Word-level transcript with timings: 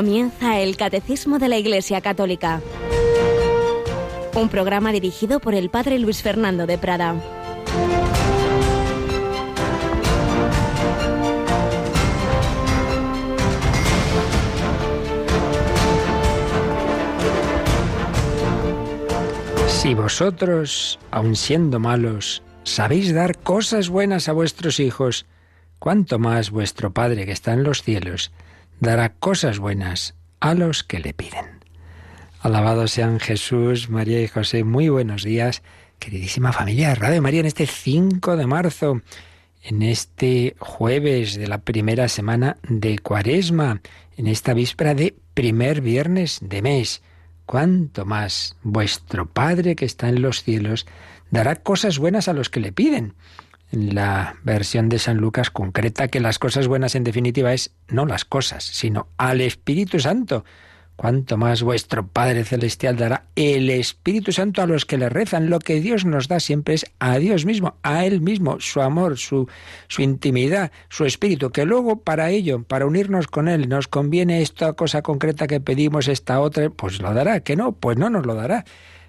Comienza 0.00 0.58
el 0.58 0.78
Catecismo 0.78 1.38
de 1.38 1.50
la 1.50 1.58
Iglesia 1.58 2.00
Católica. 2.00 2.62
Un 4.34 4.48
programa 4.48 4.92
dirigido 4.92 5.40
por 5.40 5.54
el 5.54 5.68
Padre 5.68 5.98
Luis 5.98 6.22
Fernando 6.22 6.66
de 6.66 6.78
Prada. 6.78 7.16
Si 19.68 19.92
vosotros, 19.92 20.98
aun 21.10 21.36
siendo 21.36 21.78
malos, 21.78 22.42
sabéis 22.62 23.12
dar 23.12 23.36
cosas 23.36 23.90
buenas 23.90 24.30
a 24.30 24.32
vuestros 24.32 24.80
hijos, 24.80 25.26
cuánto 25.78 26.18
más 26.18 26.50
vuestro 26.50 26.90
Padre 26.90 27.26
que 27.26 27.32
está 27.32 27.52
en 27.52 27.64
los 27.64 27.82
cielos 27.82 28.32
dará 28.80 29.12
cosas 29.12 29.58
buenas 29.58 30.14
a 30.40 30.54
los 30.54 30.82
que 30.82 30.98
le 30.98 31.12
piden. 31.12 31.60
Alabados 32.40 32.92
sean 32.92 33.20
Jesús, 33.20 33.90
María 33.90 34.22
y 34.22 34.28
José. 34.28 34.64
Muy 34.64 34.88
buenos 34.88 35.22
días, 35.22 35.62
queridísima 35.98 36.52
familia 36.52 36.94
Radio 36.94 37.20
María, 37.20 37.40
en 37.40 37.46
este 37.46 37.66
5 37.66 38.38
de 38.38 38.46
marzo, 38.46 39.02
en 39.62 39.82
este 39.82 40.56
jueves 40.58 41.36
de 41.36 41.46
la 41.46 41.58
primera 41.58 42.08
semana 42.08 42.56
de 42.66 42.98
Cuaresma, 42.98 43.82
en 44.16 44.26
esta 44.26 44.54
víspera 44.54 44.94
de 44.94 45.14
primer 45.34 45.82
viernes 45.82 46.38
de 46.40 46.62
mes. 46.62 47.02
Cuánto 47.44 48.06
más 48.06 48.56
vuestro 48.62 49.26
Padre 49.26 49.76
que 49.76 49.84
está 49.84 50.08
en 50.08 50.22
los 50.22 50.42
cielos 50.42 50.86
dará 51.30 51.56
cosas 51.56 51.98
buenas 51.98 52.28
a 52.28 52.32
los 52.32 52.48
que 52.48 52.60
le 52.60 52.72
piden 52.72 53.14
en 53.49 53.49
la 53.70 54.36
versión 54.42 54.88
de 54.88 54.98
San 54.98 55.18
Lucas 55.18 55.50
concreta 55.50 56.08
que 56.08 56.20
las 56.20 56.38
cosas 56.38 56.66
buenas 56.66 56.94
en 56.94 57.04
definitiva 57.04 57.52
es 57.52 57.72
no 57.88 58.06
las 58.06 58.24
cosas, 58.24 58.64
sino 58.64 59.08
al 59.16 59.40
Espíritu 59.40 60.00
Santo. 60.00 60.44
Cuanto 60.96 61.38
más 61.38 61.62
vuestro 61.62 62.06
Padre 62.06 62.44
Celestial 62.44 62.98
dará 62.98 63.24
el 63.34 63.70
Espíritu 63.70 64.32
Santo 64.32 64.60
a 64.60 64.66
los 64.66 64.84
que 64.84 64.98
le 64.98 65.08
rezan. 65.08 65.48
Lo 65.48 65.58
que 65.58 65.80
Dios 65.80 66.04
nos 66.04 66.28
da 66.28 66.40
siempre 66.40 66.74
es 66.74 66.84
a 66.98 67.16
Dios 67.16 67.46
mismo, 67.46 67.76
a 67.82 68.04
Él 68.04 68.20
mismo, 68.20 68.60
su 68.60 68.82
amor, 68.82 69.16
su, 69.16 69.48
su 69.88 70.02
intimidad, 70.02 70.72
su 70.90 71.06
Espíritu, 71.06 71.52
que 71.52 71.64
luego 71.64 72.02
para 72.02 72.28
ello, 72.28 72.64
para 72.64 72.84
unirnos 72.84 73.28
con 73.28 73.48
Él, 73.48 73.70
nos 73.70 73.88
conviene 73.88 74.42
esta 74.42 74.74
cosa 74.74 75.00
concreta 75.00 75.46
que 75.46 75.58
pedimos, 75.58 76.06
esta 76.06 76.38
otra, 76.38 76.68
pues 76.68 77.00
lo 77.00 77.14
dará, 77.14 77.40
que 77.40 77.56
no, 77.56 77.72
pues 77.72 77.96
no 77.96 78.10
nos 78.10 78.26
lo 78.26 78.34
dará. 78.34 78.66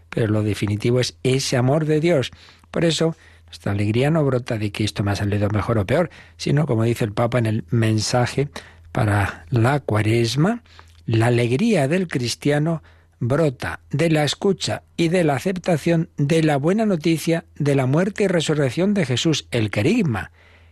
Pero 0.09 0.27
lo 0.27 0.43
definitivo 0.43 1.01
es 1.01 1.17
ese 1.23 1.57
amor 1.57 1.83
de 1.83 1.99
Dios. 1.99 2.31
Por 2.71 2.85
eso, 2.85 3.17
esta 3.52 3.71
alegría 3.71 4.09
no 4.09 4.23
brota 4.23 4.57
de 4.57 4.71
que 4.71 4.83
esto 4.83 5.03
me 5.03 5.11
ha 5.11 5.16
salido 5.16 5.49
mejor 5.49 5.77
o 5.77 5.85
peor, 5.85 6.09
sino, 6.38 6.66
como 6.66 6.83
dice 6.83 7.05
el 7.05 7.13
Papa 7.13 7.38
en 7.39 7.45
el 7.45 7.66
mensaje 7.69 8.49
para 8.91 9.45
la 9.49 9.80
cuaresma, 9.80 10.63
la 11.05 11.27
alegría 11.27 11.88
del 11.88 12.07
cristiano 12.07 12.81
brota 13.19 13.81
de 13.91 14.09
la 14.09 14.23
escucha 14.23 14.83
y 14.97 15.09
de 15.09 15.23
la 15.23 15.35
aceptación 15.35 16.09
de 16.17 16.44
la 16.44 16.57
buena 16.57 16.85
noticia 16.85 17.45
de 17.55 17.75
la 17.75 17.85
muerte 17.85 18.23
y 18.23 18.27
resurrección 18.27 18.94
de 18.94 19.05
Jesús, 19.05 19.47
el 19.52 19.69
querigma. 19.69 20.31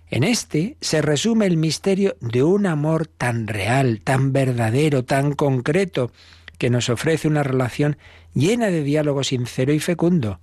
En 0.10 0.24
este 0.24 0.76
se 0.82 1.02
resume 1.04 1.46
el 1.46 1.58
misterio 1.58 2.18
de 2.20 2.42
un 2.42 2.66
amor 2.66 3.06
tan 3.06 3.48
real, 3.48 4.02
tan 4.04 4.34
verdadero, 4.34 5.06
tan 5.06 5.34
concreto, 5.34 6.12
que 6.58 6.72
nos 6.72 6.90
ofrece 6.90 7.28
una 7.28 7.44
relación 7.44 7.98
llena 8.34 8.68
de 8.68 8.84
diálogo 8.84 9.24
sincero 9.24 9.72
y 9.72 9.80
fecundo. 9.80 10.40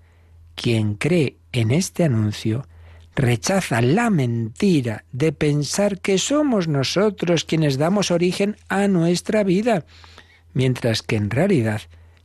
Quien 0.57 0.95
cree 0.95 1.37
en 1.53 1.71
este 1.71 2.03
anuncio 2.03 2.67
rechaza 3.15 3.81
la 3.81 4.11
mentira 4.11 5.05
de 5.13 5.33
pensar 5.33 6.01
que 6.01 6.19
somos 6.19 6.67
nosotros 6.67 7.45
quienes 7.45 7.79
damos 7.79 8.11
origen 8.11 8.57
a 8.69 8.89
nuestra 8.89 9.45
vida, 9.45 9.85
mientras 10.55 11.03
que 11.03 11.17
en 11.17 11.31
realidad 11.31 11.83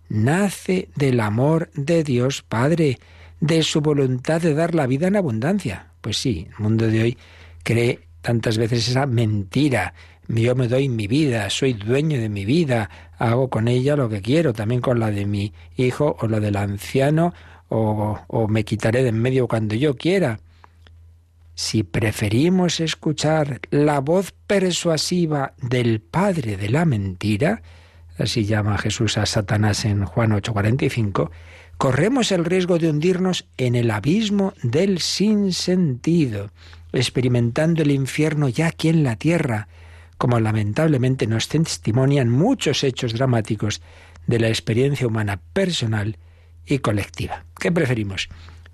nace 0.10 0.90
del 0.96 1.20
amor 1.20 1.70
de 1.74 2.04
Dios 2.04 2.42
Padre, 2.42 3.00
de 3.40 3.64
su 3.64 3.82
voluntad 3.82 4.42
de 4.42 4.54
dar 4.54 4.76
la 4.76 4.88
vida 4.88 5.08
en 5.08 5.18
abundancia. 5.18 5.88
Pues 6.02 6.18
sí, 6.18 6.48
el 6.58 6.64
mundo 6.64 6.88
de 6.88 7.02
hoy 7.02 7.18
cree 7.64 8.00
tantas 8.22 8.58
veces 8.58 8.88
esa 8.88 9.06
mentira. 9.06 9.94
Yo 10.28 10.56
me 10.56 10.68
doy 10.68 10.88
mi 10.88 11.08
vida, 11.08 11.50
soy 11.50 11.74
dueño 11.74 12.20
de 12.20 12.30
mi 12.30 12.46
vida, 12.46 12.90
hago 13.18 13.50
con 13.50 13.68
ella 13.68 13.96
lo 13.96 14.08
que 14.10 14.22
quiero, 14.22 14.54
también 14.54 14.80
con 14.80 15.00
la 15.00 15.12
de 15.12 15.26
mi 15.26 15.54
hijo 15.76 16.16
o 16.20 16.28
la 16.28 16.40
del 16.40 16.56
anciano 16.56 17.34
o, 17.74 18.48
me 18.50 18.66
quitaré 18.66 19.02
de 19.04 19.10
en 19.10 19.22
medio 19.22 19.48
cuando 19.48 19.76
yo 19.76 19.96
quiera. 19.96 20.40
Si 21.56 21.84
preferimos 21.84 22.80
escuchar 22.80 23.62
la 23.70 24.00
voz 24.00 24.34
persuasiva 24.48 25.54
del 25.62 26.02
Padre 26.02 26.58
de 26.58 26.70
la 26.70 26.86
mentira, 26.86 27.62
así 28.18 28.46
llama 28.46 28.78
Jesús 28.78 29.18
a 29.18 29.26
Satanás 29.26 29.86
en 29.86 30.06
Juan 30.06 30.32
8:45, 30.32 31.32
corremos 31.78 32.32
el 32.32 32.44
riesgo 32.44 32.78
de 32.78 32.90
hundirnos 32.90 33.46
en 33.58 33.76
el 33.76 33.92
abismo 33.92 34.54
del 34.64 35.00
sinsentido, 35.00 36.52
experimentando 36.92 37.84
el 37.84 37.92
infierno 37.92 38.50
ya 38.50 38.68
aquí 38.68 38.90
en 38.90 39.04
la 39.04 39.16
tierra, 39.16 39.70
como 40.18 40.40
lamentablemente 40.40 41.26
nos 41.26 41.48
testimonian 41.48 42.30
muchos 42.30 42.84
hechos 42.84 43.14
dramáticos 43.14 43.82
de 44.28 44.40
la 44.40 44.50
experiencia 44.50 45.08
humana 45.08 45.40
personal 45.54 46.18
y 46.66 46.80
colectiva. 46.80 47.46
¿Qué 47.60 47.72
preferimos? 47.72 48.30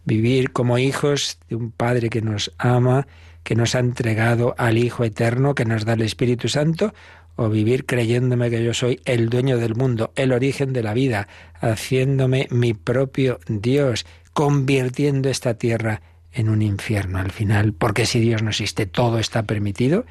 Vivir 0.05 0.51
como 0.51 0.77
hijos 0.77 1.39
de 1.49 1.55
un 1.55 1.71
Padre 1.71 2.09
que 2.09 2.21
nos 2.21 2.53
ama, 2.57 3.07
que 3.43 3.55
nos 3.55 3.75
ha 3.75 3.79
entregado 3.79 4.55
al 4.57 4.77
Hijo 4.77 5.03
Eterno, 5.03 5.55
que 5.55 5.65
nos 5.65 5.85
da 5.85 5.93
el 5.93 6.01
Espíritu 6.01 6.49
Santo, 6.49 6.93
o 7.37 7.49
vivir 7.49 7.85
creyéndome 7.85 8.49
que 8.49 8.63
yo 8.63 8.73
soy 8.73 8.99
el 9.05 9.29
dueño 9.29 9.57
del 9.57 9.75
mundo, 9.75 10.11
el 10.15 10.31
origen 10.31 10.73
de 10.73 10.83
la 10.83 10.93
vida, 10.93 11.27
haciéndome 11.61 12.47
mi 12.49 12.73
propio 12.73 13.39
Dios, 13.47 14.05
convirtiendo 14.33 15.29
esta 15.29 15.53
tierra 15.53 16.01
en 16.33 16.49
un 16.49 16.61
infierno 16.61 17.19
al 17.19 17.31
final, 17.31 17.73
porque 17.73 18.05
si 18.05 18.19
Dios 18.19 18.43
no 18.43 18.49
existe, 18.49 18.85
todo 18.85 19.19
está 19.19 19.43
permitido. 19.43 20.05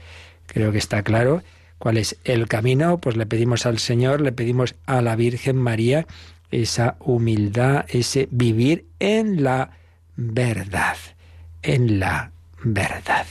Creo 0.47 0.73
que 0.73 0.79
está 0.79 1.03
claro 1.03 1.43
cuál 1.79 1.99
es 1.99 2.17
el 2.25 2.49
camino, 2.49 2.99
pues 2.99 3.17
le 3.17 3.27
pedimos 3.27 3.67
al 3.67 3.79
Señor, 3.79 4.21
le 4.21 4.33
pedimos 4.33 4.75
a 4.87 5.03
la 5.03 5.17
Virgen 5.17 5.57
María 5.57 6.07
esa 6.51 6.97
humildad, 7.01 7.85
ese 7.89 8.29
vivir 8.31 8.87
en 8.99 9.43
la 9.43 9.71
verdad, 10.17 10.97
en 11.63 12.01
la 12.01 12.33
verdad. 12.63 13.27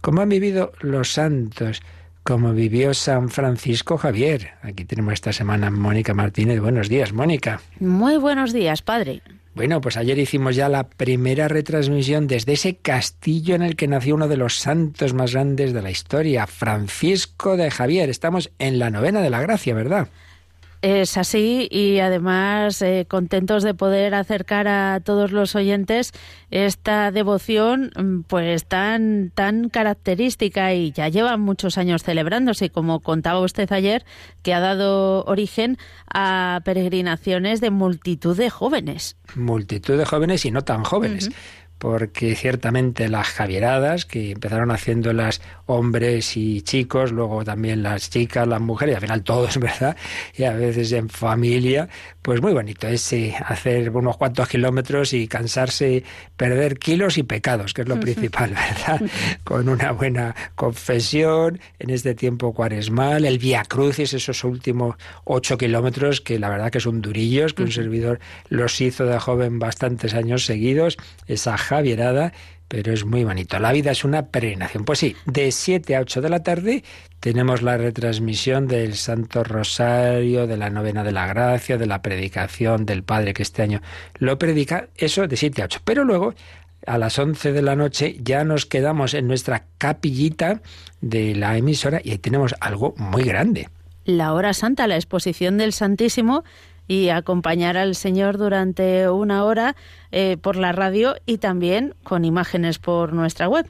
Como 0.00 0.22
han 0.22 0.28
vivido 0.28 0.72
los 0.80 1.12
santos, 1.12 1.82
como 2.22 2.52
vivió 2.52 2.94
San 2.94 3.28
Francisco 3.28 3.98
Javier. 3.98 4.52
Aquí 4.62 4.84
tenemos 4.84 5.14
esta 5.14 5.32
semana 5.32 5.70
Mónica 5.70 6.14
Martínez. 6.14 6.60
Buenos 6.60 6.88
días, 6.88 7.12
Mónica. 7.12 7.60
Muy 7.80 8.16
buenos 8.16 8.52
días, 8.52 8.82
padre. 8.82 9.22
Bueno, 9.54 9.80
pues 9.80 9.96
ayer 9.96 10.16
hicimos 10.18 10.54
ya 10.54 10.68
la 10.68 10.88
primera 10.88 11.48
retransmisión 11.48 12.28
desde 12.28 12.52
ese 12.52 12.76
castillo 12.76 13.56
en 13.56 13.62
el 13.62 13.74
que 13.74 13.88
nació 13.88 14.14
uno 14.14 14.28
de 14.28 14.36
los 14.36 14.56
santos 14.56 15.12
más 15.12 15.32
grandes 15.32 15.72
de 15.72 15.82
la 15.82 15.90
historia, 15.90 16.46
Francisco 16.46 17.56
de 17.56 17.70
Javier. 17.70 18.10
Estamos 18.10 18.52
en 18.58 18.78
la 18.78 18.90
novena 18.90 19.20
de 19.22 19.30
la 19.30 19.40
gracia, 19.40 19.74
¿verdad? 19.74 20.08
Es 20.82 21.18
así 21.18 21.68
y 21.70 21.98
además 21.98 22.80
eh, 22.80 23.04
contentos 23.06 23.62
de 23.62 23.74
poder 23.74 24.14
acercar 24.14 24.66
a 24.66 25.00
todos 25.04 25.30
los 25.30 25.54
oyentes 25.54 26.12
esta 26.50 27.10
devoción 27.10 27.90
mm, 27.94 28.20
pues 28.22 28.64
tan 28.64 29.30
tan 29.34 29.68
característica 29.68 30.72
y 30.72 30.90
ya 30.92 31.08
llevan 31.08 31.42
muchos 31.42 31.76
años 31.76 32.02
celebrándose 32.02 32.70
como 32.70 33.00
contaba 33.00 33.40
usted 33.40 33.70
ayer 33.72 34.06
que 34.42 34.54
ha 34.54 34.60
dado 34.60 35.22
origen 35.24 35.76
a 36.12 36.62
peregrinaciones 36.64 37.60
de 37.60 37.70
multitud 37.70 38.36
de 38.36 38.48
jóvenes. 38.48 39.16
Multitud 39.34 39.98
de 39.98 40.06
jóvenes 40.06 40.46
y 40.46 40.50
no 40.50 40.62
tan 40.62 40.84
jóvenes 40.84 41.30
porque 41.80 42.36
ciertamente 42.36 43.08
las 43.08 43.28
javieradas, 43.28 44.04
que 44.04 44.32
empezaron 44.32 44.70
haciéndolas 44.70 45.40
hombres 45.64 46.36
y 46.36 46.60
chicos, 46.60 47.10
luego 47.10 47.42
también 47.42 47.82
las 47.82 48.10
chicas, 48.10 48.46
las 48.46 48.60
mujeres, 48.60 48.92
y 48.92 48.96
al 48.96 49.00
final 49.00 49.24
todos, 49.24 49.56
¿verdad? 49.58 49.96
Y 50.36 50.44
a 50.44 50.52
veces 50.52 50.92
en 50.92 51.08
familia, 51.08 51.88
pues 52.20 52.42
muy 52.42 52.52
bonito 52.52 52.86
ese 52.86 53.34
hacer 53.46 53.88
unos 53.88 54.18
cuantos 54.18 54.46
kilómetros 54.46 55.14
y 55.14 55.26
cansarse, 55.26 56.04
perder 56.36 56.78
kilos 56.78 57.16
y 57.16 57.22
pecados, 57.22 57.72
que 57.72 57.80
es 57.80 57.88
lo 57.88 57.98
principal, 57.98 58.50
¿verdad? 58.50 59.00
Con 59.42 59.70
una 59.70 59.92
buena 59.92 60.36
confesión 60.56 61.60
en 61.78 61.88
este 61.88 62.14
tiempo 62.14 62.52
cuaresmal, 62.52 63.24
el 63.24 63.38
Via 63.38 63.62
Crucis, 63.62 64.12
esos 64.12 64.44
últimos 64.44 64.96
ocho 65.24 65.56
kilómetros, 65.56 66.20
que 66.20 66.38
la 66.38 66.50
verdad 66.50 66.70
que 66.70 66.80
son 66.80 67.00
durillos, 67.00 67.54
que 67.54 67.62
un 67.62 67.72
servidor 67.72 68.20
los 68.50 68.78
hizo 68.82 69.06
de 69.06 69.18
joven 69.18 69.58
bastantes 69.58 70.12
años 70.12 70.44
seguidos, 70.44 70.98
esa 71.26 71.56
javierada, 71.70 72.32
pero 72.66 72.92
es 72.92 73.04
muy 73.04 73.22
bonito. 73.22 73.58
La 73.60 73.70
vida 73.70 73.92
es 73.92 74.04
una 74.04 74.26
peregrinación. 74.26 74.84
Pues 74.84 74.98
sí, 74.98 75.14
de 75.24 75.52
7 75.52 75.94
a 75.94 76.00
8 76.00 76.20
de 76.20 76.28
la 76.28 76.42
tarde 76.42 76.82
tenemos 77.20 77.62
la 77.62 77.76
retransmisión 77.76 78.66
del 78.66 78.94
Santo 78.94 79.44
Rosario, 79.44 80.48
de 80.48 80.56
la 80.56 80.70
Novena 80.70 81.04
de 81.04 81.12
la 81.12 81.28
Gracia, 81.28 81.78
de 81.78 81.86
la 81.86 82.02
predicación 82.02 82.86
del 82.86 83.04
Padre 83.04 83.34
que 83.34 83.44
este 83.44 83.62
año 83.62 83.80
lo 84.18 84.36
predica, 84.38 84.88
eso 84.96 85.28
de 85.28 85.36
7 85.36 85.62
a 85.62 85.64
8. 85.66 85.80
Pero 85.84 86.04
luego 86.04 86.34
a 86.86 86.98
las 86.98 87.18
11 87.18 87.52
de 87.52 87.62
la 87.62 87.76
noche 87.76 88.16
ya 88.20 88.42
nos 88.42 88.66
quedamos 88.66 89.14
en 89.14 89.28
nuestra 89.28 89.66
capillita 89.78 90.60
de 91.00 91.36
la 91.36 91.56
emisora 91.56 92.00
y 92.02 92.10
ahí 92.10 92.18
tenemos 92.18 92.54
algo 92.60 92.94
muy 92.96 93.22
grande. 93.22 93.68
la 94.04 94.32
hora 94.32 94.54
santa, 94.54 94.88
la 94.88 94.96
exposición 94.96 95.56
del 95.56 95.72
Santísimo 95.72 96.42
y 96.90 97.10
acompañar 97.10 97.76
al 97.76 97.94
Señor 97.94 98.36
durante 98.36 99.08
una 99.08 99.44
hora 99.44 99.76
eh, 100.10 100.36
por 100.42 100.56
la 100.56 100.72
radio 100.72 101.14
y 101.24 101.38
también 101.38 101.94
con 102.02 102.24
imágenes 102.24 102.80
por 102.80 103.12
nuestra 103.12 103.48
web. 103.48 103.64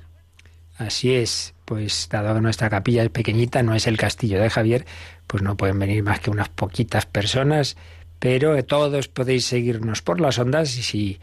Así 0.78 1.12
es, 1.12 1.52
pues 1.66 2.08
dado 2.10 2.34
que 2.34 2.40
nuestra 2.40 2.70
capilla 2.70 3.02
es 3.02 3.10
pequeñita, 3.10 3.62
no 3.62 3.74
es 3.74 3.86
el 3.86 3.98
castillo 3.98 4.40
de 4.40 4.48
Javier, 4.48 4.86
pues 5.26 5.42
no 5.42 5.58
pueden 5.58 5.78
venir 5.78 6.02
más 6.02 6.20
que 6.20 6.30
unas 6.30 6.48
poquitas 6.48 7.04
personas, 7.04 7.76
pero 8.18 8.64
todos 8.64 9.08
podéis 9.08 9.44
seguirnos 9.44 10.00
por 10.00 10.18
las 10.18 10.38
ondas 10.38 10.74
y 10.78 10.82
si 10.82 11.20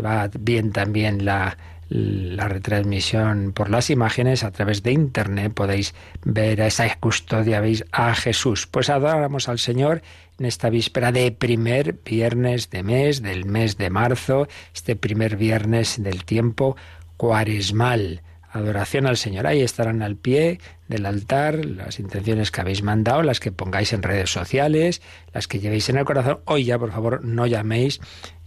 va 0.00 0.30
bien 0.32 0.70
también 0.70 1.24
la, 1.24 1.58
la 1.90 2.46
retransmisión 2.46 3.52
por 3.52 3.68
las 3.68 3.90
imágenes 3.90 4.44
a 4.44 4.52
través 4.52 4.84
de 4.84 4.92
internet 4.92 5.52
podéis 5.52 5.92
ver 6.24 6.62
a 6.62 6.68
esa 6.68 6.88
custodia 6.96 7.60
veis 7.60 7.84
a 7.90 8.14
Jesús 8.14 8.68
pues 8.68 8.88
adoramos 8.88 9.48
al 9.48 9.58
Señor 9.58 10.00
en 10.38 10.46
esta 10.46 10.70
víspera 10.70 11.10
de 11.10 11.32
primer 11.32 11.98
viernes 12.04 12.70
de 12.70 12.84
mes 12.84 13.22
del 13.22 13.44
mes 13.44 13.76
de 13.76 13.90
marzo 13.90 14.46
este 14.72 14.94
primer 14.94 15.36
viernes 15.36 16.00
del 16.00 16.24
tiempo 16.24 16.76
cuaresmal 17.16 18.22
adoración 18.52 19.06
al 19.06 19.16
Señor. 19.16 19.46
Ahí 19.46 19.62
estarán 19.62 20.02
al 20.02 20.16
pie 20.16 20.58
del 20.88 21.06
altar 21.06 21.64
las 21.64 22.00
intenciones 22.00 22.50
que 22.50 22.60
habéis 22.60 22.82
mandado, 22.82 23.22
las 23.22 23.38
que 23.40 23.52
pongáis 23.52 23.92
en 23.92 24.02
redes 24.02 24.30
sociales, 24.30 25.02
las 25.32 25.46
que 25.46 25.60
llevéis 25.60 25.88
en 25.88 25.98
el 25.98 26.04
corazón. 26.04 26.40
Hoy 26.46 26.64
ya, 26.64 26.78
por 26.78 26.90
favor, 26.90 27.24
no 27.24 27.46
llaméis 27.46 28.00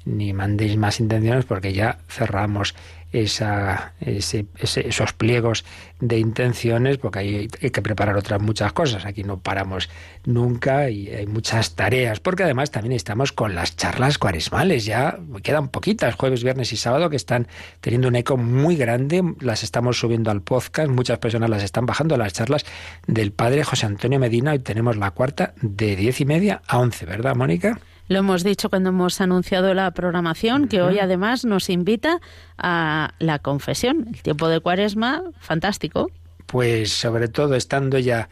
ni 0.06 0.34
mandéis 0.34 0.76
más 0.76 1.00
intenciones 1.00 1.46
porque 1.46 1.74
ya 1.74 2.00
cerramos 2.10 2.76
esa, 3.14 3.94
esos 4.02 5.14
pliegos 5.14 5.64
de 6.00 6.18
intenciones, 6.18 6.98
porque 6.98 7.20
hay, 7.20 7.48
hay, 7.62 7.70
que 7.70 7.82
preparar 7.82 8.18
otras 8.18 8.42
muchas 8.42 8.74
cosas. 8.74 9.06
Aquí 9.06 9.24
no 9.24 9.40
paramos 9.40 9.90
nunca 10.26 10.90
y 10.90 11.10
hay 11.10 11.28
muchas 11.28 11.76
tareas, 11.76 12.20
porque 12.20 12.44
además 12.44 12.72
también 12.72 12.94
estamos 12.94 13.32
con 13.32 13.54
las 13.54 13.78
charlas 13.78 14.18
cuaresmales. 14.18 14.84
Ya 14.86 15.20
quedan 15.44 15.70
poquitas, 15.70 16.16
jueves, 16.16 16.44
viernes 16.44 16.74
y 16.74 16.78
sábado, 16.78 17.10
que 17.10 17.16
están 17.16 17.48
teniendo 17.82 18.08
un 18.08 18.16
eco 18.16 18.36
muy 18.36 18.76
grande. 18.76 19.24
Las 19.40 19.64
estamos 19.64 20.00
subiendo 20.00 20.32
al 20.32 20.42
podcast, 20.42 20.90
muchas 20.90 21.20
personas 21.20 21.52
las 21.52 21.64
están 21.64 21.86
bajando 21.86 22.18
las 22.18 22.34
charlas 22.34 22.66
del 23.06 23.32
padre 23.32 23.64
José 23.64 23.86
Antonio 23.86 24.20
Medina. 24.20 24.56
y 24.56 24.60
tenemos 24.60 24.98
la 24.98 25.12
cuarta 25.12 25.54
de 25.62 25.96
diez 25.96 26.20
y 26.20 26.26
media 26.26 26.64
a 26.68 26.80
once, 26.80 27.06
¿verdad, 27.06 27.36
Mónica? 27.36 27.80
Lo 28.08 28.20
hemos 28.20 28.44
dicho 28.44 28.70
cuando 28.70 28.90
hemos 28.90 29.22
anunciado 29.22 29.74
la 29.74 29.92
programación, 29.92 30.68
que 30.68 30.82
hoy 30.82 31.00
además 31.00 31.46
nos 31.46 31.70
invita 31.70 32.20
a 32.58 33.14
la 33.20 33.40
confesión. 33.40 34.08
El 34.14 34.22
tiempo 34.22 34.50
de 34.50 34.60
cuaresma, 34.60 35.24
fantástico. 35.40 36.12
Pues 36.46 36.92
sobre 36.92 37.30
todo 37.30 37.56
estando 37.56 37.98
ya 37.98 38.30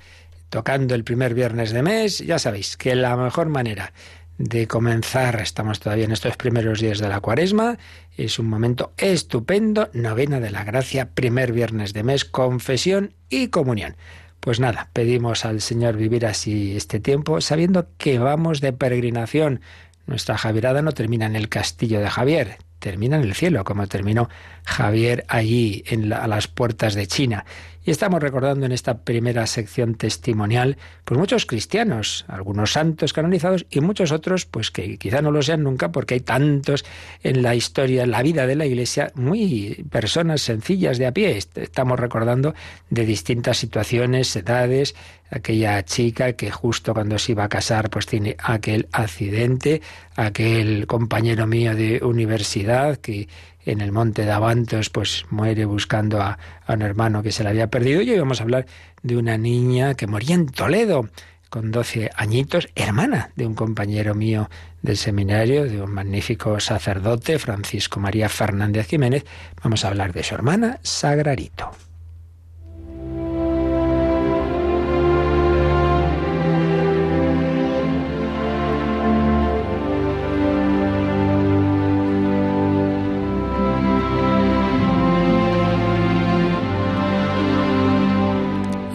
tocando 0.50 0.94
el 0.96 1.06
primer 1.06 1.34
viernes 1.34 1.72
de 1.72 1.82
mes, 1.82 2.20
ya 2.20 2.38
sabéis 2.38 2.76
que 2.76 2.94
la 2.96 3.16
mejor 3.16 3.48
manera 3.48 3.94
de 4.38 4.68
comenzar, 4.68 5.40
estamos 5.40 5.80
todavía 5.80 6.06
en 6.06 6.12
estos 6.12 6.36
primeros 6.36 6.80
días 6.80 7.00
de 7.00 7.08
la 7.08 7.20
cuaresma, 7.20 7.78
es 8.18 8.40
un 8.40 8.48
momento 8.48 8.92
estupendo, 8.98 9.90
novena 9.94 10.40
de 10.40 10.52
la 10.52 10.64
gracia, 10.64 11.12
primer 11.12 11.54
viernes 11.54 11.94
de 11.94 12.04
mes, 12.04 12.26
confesión 12.26 13.14
y 13.30 13.48
comunión. 13.48 13.96
Pues 14.42 14.60
nada, 14.60 14.90
pedimos 14.92 15.46
al 15.46 15.62
Señor 15.62 15.98
vivir 15.98 16.26
así 16.26 16.76
este 16.76 17.00
tiempo, 17.00 17.42
sabiendo 17.42 17.90
que 18.00 18.18
vamos 18.18 18.60
de 18.60 18.74
peregrinación. 18.74 19.62
Nuestra 20.08 20.36
Javierada 20.36 20.82
no 20.82 20.94
termina 20.94 21.28
en 21.28 21.36
el 21.36 21.48
castillo 21.48 22.00
de 22.00 22.10
Javier, 22.10 22.58
termina 22.80 23.18
en 23.18 23.22
el 23.22 23.36
cielo, 23.36 23.64
como 23.64 23.86
terminó 23.86 24.30
Javier 24.66 25.26
allí 25.28 25.84
en 25.86 26.12
a 26.12 26.26
las 26.26 26.48
puertas 26.48 26.96
de 26.96 27.06
China. 27.06 27.46
Y 27.84 27.90
estamos 27.90 28.22
recordando 28.22 28.68
en 28.68 28.72
esta 28.72 29.00
primera 29.00 29.48
sección 29.48 29.96
testimonial, 29.96 30.78
pues 31.04 31.20
muchos 31.20 31.48
cristianos, 31.48 32.26
algunos 32.28 32.74
santos 32.74 33.12
canonizados 33.12 33.66
y 33.72 33.82
muchos 33.82 34.12
otros, 34.12 34.46
pues 34.46 34.70
que 34.70 35.00
quizá 35.00 35.24
no 35.24 35.32
lo 35.32 35.42
sean 35.42 35.64
nunca 35.64 35.92
porque 35.92 36.14
hay 36.14 36.20
tantos 36.20 36.86
en 37.24 37.42
la 37.42 37.56
historia, 37.56 38.04
en 38.04 38.12
la 38.12 38.22
vida 38.22 38.46
de 38.46 38.56
la 38.56 38.68
Iglesia, 38.68 39.12
muy 39.16 39.84
personas 39.90 40.42
sencillas 40.42 41.00
de 41.00 41.08
a 41.08 41.12
pie. 41.12 41.40
Estamos 41.56 42.00
recordando 42.00 42.54
de 42.92 43.04
distintas 43.04 43.58
situaciones, 43.58 44.36
edades, 44.36 44.94
aquella 45.32 45.84
chica 45.84 46.34
que 46.34 46.52
justo 46.52 46.94
cuando 46.94 47.18
se 47.18 47.32
iba 47.32 47.46
a 47.46 47.50
casar 47.50 47.90
pues 47.90 48.06
tiene 48.06 48.36
aquel 48.38 48.88
accidente, 48.92 49.82
aquel 50.16 50.86
compañero 50.86 51.48
mío 51.48 51.74
de 51.76 52.02
universidad 52.04 52.98
que 52.98 53.28
en 53.66 53.82
el 53.82 53.92
monte 53.92 54.26
de 54.26 54.32
Avantos, 54.32 54.90
pues 54.90 55.26
muere 55.30 55.66
buscando 55.66 56.22
a, 56.22 56.38
un 56.68 56.82
hermano 56.82 57.22
que 57.22 57.32
se 57.32 57.44
le 57.44 57.50
había 57.50 57.68
perdido. 57.68 58.02
Y 58.02 58.12
hoy 58.12 58.20
vamos 58.20 58.40
a 58.40 58.44
hablar 58.44 58.66
de 59.04 59.18
una 59.18 59.38
niña 59.38 59.94
que 59.96 60.08
moría 60.08 60.36
en 60.36 60.48
Toledo 60.48 61.10
con 61.50 61.72
12 61.72 62.12
añitos, 62.16 62.70
hermana 62.76 63.32
de 63.36 63.46
un 63.46 63.56
compañero 63.56 64.16
mío 64.16 64.50
del 64.82 64.96
seminario, 64.96 65.66
de 65.66 65.82
un 65.82 65.92
magnífico 65.92 66.60
sacerdote, 66.62 67.40
Francisco 67.40 68.00
María 68.00 68.30
Fernández 68.30 68.88
Jiménez. 68.88 69.26
Vamos 69.62 69.84
a 69.84 69.90
hablar 69.90 70.14
de 70.14 70.24
su 70.24 70.34
hermana, 70.34 70.80
Sagrarito. 70.82 71.72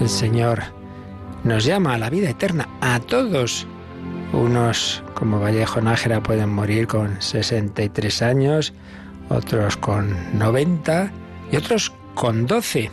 El 0.07 0.11
Señor 0.11 0.63
nos 1.43 1.65
llama 1.65 1.95
a 1.95 1.99
la 1.99 2.11
vida 2.11 2.31
eterna, 2.31 2.69
a 2.81 3.01
todos. 3.01 3.67
Unos, 4.33 5.03
como 5.15 5.41
Vallejo 5.41 5.81
Nájera, 5.81 6.23
pueden 6.23 6.51
morir 6.51 6.87
con 6.87 7.21
63 7.21 8.23
años, 8.23 8.73
otros 9.31 9.77
con 9.77 10.15
90 10.39 11.11
y 11.51 11.57
otros 11.57 11.93
con 12.15 12.47
12, 12.47 12.89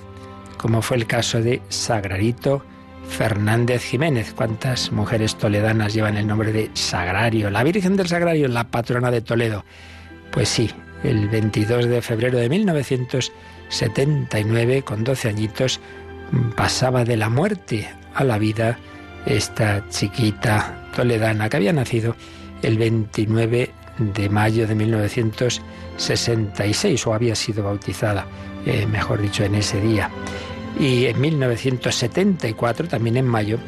como 0.58 0.82
fue 0.82 0.98
el 0.98 1.06
caso 1.06 1.40
de 1.40 1.62
Sagrarito 1.70 2.66
Fernández 3.08 3.84
Jiménez. 3.84 4.34
¿Cuántas 4.36 4.92
mujeres 4.92 5.36
toledanas 5.36 5.94
llevan 5.94 6.18
el 6.18 6.26
nombre 6.26 6.52
de 6.52 6.72
Sagrario? 6.74 7.52
La 7.52 7.64
Virgen 7.64 7.96
del 7.96 8.08
Sagrario, 8.08 8.48
la 8.48 8.72
patrona 8.72 9.12
de 9.12 9.22
Toledo. 9.22 9.66
Pues 10.32 10.50
sí, 10.50 10.72
el 11.04 11.30
22 11.30 11.86
de 11.86 12.02
febrero 12.02 12.40
de 12.40 12.50
1979, 12.50 14.82
con 14.82 15.04
12 15.04 15.30
añitos, 15.30 15.80
pasaba 16.56 17.06
de 17.06 17.18
la 17.18 17.30
muerte 17.30 17.90
a 18.14 18.24
la 18.24 18.38
vida 18.38 18.78
esta 19.26 19.90
chiquita 19.90 20.90
toledana 20.96 21.50
que 21.50 21.58
había 21.58 21.74
nacido 21.74 22.16
el 22.62 22.78
29 22.78 23.72
de 23.98 24.30
mayo 24.30 24.68
de 24.68 24.76
1966 24.76 27.08
o 27.08 27.14
había 27.14 27.36
sido 27.36 27.64
bautizada, 27.64 28.26
eh, 28.66 28.86
mejor 28.88 29.22
dicho, 29.22 29.44
en 29.44 29.56
ese 29.56 29.82
día. 29.82 30.10
Y 30.80 31.06
en 31.06 31.20
1974, 31.22 32.88
también 32.88 33.18
en 33.18 33.28
mayo, 33.28 33.60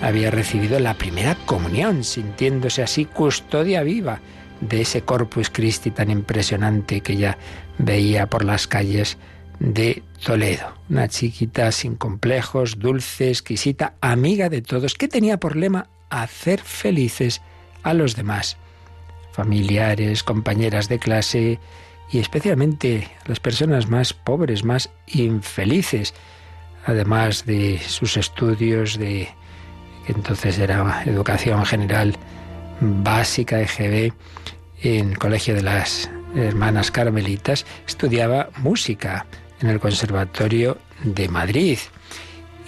había 0.00 0.30
recibido 0.30 0.78
la 0.80 0.94
primera 0.94 1.34
comunión, 1.46 2.04
sintiéndose 2.04 2.82
así 2.82 3.04
custodia 3.04 3.82
viva 3.82 4.20
de 4.60 4.82
ese 4.82 5.02
Corpus 5.02 5.50
Christi 5.50 5.90
tan 5.90 6.10
impresionante 6.10 7.00
que 7.00 7.16
ya 7.16 7.36
veía 7.78 8.26
por 8.26 8.44
las 8.44 8.68
calles 8.68 9.18
de 9.58 10.02
Toledo. 10.24 10.72
Una 10.88 11.08
chiquita 11.08 11.72
sin 11.72 11.96
complejos, 11.96 12.78
dulce, 12.78 13.28
exquisita, 13.28 13.94
amiga 14.00 14.48
de 14.48 14.62
todos, 14.62 14.94
que 14.94 15.08
tenía 15.08 15.38
por 15.38 15.56
lema 15.56 15.88
hacer 16.10 16.60
felices 16.60 17.40
a 17.82 17.94
los 17.94 18.16
demás. 18.16 18.56
Familiares, 19.32 20.22
compañeras 20.22 20.88
de 20.88 20.98
clase 20.98 21.58
y 22.10 22.18
especialmente 22.18 23.08
las 23.26 23.40
personas 23.40 23.88
más 23.88 24.12
pobres, 24.12 24.64
más 24.64 24.90
infelices, 25.06 26.14
además 26.84 27.46
de 27.46 27.78
sus 27.78 28.16
estudios 28.16 28.98
de 28.98 29.28
que 30.06 30.12
entonces 30.12 30.58
era 30.58 31.02
educación 31.04 31.64
general 31.64 32.14
básica 32.80 33.60
EGB 33.60 34.12
en 34.82 35.14
Colegio 35.14 35.54
de 35.54 35.62
las 35.62 36.10
Hermanas 36.34 36.90
Carmelitas, 36.90 37.64
estudiaba 37.86 38.50
música 38.58 39.26
en 39.62 39.70
el 39.70 39.80
Conservatorio 39.80 40.78
de 41.02 41.28
Madrid. 41.28 41.78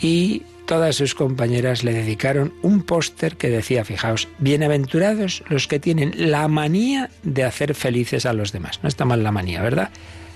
Y 0.01 0.43
todas 0.67 0.97
sus 0.97 1.15
compañeras 1.15 1.85
le 1.85 1.93
dedicaron 1.93 2.55
un 2.63 2.83
póster 2.83 3.37
que 3.37 3.49
decía, 3.51 3.85
fijaos, 3.85 4.29
bienaventurados 4.39 5.45
los 5.49 5.69
que 5.69 5.81
tienen 5.81 6.15
la 6.31 6.49
manía 6.49 7.11
de 7.23 7.45
hacer 7.45 7.75
felices 7.75 8.27
a 8.27 8.33
los 8.33 8.53
demás. 8.53 8.81
No 8.83 8.89
está 8.89 9.05
mal 9.05 9.23
la 9.23 9.33
manía, 9.33 9.63
¿verdad? 9.63 9.91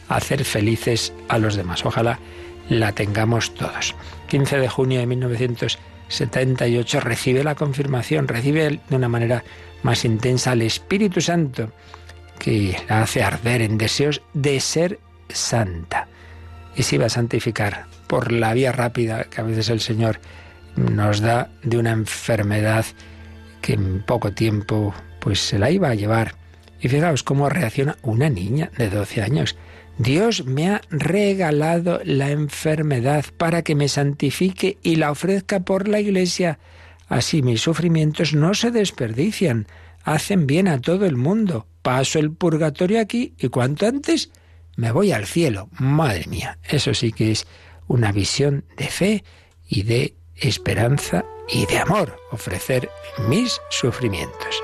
Hacer 0.08 0.44
felices 0.44 1.12
a 1.28 1.38
los 1.38 1.56
demás. 1.56 1.84
Ojalá 1.84 2.18
la 2.68 2.92
tengamos 2.92 3.54
todos. 3.54 3.94
15 4.28 4.58
de 4.58 4.68
junio 4.68 5.00
de 5.00 5.06
1978 5.06 7.00
recibe 7.00 7.42
la 7.44 7.54
confirmación, 7.54 8.28
recibe 8.28 8.80
de 8.88 8.96
una 8.96 9.08
manera 9.08 9.44
más 9.82 10.04
intensa 10.04 10.52
al 10.52 10.62
Espíritu 10.62 11.20
Santo, 11.20 11.70
que 12.38 12.76
la 12.88 13.02
hace 13.02 13.22
arder 13.22 13.62
en 13.62 13.78
deseos 13.78 14.22
de 14.34 14.60
ser 14.60 15.00
santa 15.28 16.08
y 16.78 16.84
se 16.84 16.94
iba 16.94 17.06
a 17.06 17.10
santificar 17.10 17.86
por 18.06 18.30
la 18.30 18.54
vía 18.54 18.70
rápida 18.70 19.24
que 19.24 19.40
a 19.40 19.44
veces 19.44 19.68
el 19.68 19.80
Señor 19.80 20.20
nos 20.76 21.20
da 21.20 21.50
de 21.64 21.76
una 21.76 21.90
enfermedad 21.90 22.86
que 23.60 23.72
en 23.74 24.00
poco 24.02 24.32
tiempo 24.32 24.94
pues 25.18 25.40
se 25.40 25.58
la 25.58 25.72
iba 25.72 25.88
a 25.88 25.96
llevar. 25.96 26.36
Y 26.80 26.88
fijaos 26.88 27.24
cómo 27.24 27.48
reacciona 27.48 27.98
una 28.02 28.30
niña 28.30 28.70
de 28.78 28.88
12 28.88 29.22
años. 29.22 29.56
Dios 29.98 30.44
me 30.46 30.70
ha 30.70 30.80
regalado 30.90 32.00
la 32.04 32.30
enfermedad 32.30 33.24
para 33.36 33.62
que 33.62 33.74
me 33.74 33.88
santifique 33.88 34.78
y 34.84 34.94
la 34.94 35.10
ofrezca 35.10 35.60
por 35.60 35.88
la 35.88 35.98
Iglesia. 35.98 36.60
Así 37.08 37.42
mis 37.42 37.60
sufrimientos 37.60 38.34
no 38.34 38.54
se 38.54 38.70
desperdician, 38.70 39.66
hacen 40.04 40.46
bien 40.46 40.68
a 40.68 40.80
todo 40.80 41.06
el 41.06 41.16
mundo. 41.16 41.66
Paso 41.82 42.20
el 42.20 42.30
purgatorio 42.30 43.00
aquí 43.00 43.34
y 43.36 43.48
cuanto 43.48 43.86
antes 43.88 44.30
me 44.78 44.92
voy 44.92 45.10
al 45.10 45.26
cielo. 45.26 45.68
Madre 45.72 46.24
mía, 46.28 46.56
eso 46.62 46.94
sí 46.94 47.10
que 47.10 47.32
es 47.32 47.48
una 47.88 48.12
visión 48.12 48.64
de 48.76 48.86
fe 48.86 49.24
y 49.68 49.82
de 49.82 50.14
esperanza 50.36 51.24
y 51.48 51.66
de 51.66 51.78
amor, 51.78 52.16
ofrecer 52.30 52.88
mis 53.28 53.60
sufrimientos. 53.70 54.62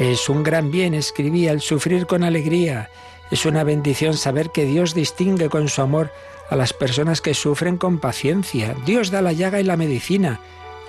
Es 0.00 0.28
un 0.28 0.42
gran 0.42 0.72
bien, 0.72 0.92
escribía, 0.92 1.52
el 1.52 1.60
sufrir 1.60 2.06
con 2.06 2.24
alegría. 2.24 2.90
Es 3.30 3.46
una 3.46 3.62
bendición 3.62 4.16
saber 4.16 4.50
que 4.50 4.64
Dios 4.64 4.94
distingue 4.94 5.48
con 5.48 5.68
su 5.68 5.80
amor 5.80 6.10
a 6.50 6.56
las 6.56 6.72
personas 6.72 7.20
que 7.20 7.34
sufren 7.34 7.76
con 7.76 8.00
paciencia. 8.00 8.74
Dios 8.84 9.12
da 9.12 9.22
la 9.22 9.32
llaga 9.32 9.60
y 9.60 9.64
la 9.64 9.76
medicina. 9.76 10.40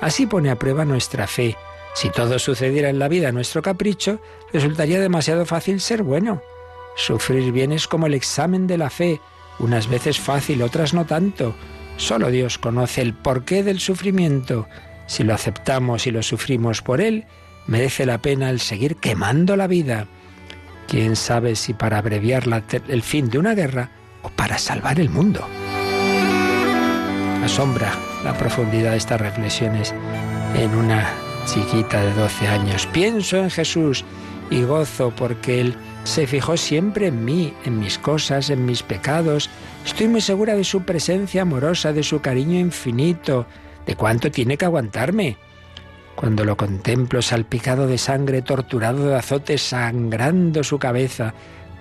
Así 0.01 0.25
pone 0.25 0.49
a 0.49 0.57
prueba 0.57 0.83
nuestra 0.83 1.27
fe. 1.27 1.55
Si 1.97 2.11
todo 2.11 2.37
sucediera 2.37 2.89
en 2.89 2.99
la 2.99 3.07
vida 3.07 3.29
a 3.29 3.31
nuestro 3.31 3.63
capricho, 3.63 4.21
resultaría 4.53 4.99
demasiado 4.99 5.47
fácil 5.47 5.81
ser 5.81 6.03
bueno. 6.03 6.43
Sufrir 6.95 7.51
bien 7.51 7.71
es 7.71 7.87
como 7.87 8.05
el 8.05 8.13
examen 8.13 8.67
de 8.67 8.77
la 8.77 8.91
fe, 8.91 9.19
unas 9.57 9.89
veces 9.89 10.19
fácil, 10.19 10.61
otras 10.61 10.93
no 10.93 11.07
tanto. 11.07 11.55
Solo 11.95 12.29
Dios 12.29 12.59
conoce 12.59 13.01
el 13.01 13.15
porqué 13.15 13.63
del 13.63 13.79
sufrimiento. 13.79 14.67
Si 15.07 15.23
lo 15.23 15.33
aceptamos 15.33 16.05
y 16.05 16.11
lo 16.11 16.21
sufrimos 16.21 16.83
por 16.83 17.01
Él, 17.01 17.25
merece 17.65 18.05
la 18.05 18.21
pena 18.21 18.51
el 18.51 18.59
seguir 18.59 18.97
quemando 18.97 19.55
la 19.55 19.65
vida. 19.65 20.05
¿Quién 20.87 21.15
sabe 21.15 21.55
si 21.55 21.73
para 21.73 21.97
abreviar 21.97 22.43
el 22.89 23.01
fin 23.01 23.27
de 23.31 23.39
una 23.39 23.55
guerra 23.55 23.89
o 24.21 24.29
para 24.29 24.59
salvar 24.59 24.99
el 24.99 25.09
mundo? 25.09 25.47
Asombra 27.43 27.91
la 28.23 28.37
profundidad 28.37 28.91
de 28.91 28.97
estas 28.97 29.19
reflexiones 29.19 29.95
en 30.55 30.75
una 30.75 31.26
chiquita 31.47 32.01
de 32.01 32.13
12 32.13 32.47
años. 32.47 32.87
Pienso 32.87 33.37
en 33.37 33.49
Jesús 33.49 34.03
y 34.49 34.63
gozo 34.63 35.13
porque 35.15 35.61
Él 35.61 35.75
se 36.03 36.27
fijó 36.27 36.57
siempre 36.57 37.07
en 37.07 37.23
mí, 37.23 37.53
en 37.65 37.79
mis 37.79 37.97
cosas, 37.97 38.49
en 38.49 38.65
mis 38.65 38.83
pecados. 38.83 39.49
Estoy 39.85 40.09
muy 40.09 40.19
segura 40.19 40.55
de 40.55 40.65
su 40.65 40.83
presencia 40.83 41.43
amorosa, 41.43 41.93
de 41.93 42.03
su 42.03 42.19
cariño 42.19 42.59
infinito, 42.59 43.45
de 43.85 43.95
cuánto 43.95 44.29
tiene 44.29 44.57
que 44.57 44.65
aguantarme. 44.65 45.37
Cuando 46.15 46.43
lo 46.43 46.57
contemplo 46.57 47.21
salpicado 47.21 47.87
de 47.87 47.97
sangre, 47.97 48.41
torturado 48.41 49.07
de 49.07 49.15
azotes, 49.15 49.61
sangrando 49.61 50.63
su 50.63 50.79
cabeza 50.79 51.33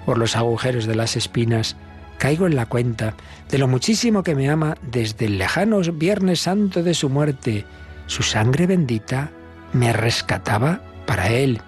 por 0.04 0.16
los 0.16 0.37
agujeros 0.37 0.87
de 0.87 0.94
las 0.94 1.16
espinas, 1.16 1.76
caigo 2.18 2.46
en 2.46 2.54
la 2.54 2.66
cuenta 2.66 3.14
de 3.50 3.58
lo 3.58 3.66
muchísimo 3.66 4.23
que 4.23 4.37
me 4.37 4.49
ama 4.49 4.76
desde 4.82 5.26
el 5.26 5.38
lejano 5.38 5.80
Viernes 5.80 6.40
Santo 6.40 6.85
de 6.85 6.94
su 6.94 7.08
muerte. 7.08 7.64
Su 8.06 8.23
sangre 8.23 8.68
bendita 8.68 9.32
me 9.73 9.92
rescataba 9.92 10.80
para 11.06 11.28
él. 11.28 11.61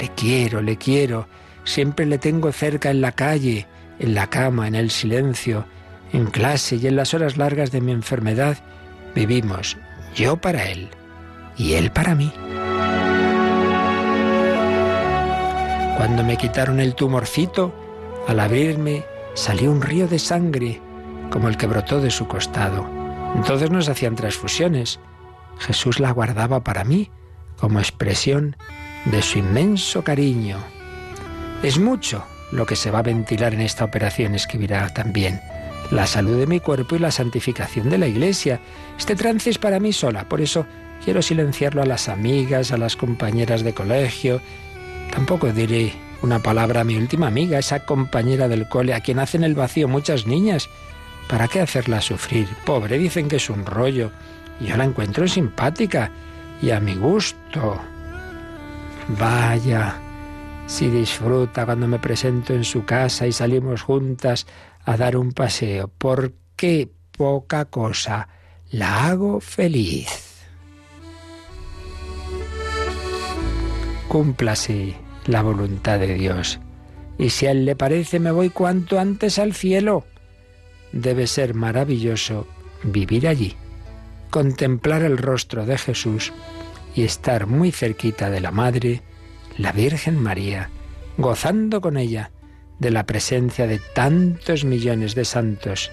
Le 0.00 0.08
quiero, 0.10 0.62
le 0.62 0.76
quiero. 0.76 1.28
Siempre 1.64 2.06
le 2.06 2.18
tengo 2.18 2.52
cerca 2.52 2.90
en 2.90 3.00
la 3.00 3.12
calle, 3.12 3.66
en 3.98 4.14
la 4.14 4.28
cama, 4.28 4.68
en 4.68 4.74
el 4.74 4.90
silencio, 4.90 5.64
en 6.12 6.26
clase 6.26 6.76
y 6.76 6.86
en 6.86 6.96
las 6.96 7.14
horas 7.14 7.36
largas 7.36 7.72
de 7.72 7.80
mi 7.80 7.92
enfermedad. 7.92 8.58
Vivimos 9.14 9.76
yo 10.14 10.36
para 10.36 10.64
él 10.64 10.90
y 11.56 11.74
Él 11.74 11.90
para 11.90 12.14
mí. 12.14 12.30
Cuando 15.96 16.22
me 16.24 16.36
quitaron 16.36 16.80
el 16.80 16.94
tumorcito, 16.94 17.74
al 18.28 18.40
abrirme 18.40 19.04
salió 19.34 19.70
un 19.70 19.80
río 19.80 20.06
de 20.08 20.18
sangre, 20.18 20.80
como 21.30 21.48
el 21.48 21.56
que 21.56 21.66
brotó 21.66 22.00
de 22.00 22.10
su 22.10 22.28
costado. 22.28 22.86
Entonces 23.34 23.70
nos 23.70 23.88
hacían 23.88 24.14
transfusiones. 24.14 25.00
Jesús 25.58 26.00
la 26.00 26.10
guardaba 26.10 26.62
para 26.62 26.84
mí 26.84 27.10
como 27.58 27.78
expresión 27.78 28.56
de 29.06 29.22
su 29.22 29.38
inmenso 29.38 30.02
cariño. 30.04 30.58
Es 31.62 31.78
mucho 31.78 32.24
lo 32.52 32.66
que 32.66 32.76
se 32.76 32.90
va 32.90 33.00
a 33.00 33.02
ventilar 33.02 33.54
en 33.54 33.60
esta 33.60 33.84
operación, 33.84 34.34
escribirá 34.34 34.88
también. 34.90 35.40
La 35.90 36.06
salud 36.06 36.38
de 36.38 36.46
mi 36.46 36.60
cuerpo 36.60 36.96
y 36.96 36.98
la 36.98 37.10
santificación 37.10 37.90
de 37.90 37.98
la 37.98 38.06
Iglesia. 38.08 38.60
Este 38.98 39.14
trance 39.14 39.50
es 39.50 39.58
para 39.58 39.78
mí 39.80 39.92
sola, 39.92 40.28
por 40.28 40.40
eso 40.40 40.66
Quiero 41.04 41.22
silenciarlo 41.22 41.82
a 41.82 41.86
las 41.86 42.08
amigas, 42.08 42.72
a 42.72 42.78
las 42.78 42.96
compañeras 42.96 43.62
de 43.62 43.74
colegio. 43.74 44.40
Tampoco 45.12 45.52
diré 45.52 45.92
una 46.22 46.40
palabra 46.40 46.80
a 46.80 46.84
mi 46.84 46.96
última 46.96 47.28
amiga, 47.28 47.58
esa 47.58 47.84
compañera 47.84 48.48
del 48.48 48.68
cole, 48.68 48.94
a 48.94 49.00
quien 49.00 49.18
hacen 49.18 49.44
el 49.44 49.54
vacío 49.54 49.88
muchas 49.88 50.26
niñas. 50.26 50.68
¿Para 51.28 51.48
qué 51.48 51.60
hacerla 51.60 52.00
sufrir? 52.00 52.48
Pobre, 52.64 52.98
dicen 52.98 53.28
que 53.28 53.36
es 53.36 53.50
un 53.50 53.66
rollo. 53.66 54.10
Yo 54.60 54.76
la 54.76 54.84
encuentro 54.84 55.28
simpática 55.28 56.10
y 56.62 56.70
a 56.70 56.80
mi 56.80 56.94
gusto. 56.94 57.80
Vaya, 59.18 59.96
si 60.66 60.88
disfruta 60.88 61.64
cuando 61.64 61.86
me 61.86 61.98
presento 61.98 62.54
en 62.54 62.64
su 62.64 62.84
casa 62.84 63.26
y 63.26 63.32
salimos 63.32 63.82
juntas 63.82 64.46
a 64.84 64.96
dar 64.96 65.16
un 65.16 65.32
paseo. 65.32 65.88
¿Por 65.88 66.32
qué 66.56 66.90
poca 67.16 67.66
cosa? 67.66 68.28
La 68.70 69.06
hago 69.06 69.40
feliz. 69.40 70.26
cúmplase 74.16 74.94
la 75.26 75.42
voluntad 75.42 75.98
de 75.98 76.14
Dios. 76.14 76.58
Y 77.18 77.28
si 77.28 77.46
a 77.46 77.50
Él 77.50 77.66
le 77.66 77.76
parece, 77.76 78.18
me 78.18 78.30
voy 78.30 78.48
cuanto 78.48 78.98
antes 78.98 79.38
al 79.38 79.52
cielo. 79.52 80.04
Debe 80.92 81.26
ser 81.26 81.52
maravilloso 81.52 82.46
vivir 82.82 83.28
allí, 83.28 83.54
contemplar 84.36 85.02
el 85.02 85.16
rostro 85.16 85.64
de 85.64 85.78
Jesús 85.78 86.30
y 86.94 87.04
estar 87.04 87.46
muy 87.46 87.72
cerquita 87.72 88.28
de 88.28 88.42
la 88.42 88.50
Madre, 88.50 89.00
la 89.56 89.72
Virgen 89.72 90.22
María, 90.22 90.68
gozando 91.16 91.80
con 91.80 91.96
ella 91.96 92.32
de 92.78 92.90
la 92.90 93.06
presencia 93.06 93.66
de 93.66 93.80
tantos 93.94 94.66
millones 94.66 95.14
de 95.14 95.24
santos, 95.24 95.90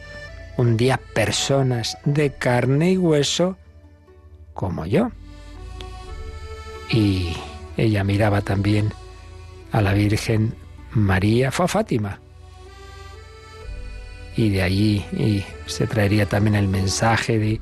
un 0.57 0.75
día 0.75 0.99
personas 1.15 1.97
de 2.03 2.33
carne 2.33 2.91
y 2.91 2.97
hueso 2.97 3.57
como 4.53 4.85
yo. 4.85 5.09
Y 6.89 7.37
ella 7.77 8.03
miraba 8.03 8.41
también 8.41 8.91
a 9.71 9.79
la 9.79 9.93
Virgen 9.93 10.53
María, 10.91 11.49
fue 11.49 11.63
a 11.63 11.69
Fátima. 11.69 12.19
Y 14.35 14.49
de 14.49 14.63
allí 14.63 15.05
y 15.13 15.45
se 15.65 15.87
traería 15.87 16.25
también 16.25 16.55
el 16.55 16.67
mensaje 16.67 17.39
de, 17.39 17.61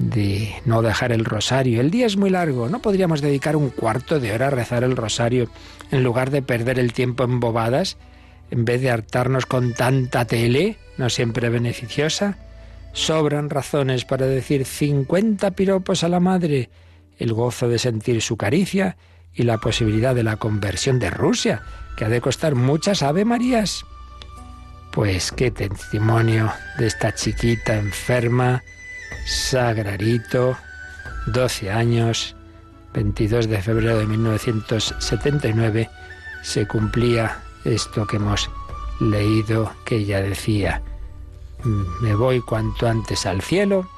de 0.00 0.54
no 0.64 0.80
dejar 0.80 1.12
el 1.12 1.26
rosario. 1.26 1.80
El 1.80 1.90
día 1.90 2.06
es 2.06 2.16
muy 2.16 2.30
largo, 2.30 2.68
¿no 2.68 2.80
podríamos 2.80 3.20
dedicar 3.20 3.54
un 3.54 3.68
cuarto 3.68 4.18
de 4.18 4.32
hora 4.32 4.46
a 4.46 4.50
rezar 4.50 4.82
el 4.82 4.96
rosario 4.96 5.48
en 5.90 6.02
lugar 6.02 6.30
de 6.30 6.40
perder 6.40 6.78
el 6.78 6.94
tiempo 6.94 7.24
en 7.24 7.38
bobadas, 7.38 7.98
en 8.50 8.64
vez 8.64 8.80
de 8.80 8.90
hartarnos 8.90 9.44
con 9.44 9.74
tanta 9.74 10.24
tele, 10.24 10.78
no 10.96 11.10
siempre 11.10 11.50
beneficiosa? 11.50 12.38
Sobran 12.92 13.50
razones 13.50 14.06
para 14.06 14.26
decir 14.26 14.64
50 14.64 15.50
piropos 15.50 16.02
a 16.02 16.08
la 16.08 16.18
madre, 16.18 16.70
el 17.18 17.34
gozo 17.34 17.68
de 17.68 17.78
sentir 17.78 18.22
su 18.22 18.38
caricia 18.38 18.96
y 19.34 19.42
la 19.42 19.58
posibilidad 19.58 20.14
de 20.14 20.24
la 20.24 20.36
conversión 20.36 20.98
de 20.98 21.10
Rusia, 21.10 21.62
que 21.96 22.06
ha 22.06 22.08
de 22.08 22.22
costar 22.22 22.54
muchas 22.54 23.02
Ave 23.02 23.26
Marías. 23.26 23.84
Pues 24.92 25.30
qué 25.30 25.50
testimonio 25.50 26.50
de 26.78 26.86
esta 26.86 27.14
chiquita 27.14 27.76
enferma, 27.76 28.64
Sagrarito, 29.30 30.58
12 31.26 31.70
años, 31.70 32.34
22 32.94 33.48
de 33.48 33.62
febrero 33.62 33.96
de 33.98 34.06
1979, 34.06 35.88
se 36.42 36.66
cumplía 36.66 37.38
esto 37.64 38.08
que 38.08 38.16
hemos 38.16 38.50
leído 38.98 39.72
que 39.84 39.98
ella 39.98 40.20
decía, 40.20 40.82
me 42.00 42.16
voy 42.16 42.40
cuanto 42.40 42.88
antes 42.88 43.24
al 43.24 43.40
cielo, 43.40 43.88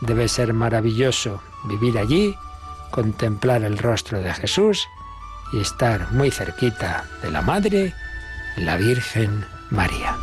debe 0.00 0.26
ser 0.26 0.54
maravilloso 0.54 1.42
vivir 1.64 1.98
allí, 1.98 2.34
contemplar 2.90 3.64
el 3.64 3.76
rostro 3.76 4.20
de 4.22 4.32
Jesús 4.32 4.88
y 5.52 5.60
estar 5.60 6.10
muy 6.12 6.30
cerquita 6.30 7.04
de 7.22 7.30
la 7.30 7.42
Madre, 7.42 7.92
la 8.56 8.78
Virgen 8.78 9.44
María. 9.68 10.16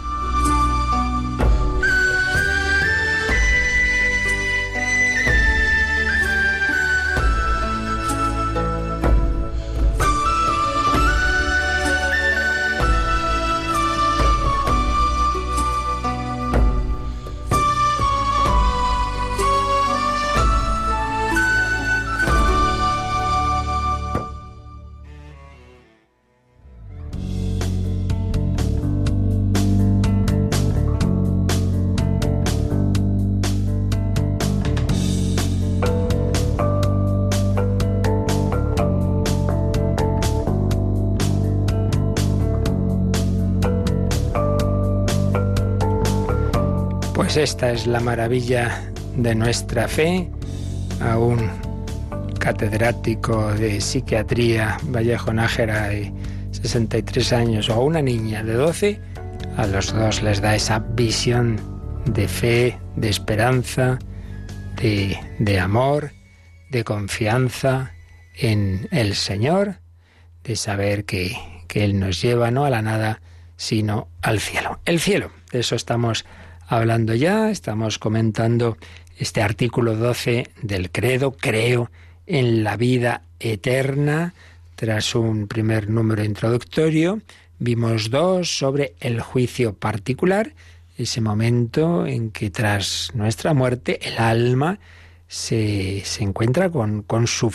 Esta 47.45 47.71
es 47.71 47.85
la 47.85 47.99
maravilla 47.99 48.91
de 49.15 49.35
nuestra 49.35 49.87
fe. 49.87 50.27
A 50.99 51.19
un 51.19 51.47
catedrático 52.39 53.53
de 53.53 53.79
psiquiatría, 53.81 54.79
Vallejo 54.85 55.31
Nájera, 55.31 55.89
de 55.89 56.11
63 56.53 57.33
años, 57.33 57.69
o 57.69 57.73
a 57.73 57.79
una 57.81 58.01
niña 58.01 58.43
de 58.43 58.53
12, 58.53 58.99
a 59.57 59.67
los 59.67 59.93
dos 59.93 60.23
les 60.23 60.41
da 60.41 60.55
esa 60.55 60.79
visión 60.79 61.61
de 62.05 62.27
fe, 62.27 62.79
de 62.95 63.09
esperanza, 63.09 63.99
de, 64.81 65.15
de 65.37 65.59
amor, 65.59 66.13
de 66.71 66.83
confianza 66.83 67.91
en 68.35 68.87
el 68.89 69.13
Señor, 69.13 69.75
de 70.43 70.55
saber 70.55 71.05
que, 71.05 71.37
que 71.67 71.83
Él 71.85 71.99
nos 71.99 72.23
lleva 72.23 72.49
no 72.49 72.65
a 72.65 72.71
la 72.71 72.81
nada, 72.81 73.21
sino 73.55 74.07
al 74.23 74.39
cielo. 74.39 74.79
El 74.85 74.99
cielo, 74.99 75.29
de 75.51 75.59
eso 75.59 75.75
estamos 75.75 76.25
hablando 76.25 76.44
ya, 77.15 77.51
estamos 77.51 77.99
comentando 77.99 78.77
este 79.17 79.41
artículo 79.41 79.95
12 79.95 80.49
del 80.63 80.89
credo, 80.89 81.31
creo 81.31 81.91
en 82.25 82.63
la 82.63 82.75
vida 82.75 83.21
eterna, 83.39 84.33
tras 84.75 85.13
un 85.13 85.47
primer 85.47 85.89
número 85.89 86.23
introductorio, 86.23 87.21
vimos 87.59 88.09
dos 88.09 88.57
sobre 88.57 88.95
el 88.99 89.21
juicio 89.21 89.73
particular, 89.73 90.53
ese 90.97 91.21
momento 91.21 92.07
en 92.07 92.31
que 92.31 92.49
tras 92.49 93.11
nuestra 93.13 93.53
muerte 93.53 93.99
el 94.01 94.17
alma 94.17 94.79
se, 95.27 96.01
se 96.03 96.23
encuentra 96.23 96.71
con, 96.71 97.03
con 97.03 97.27
su, 97.27 97.51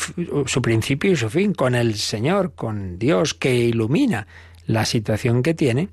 su 0.47 0.63
principio 0.63 1.11
y 1.11 1.17
su 1.17 1.29
fin, 1.29 1.53
con 1.53 1.75
el 1.75 1.97
Señor, 1.97 2.55
con 2.55 2.99
Dios 2.99 3.35
que 3.35 3.55
ilumina 3.55 4.29
la 4.67 4.85
situación 4.85 5.43
que 5.43 5.55
tiene, 5.55 5.89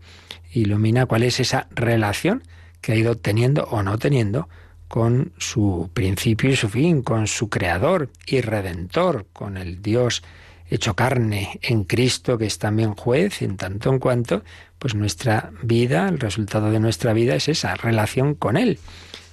ilumina 0.54 1.08
cuál 1.08 1.24
es 1.24 1.40
esa 1.40 1.68
relación 1.72 2.44
que 2.82 2.94
ha 2.94 2.96
ido 2.96 3.18
teniendo 3.18 3.66
o 3.66 3.84
no 3.84 3.98
teniendo 3.98 4.48
con 4.88 5.34
su 5.38 5.90
principio 5.94 6.50
y 6.50 6.56
su 6.56 6.70
fin, 6.70 7.02
con 7.02 7.28
su 7.28 7.50
creador 7.50 8.10
y 8.26 8.42
redentor, 8.42 9.26
con 9.34 9.58
el 9.58 9.82
Dios 9.82 10.24
hecho 10.70 10.96
carne 10.96 11.60
en 11.62 11.84
Cristo, 11.84 12.38
que 12.38 12.46
es 12.46 12.60
también 12.60 12.94
juez, 12.94 13.42
en 13.42 13.58
tanto 13.58 13.90
en 13.90 14.00
cuanto, 14.00 14.44
pues 14.80 14.96
nuestra 14.96 15.52
vida, 15.62 16.08
el 16.08 16.20
resultado 16.20 16.72
de 16.72 16.80
nuestra 16.80 17.14
vida 17.14 17.36
es 17.36 17.48
esa 17.48 17.76
relación 17.76 18.36
con 18.36 18.58
Él. 18.58 18.80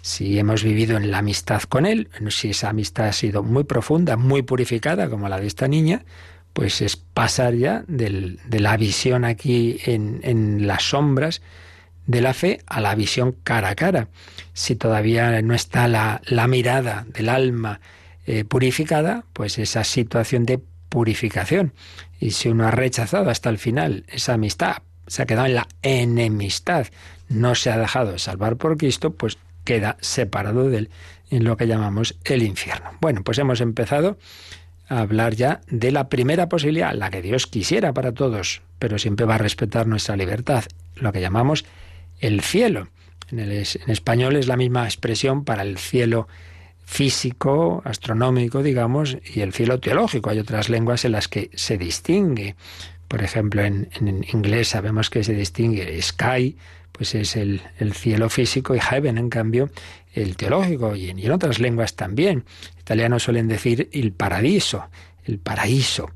Si 0.00 0.38
hemos 0.38 0.62
vivido 0.62 0.96
en 0.96 1.10
la 1.10 1.18
amistad 1.18 1.62
con 1.62 1.86
Él, 1.86 2.08
si 2.28 2.50
esa 2.50 2.70
amistad 2.70 3.06
ha 3.06 3.12
sido 3.12 3.42
muy 3.42 3.64
profunda, 3.64 4.16
muy 4.16 4.42
purificada, 4.42 5.08
como 5.08 5.28
la 5.28 5.40
de 5.40 5.46
esta 5.46 5.66
niña, 5.66 6.04
pues 6.52 6.80
es 6.82 6.96
pasar 6.96 7.54
ya 7.54 7.84
de 7.88 8.60
la 8.60 8.76
visión 8.76 9.24
aquí 9.24 9.80
en, 9.84 10.66
las 10.66 10.84
sombras 10.84 11.42
de 12.06 12.20
la 12.20 12.34
fe 12.34 12.60
a 12.66 12.80
la 12.80 12.94
visión 12.94 13.32
cara 13.44 13.70
a 13.70 13.74
cara. 13.74 14.08
Si 14.52 14.76
todavía 14.76 15.40
no 15.42 15.54
está 15.54 15.88
la, 15.88 16.20
la 16.26 16.46
mirada 16.46 17.06
del 17.08 17.28
alma 17.28 17.80
eh, 18.26 18.44
purificada, 18.44 19.24
pues 19.32 19.58
esa 19.58 19.84
situación 19.84 20.46
de 20.46 20.60
purificación. 20.88 21.72
Y 22.20 22.30
si 22.30 22.48
uno 22.48 22.66
ha 22.66 22.70
rechazado 22.70 23.30
hasta 23.30 23.50
el 23.50 23.58
final 23.58 24.04
esa 24.08 24.34
amistad, 24.34 24.76
se 25.06 25.22
ha 25.22 25.26
quedado 25.26 25.46
en 25.46 25.54
la 25.54 25.68
enemistad, 25.82 26.86
no 27.28 27.54
se 27.54 27.70
ha 27.70 27.78
dejado 27.78 28.18
salvar 28.18 28.56
por 28.56 28.76
Cristo, 28.76 29.12
pues 29.12 29.38
queda 29.64 29.96
separado 30.00 30.68
de 30.68 30.78
él 30.78 30.90
en 31.30 31.44
lo 31.44 31.56
que 31.56 31.66
llamamos 31.66 32.16
el 32.24 32.42
infierno. 32.42 32.90
Bueno, 33.00 33.22
pues 33.24 33.38
hemos 33.38 33.60
empezado 33.60 34.18
a 34.88 35.00
hablar 35.00 35.34
ya 35.34 35.60
de 35.68 35.90
la 35.90 36.08
primera 36.08 36.48
posibilidad, 36.48 36.94
la 36.94 37.10
que 37.10 37.22
Dios 37.22 37.46
quisiera 37.46 37.92
para 37.92 38.12
todos, 38.12 38.62
pero 38.78 38.98
siempre 38.98 39.26
va 39.26 39.36
a 39.36 39.38
respetar 39.38 39.86
nuestra 39.86 40.16
libertad, 40.16 40.64
lo 40.96 41.12
que 41.12 41.20
llamamos 41.20 41.64
el 42.24 42.40
cielo. 42.40 42.88
En, 43.30 43.50
español 43.50 44.36
es 44.36 44.46
la 44.46 44.56
misma 44.56 44.84
expresión 44.84 45.44
para 45.44 45.62
el 45.62 45.78
cielo 45.78 46.26
físico, 46.84 47.82
astronómico, 47.84 48.62
digamos, 48.62 49.18
y 49.34 49.40
el 49.40 49.52
cielo 49.52 49.78
teológico. 49.80 50.30
Hay 50.30 50.38
otras 50.38 50.68
lenguas 50.68 51.04
en 51.04 51.12
las 51.12 51.28
que 51.28 51.50
se 51.54 51.76
distingue. 51.76 52.56
Por 53.08 53.22
ejemplo, 53.22 53.62
en, 53.62 53.88
inglés 54.32 54.68
sabemos 54.68 55.10
que 55.10 55.22
se 55.22 55.34
distingue 55.34 56.00
sky, 56.00 56.56
pues 56.92 57.14
es 57.14 57.36
el, 57.36 57.60
el, 57.78 57.92
cielo 57.92 58.30
físico, 58.30 58.74
y 58.74 58.80
heaven, 58.80 59.18
en 59.18 59.28
cambio, 59.28 59.70
el 60.14 60.36
teológico, 60.36 60.96
y 60.96 61.10
en, 61.10 61.18
y 61.18 61.26
en 61.26 61.32
otras 61.32 61.58
lenguas 61.58 61.96
también. 61.96 62.44
Italianos 62.80 63.24
suelen 63.24 63.48
decir 63.48 63.88
el 63.92 64.12
paradiso, 64.12 64.88
el 65.24 65.38
paraíso. 65.38 66.10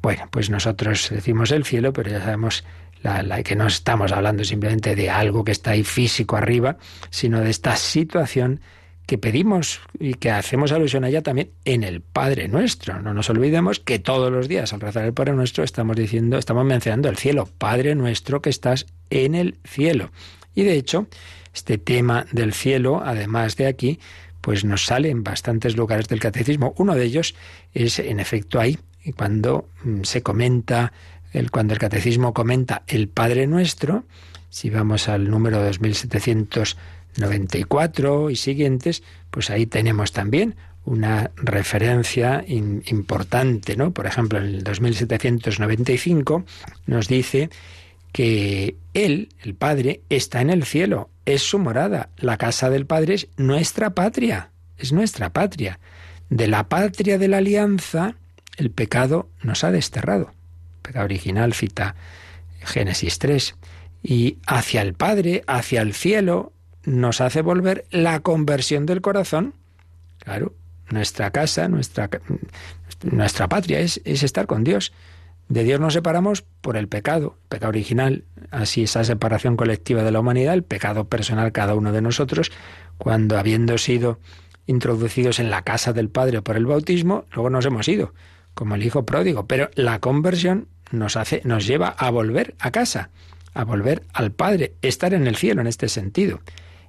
Bueno, 0.00 0.28
pues 0.30 0.50
nosotros 0.50 1.10
decimos 1.10 1.50
el 1.50 1.64
cielo, 1.64 1.92
pero 1.92 2.10
ya 2.10 2.20
sabemos 2.20 2.64
la, 3.02 3.42
que 3.42 3.56
no 3.56 3.66
estamos 3.66 4.12
hablando 4.12 4.44
simplemente 4.44 4.94
de 4.94 5.10
algo 5.10 5.44
que 5.44 5.52
está 5.52 5.72
ahí 5.72 5.84
físico 5.84 6.36
arriba, 6.36 6.76
sino 7.10 7.40
de 7.40 7.50
esta 7.50 7.76
situación 7.76 8.60
que 9.06 9.18
pedimos 9.18 9.80
y 9.98 10.14
que 10.14 10.30
hacemos 10.30 10.72
alusión 10.72 11.04
a 11.04 11.08
ella 11.08 11.22
también 11.22 11.50
en 11.64 11.82
el 11.82 12.00
Padre 12.00 12.48
Nuestro. 12.48 13.00
No 13.02 13.12
nos 13.12 13.28
olvidemos 13.30 13.80
que 13.80 13.98
todos 13.98 14.30
los 14.30 14.48
días 14.48 14.72
al 14.72 14.80
rezar 14.80 15.04
el 15.04 15.12
Padre 15.12 15.32
Nuestro 15.32 15.64
estamos 15.64 15.96
diciendo, 15.96 16.38
estamos 16.38 16.64
mencionando 16.64 17.08
el 17.08 17.16
cielo, 17.16 17.48
Padre 17.58 17.94
Nuestro 17.94 18.40
que 18.40 18.50
estás 18.50 18.86
en 19.10 19.34
el 19.34 19.58
cielo. 19.64 20.10
Y 20.54 20.62
de 20.62 20.74
hecho, 20.74 21.08
este 21.52 21.78
tema 21.78 22.26
del 22.32 22.52
cielo, 22.52 23.02
además 23.04 23.56
de 23.56 23.66
aquí, 23.66 23.98
pues 24.40 24.64
nos 24.64 24.84
sale 24.84 25.10
en 25.10 25.22
bastantes 25.22 25.76
lugares 25.76 26.08
del 26.08 26.20
catecismo. 26.20 26.74
Uno 26.76 26.94
de 26.94 27.04
ellos 27.04 27.34
es, 27.74 27.98
en 27.98 28.20
efecto, 28.20 28.60
ahí, 28.60 28.78
cuando 29.16 29.68
mm, 29.84 30.02
se 30.02 30.22
comenta 30.22 30.92
el, 31.32 31.50
cuando 31.50 31.74
el 31.74 31.78
catecismo 31.78 32.34
comenta 32.34 32.82
el 32.86 33.08
Padre 33.08 33.46
Nuestro, 33.46 34.04
si 34.50 34.68
vamos 34.70 35.08
al 35.08 35.30
número 35.30 35.62
2794 35.62 38.30
y 38.30 38.36
siguientes, 38.36 39.02
pues 39.30 39.50
ahí 39.50 39.66
tenemos 39.66 40.12
también 40.12 40.54
una 40.84 41.30
referencia 41.36 42.44
importante, 42.46 43.76
¿no? 43.76 43.92
Por 43.92 44.06
ejemplo, 44.06 44.38
en 44.38 44.46
el 44.46 44.64
2795 44.64 46.44
nos 46.86 47.08
dice 47.08 47.50
que 48.12 48.76
Él, 48.92 49.30
el 49.42 49.54
Padre, 49.54 50.02
está 50.10 50.42
en 50.42 50.50
el 50.50 50.64
cielo, 50.64 51.08
es 51.24 51.40
su 51.42 51.58
morada, 51.58 52.10
la 52.18 52.36
casa 52.36 52.68
del 52.68 52.84
Padre 52.84 53.14
es 53.14 53.28
nuestra 53.38 53.94
patria, 53.94 54.50
es 54.76 54.92
nuestra 54.92 55.30
patria. 55.30 55.80
De 56.28 56.46
la 56.48 56.68
patria 56.68 57.16
de 57.16 57.28
la 57.28 57.38
alianza, 57.38 58.16
el 58.56 58.70
pecado 58.70 59.30
nos 59.42 59.64
ha 59.64 59.70
desterrado 59.70 60.34
pecado 60.82 61.04
original, 61.04 61.54
cita 61.54 61.94
Génesis 62.60 63.18
3, 63.18 63.54
y 64.02 64.38
hacia 64.46 64.82
el 64.82 64.94
Padre, 64.94 65.42
hacia 65.46 65.82
el 65.82 65.94
cielo, 65.94 66.52
nos 66.84 67.20
hace 67.20 67.42
volver 67.42 67.86
la 67.90 68.20
conversión 68.20 68.86
del 68.86 69.00
corazón. 69.00 69.54
Claro, 70.18 70.54
nuestra 70.90 71.30
casa, 71.30 71.68
nuestra, 71.68 72.10
nuestra 73.02 73.48
patria 73.48 73.80
es, 73.80 74.00
es 74.04 74.22
estar 74.22 74.46
con 74.46 74.64
Dios. 74.64 74.92
De 75.48 75.64
Dios 75.64 75.80
nos 75.80 75.92
separamos 75.92 76.42
por 76.60 76.76
el 76.76 76.88
pecado, 76.88 77.36
pecado 77.48 77.70
original, 77.70 78.24
así 78.50 78.84
esa 78.84 79.04
separación 79.04 79.56
colectiva 79.56 80.02
de 80.02 80.10
la 80.10 80.20
humanidad, 80.20 80.54
el 80.54 80.62
pecado 80.62 81.08
personal 81.08 81.52
cada 81.52 81.74
uno 81.74 81.92
de 81.92 82.00
nosotros, 82.00 82.50
cuando 82.98 83.38
habiendo 83.38 83.76
sido 83.78 84.18
introducidos 84.66 85.40
en 85.40 85.50
la 85.50 85.62
casa 85.62 85.92
del 85.92 86.08
Padre 86.08 86.42
por 86.42 86.56
el 86.56 86.66
bautismo, 86.66 87.24
luego 87.32 87.50
nos 87.50 87.66
hemos 87.66 87.88
ido 87.88 88.14
como 88.54 88.74
el 88.74 88.84
hijo 88.84 89.04
pródigo, 89.04 89.46
pero 89.46 89.70
la 89.74 89.98
conversión 89.98 90.68
nos 90.90 91.16
hace 91.16 91.40
nos 91.44 91.66
lleva 91.66 91.88
a 91.88 92.10
volver 92.10 92.54
a 92.58 92.70
casa, 92.70 93.10
a 93.54 93.64
volver 93.64 94.02
al 94.12 94.32
Padre, 94.32 94.74
estar 94.82 95.14
en 95.14 95.26
el 95.26 95.36
cielo 95.36 95.60
en 95.60 95.66
este 95.66 95.88
sentido. 95.88 96.40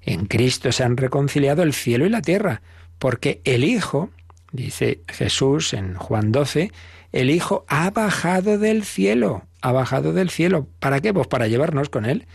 En 0.02 0.26
Cristo 0.26 0.72
se 0.72 0.84
han 0.84 0.98
reconciliado 0.98 1.64
el 1.64 1.74
cielo 1.74 2.06
y 2.06 2.10
la 2.10 2.22
tierra, 2.22 2.62
porque 3.00 3.42
el 3.46 3.64
Hijo, 3.64 4.10
dice 4.52 5.02
Jesús 5.08 5.74
en 5.74 5.96
Juan 5.96 6.32
12, 6.32 6.72
el 7.14 7.30
Hijo 7.30 7.66
ha 7.68 7.90
bajado 7.92 8.58
del 8.58 8.84
cielo, 8.84 9.44
ha 9.62 9.72
bajado 9.72 10.14
del 10.14 10.30
cielo. 10.30 10.68
¿Para 10.80 11.00
qué? 11.00 11.14
Pues 11.14 11.28
para 11.28 11.48
llevarnos 11.48 11.90
con 11.90 12.06
Él. 12.06 12.26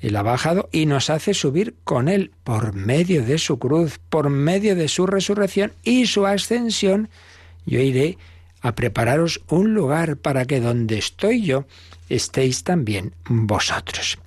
Él 0.00 0.16
ha 0.16 0.22
bajado 0.22 0.68
y 0.72 0.86
nos 0.86 1.08
hace 1.10 1.32
subir 1.32 1.74
con 1.84 2.08
Él 2.08 2.32
por 2.44 2.74
medio 2.74 3.24
de 3.24 3.38
su 3.38 3.58
cruz, 3.58 3.98
por 4.10 4.28
medio 4.28 4.76
de 4.76 4.88
su 4.88 5.06
resurrección 5.06 5.72
y 5.84 6.06
su 6.06 6.26
ascensión. 6.26 7.08
Yo 7.64 7.80
iré 7.80 8.18
a 8.66 8.74
prepararos 8.74 9.40
un 9.48 9.74
lugar 9.74 10.16
para 10.16 10.44
que 10.44 10.60
donde 10.60 10.98
estoy 10.98 11.42
yo 11.42 11.66
estéis 12.08 12.64
también 12.64 13.14
vosotros. 13.28 14.18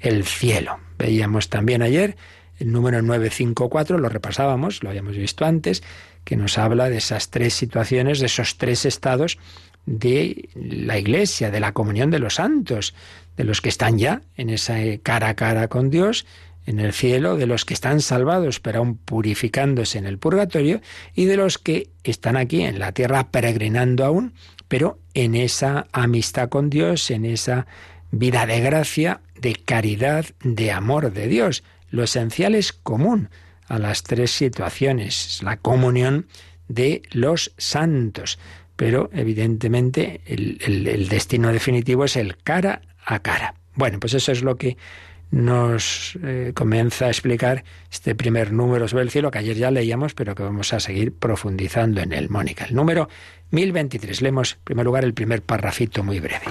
El 0.00 0.24
cielo. 0.24 0.78
Veíamos 0.98 1.48
también 1.48 1.82
ayer 1.82 2.16
el 2.58 2.72
número 2.72 3.02
954, 3.02 3.98
lo 3.98 4.08
repasábamos, 4.08 4.82
lo 4.82 4.90
habíamos 4.90 5.16
visto 5.16 5.44
antes, 5.44 5.82
que 6.24 6.36
nos 6.36 6.58
habla 6.58 6.88
de 6.88 6.98
esas 6.98 7.30
tres 7.30 7.54
situaciones, 7.54 8.20
de 8.20 8.26
esos 8.26 8.56
tres 8.56 8.86
estados 8.86 9.38
de 9.84 10.48
la 10.54 10.98
Iglesia, 10.98 11.50
de 11.50 11.60
la 11.60 11.72
comunión 11.72 12.10
de 12.10 12.18
los 12.18 12.34
santos, 12.34 12.94
de 13.36 13.44
los 13.44 13.60
que 13.60 13.68
están 13.68 13.98
ya 13.98 14.22
en 14.36 14.50
esa 14.50 14.76
cara 15.02 15.28
a 15.28 15.34
cara 15.34 15.68
con 15.68 15.90
Dios 15.90 16.26
en 16.66 16.80
el 16.80 16.92
cielo, 16.92 17.36
de 17.36 17.46
los 17.46 17.64
que 17.64 17.74
están 17.74 18.00
salvados 18.00 18.60
pero 18.60 18.80
aún 18.80 18.96
purificándose 18.96 19.98
en 19.98 20.06
el 20.06 20.18
purgatorio, 20.18 20.80
y 21.14 21.24
de 21.24 21.36
los 21.36 21.58
que 21.58 21.88
están 22.04 22.36
aquí 22.36 22.62
en 22.62 22.78
la 22.78 22.92
tierra 22.92 23.30
peregrinando 23.30 24.04
aún, 24.04 24.34
pero 24.68 24.98
en 25.14 25.34
esa 25.34 25.86
amistad 25.92 26.48
con 26.48 26.70
Dios, 26.70 27.10
en 27.10 27.24
esa 27.24 27.66
vida 28.10 28.46
de 28.46 28.60
gracia, 28.60 29.20
de 29.40 29.54
caridad, 29.54 30.26
de 30.42 30.72
amor 30.72 31.12
de 31.12 31.28
Dios. 31.28 31.62
Lo 31.90 32.02
esencial 32.02 32.54
es 32.54 32.72
común 32.72 33.30
a 33.68 33.78
las 33.78 34.02
tres 34.02 34.30
situaciones, 34.30 35.40
la 35.42 35.56
comunión 35.56 36.26
de 36.68 37.02
los 37.12 37.52
santos. 37.56 38.38
Pero 38.76 39.08
evidentemente 39.12 40.20
el, 40.26 41.08
destino 41.08 41.52
definitivo 41.52 42.04
es 42.04 42.16
el 42.16 42.36
cara 42.36 42.82
a 43.04 43.20
cara. 43.20 43.54
Bueno, 43.74 44.00
pues 44.00 44.14
eso 44.14 44.32
es 44.32 44.42
lo 44.42 44.56
que 44.56 44.76
nos 45.36 46.18
eh, 46.24 46.52
comienza 46.54 47.06
a 47.06 47.08
explicar 47.08 47.62
este 47.92 48.14
primer 48.14 48.52
número 48.52 48.88
sobre 48.88 49.04
el 49.04 49.10
cielo 49.10 49.30
que 49.30 49.38
ayer 49.38 49.56
ya 49.56 49.70
leíamos, 49.70 50.14
pero 50.14 50.34
que 50.34 50.42
vamos 50.42 50.72
a 50.72 50.80
seguir 50.80 51.14
profundizando 51.14 52.00
en 52.00 52.14
él. 52.14 52.30
Mónica, 52.30 52.64
el 52.64 52.74
número 52.74 53.10
1023. 53.50 54.22
Leemos 54.22 54.54
en 54.54 54.60
primer 54.64 54.86
lugar 54.86 55.04
el 55.04 55.12
primer 55.12 55.42
parrafito 55.42 56.02
muy 56.02 56.20
breve. 56.20 56.46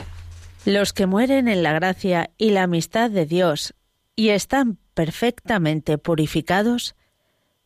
Los 0.66 0.94
que 0.94 1.08
mueren 1.08 1.48
en 1.48 1.64
la 1.64 1.74
gracia 1.74 2.30
y 2.38 2.52
la 2.52 2.64
amistad 2.64 3.10
de 3.10 3.26
Dios 3.26 3.74
y 4.16 4.30
están 4.30 4.78
perfectamente 4.94 5.98
purificados, 5.98 6.96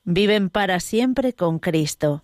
viven 0.06 0.50
para 0.50 0.80
siempre 0.80 1.34
con 1.34 1.60
Cristo. 1.60 2.24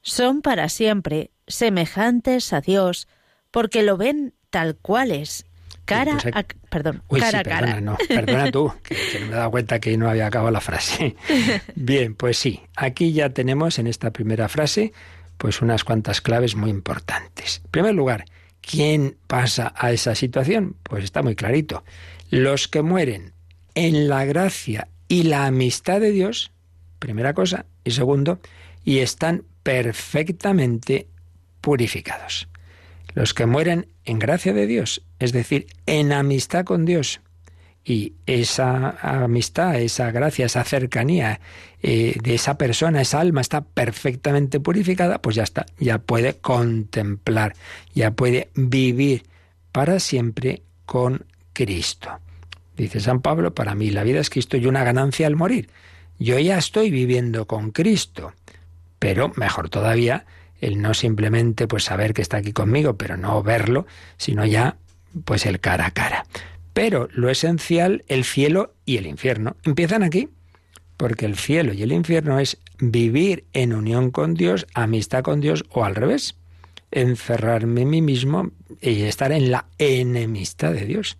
Son 0.00 0.40
para 0.40 0.70
siempre 0.70 1.32
semejantes 1.46 2.52
a 2.54 2.62
Dios, 2.62 3.08
porque 3.50 3.82
lo 3.82 3.98
ven 3.98 4.34
tal 4.48 4.76
cual 4.76 5.10
es, 5.10 5.45
cara 5.84 6.18
pues 6.20 6.34
a 6.34 6.44
perdón, 6.68 7.02
cara 7.18 7.38
a 7.38 7.42
cara. 7.42 7.80
No, 7.80 7.96
perdona 8.08 8.50
tú, 8.50 8.72
que, 8.82 8.96
no 9.20 9.26
me 9.26 9.32
he 9.32 9.36
dado 9.36 9.50
cuenta 9.50 9.78
que 9.78 9.96
no 9.96 10.10
había 10.10 10.26
acabado 10.26 10.50
la 10.50 10.60
frase. 10.60 11.16
Bien, 11.74 12.14
pues 12.14 12.38
sí, 12.38 12.62
aquí 12.76 13.12
ya 13.12 13.30
tenemos 13.30 13.78
en 13.78 13.86
esta 13.86 14.10
primera 14.10 14.48
frase 14.48 14.92
pues 15.38 15.62
unas 15.62 15.84
cuantas 15.84 16.20
claves 16.20 16.56
muy 16.56 16.70
importantes. 16.70 17.62
En 17.64 17.70
primer 17.70 17.94
lugar, 17.94 18.24
¿quién 18.60 19.16
pasa 19.26 19.72
a 19.76 19.92
esa 19.92 20.14
situación? 20.14 20.76
Pues 20.82 21.04
está 21.04 21.22
muy 21.22 21.34
clarito. 21.34 21.84
Los 22.30 22.68
que 22.68 22.82
mueren 22.82 23.32
en 23.74 24.08
la 24.08 24.24
gracia 24.24 24.88
y 25.08 25.24
la 25.24 25.46
amistad 25.46 26.00
de 26.00 26.10
Dios, 26.10 26.52
primera 26.98 27.34
cosa, 27.34 27.66
y 27.84 27.92
segundo, 27.92 28.40
y 28.84 28.98
están 28.98 29.44
perfectamente 29.62 31.08
purificados. 31.60 32.48
Los 33.16 33.32
que 33.32 33.46
mueren 33.46 33.88
en 34.04 34.18
gracia 34.18 34.52
de 34.52 34.66
Dios, 34.66 35.02
es 35.18 35.32
decir, 35.32 35.68
en 35.86 36.12
amistad 36.12 36.66
con 36.66 36.84
Dios, 36.84 37.22
y 37.82 38.12
esa 38.26 38.90
amistad, 39.00 39.80
esa 39.80 40.10
gracia, 40.10 40.44
esa 40.44 40.62
cercanía 40.64 41.40
eh, 41.82 42.18
de 42.22 42.34
esa 42.34 42.58
persona, 42.58 43.00
esa 43.00 43.20
alma 43.20 43.40
está 43.40 43.62
perfectamente 43.62 44.60
purificada, 44.60 45.22
pues 45.22 45.34
ya 45.34 45.44
está, 45.44 45.64
ya 45.78 45.96
puede 45.96 46.34
contemplar, 46.34 47.54
ya 47.94 48.10
puede 48.10 48.50
vivir 48.54 49.22
para 49.72 49.98
siempre 49.98 50.60
con 50.84 51.24
Cristo. 51.54 52.10
Dice 52.76 53.00
San 53.00 53.22
Pablo, 53.22 53.54
para 53.54 53.74
mí 53.74 53.88
la 53.88 54.04
vida 54.04 54.20
es 54.20 54.28
Cristo 54.28 54.58
y 54.58 54.66
una 54.66 54.84
ganancia 54.84 55.26
al 55.26 55.36
morir. 55.36 55.70
Yo 56.18 56.38
ya 56.38 56.58
estoy 56.58 56.90
viviendo 56.90 57.46
con 57.46 57.70
Cristo, 57.70 58.34
pero 58.98 59.32
mejor 59.36 59.70
todavía 59.70 60.26
el 60.66 60.82
no 60.82 60.94
simplemente 60.94 61.68
pues 61.68 61.84
saber 61.84 62.12
que 62.12 62.22
está 62.22 62.38
aquí 62.38 62.52
conmigo, 62.52 62.96
pero 62.96 63.16
no 63.16 63.40
verlo, 63.40 63.86
sino 64.16 64.44
ya 64.44 64.76
pues 65.24 65.46
el 65.46 65.60
cara 65.60 65.86
a 65.86 65.90
cara. 65.92 66.26
Pero 66.72 67.08
lo 67.12 67.30
esencial, 67.30 68.04
el 68.08 68.24
cielo 68.24 68.74
y 68.84 68.96
el 68.96 69.06
infierno, 69.06 69.56
empiezan 69.62 70.02
aquí, 70.02 70.28
porque 70.96 71.24
el 71.24 71.36
cielo 71.36 71.72
y 71.72 71.84
el 71.84 71.92
infierno 71.92 72.40
es 72.40 72.58
vivir 72.80 73.44
en 73.52 73.74
unión 73.74 74.10
con 74.10 74.34
Dios, 74.34 74.66
amistad 74.74 75.22
con 75.22 75.40
Dios 75.40 75.64
o 75.70 75.84
al 75.84 75.94
revés, 75.94 76.34
encerrarme 76.90 77.82
en 77.82 77.90
mí 77.90 78.02
mismo 78.02 78.50
y 78.80 79.02
estar 79.02 79.30
en 79.30 79.52
la 79.52 79.66
enemistad 79.78 80.72
de 80.72 80.84
Dios. 80.84 81.16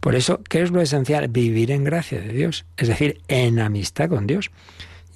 Por 0.00 0.14
eso, 0.14 0.42
¿qué 0.50 0.60
es 0.60 0.70
lo 0.70 0.82
esencial? 0.82 1.28
Vivir 1.28 1.70
en 1.70 1.84
gracia 1.84 2.20
de 2.20 2.28
Dios, 2.34 2.66
es 2.76 2.88
decir, 2.88 3.22
en 3.28 3.60
amistad 3.60 4.10
con 4.10 4.26
Dios. 4.26 4.50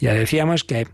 Ya 0.00 0.14
decíamos 0.14 0.64
que 0.64 0.88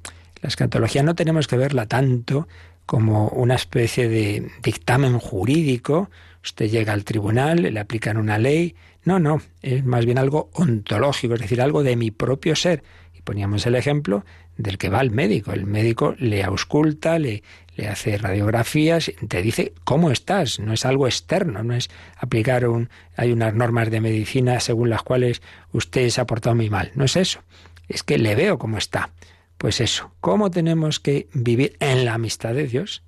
la 0.44 0.48
escatología 0.48 1.02
no 1.02 1.14
tenemos 1.14 1.48
que 1.48 1.56
verla 1.56 1.86
tanto 1.86 2.46
como 2.84 3.28
una 3.28 3.54
especie 3.54 4.10
de 4.10 4.50
dictamen 4.62 5.18
jurídico 5.18 6.10
Usted 6.44 6.70
llega 6.70 6.92
al 6.92 7.04
tribunal, 7.04 7.62
le 7.62 7.80
aplican 7.80 8.18
una 8.18 8.36
ley. 8.36 8.76
No, 9.04 9.18
no, 9.18 9.40
es 9.62 9.82
más 9.84 10.04
bien 10.04 10.18
algo 10.18 10.50
ontológico, 10.52 11.34
es 11.34 11.40
decir, 11.40 11.62
algo 11.62 11.82
de 11.82 11.96
mi 11.96 12.10
propio 12.10 12.54
ser. 12.54 12.82
Y 13.14 13.22
poníamos 13.22 13.66
el 13.66 13.74
ejemplo 13.76 14.26
del 14.58 14.76
que 14.76 14.90
va 14.90 15.00
al 15.00 15.10
médico. 15.10 15.52
El 15.52 15.64
médico 15.64 16.14
le 16.18 16.44
ausculta, 16.44 17.18
le, 17.18 17.42
le 17.76 17.88
hace 17.88 18.18
radiografías, 18.18 19.10
te 19.26 19.40
dice 19.40 19.72
cómo 19.84 20.10
estás, 20.10 20.60
no 20.60 20.74
es 20.74 20.84
algo 20.84 21.06
externo, 21.06 21.62
no 21.62 21.74
es 21.74 21.88
aplicar 22.18 22.68
un... 22.68 22.90
Hay 23.16 23.32
unas 23.32 23.54
normas 23.54 23.90
de 23.90 24.02
medicina 24.02 24.60
según 24.60 24.90
las 24.90 25.02
cuales 25.02 25.40
usted 25.72 26.10
se 26.10 26.20
ha 26.20 26.26
portado 26.26 26.54
muy 26.54 26.68
mal, 26.68 26.92
no 26.94 27.04
es 27.04 27.16
eso, 27.16 27.40
es 27.88 28.02
que 28.02 28.18
le 28.18 28.34
veo 28.34 28.58
cómo 28.58 28.76
está. 28.76 29.10
Pues 29.58 29.80
eso, 29.80 30.12
¿cómo 30.20 30.50
tenemos 30.50 31.00
que 31.00 31.28
vivir 31.32 31.76
en 31.80 32.04
la 32.04 32.14
amistad 32.14 32.54
de 32.54 32.66
Dios? 32.66 33.02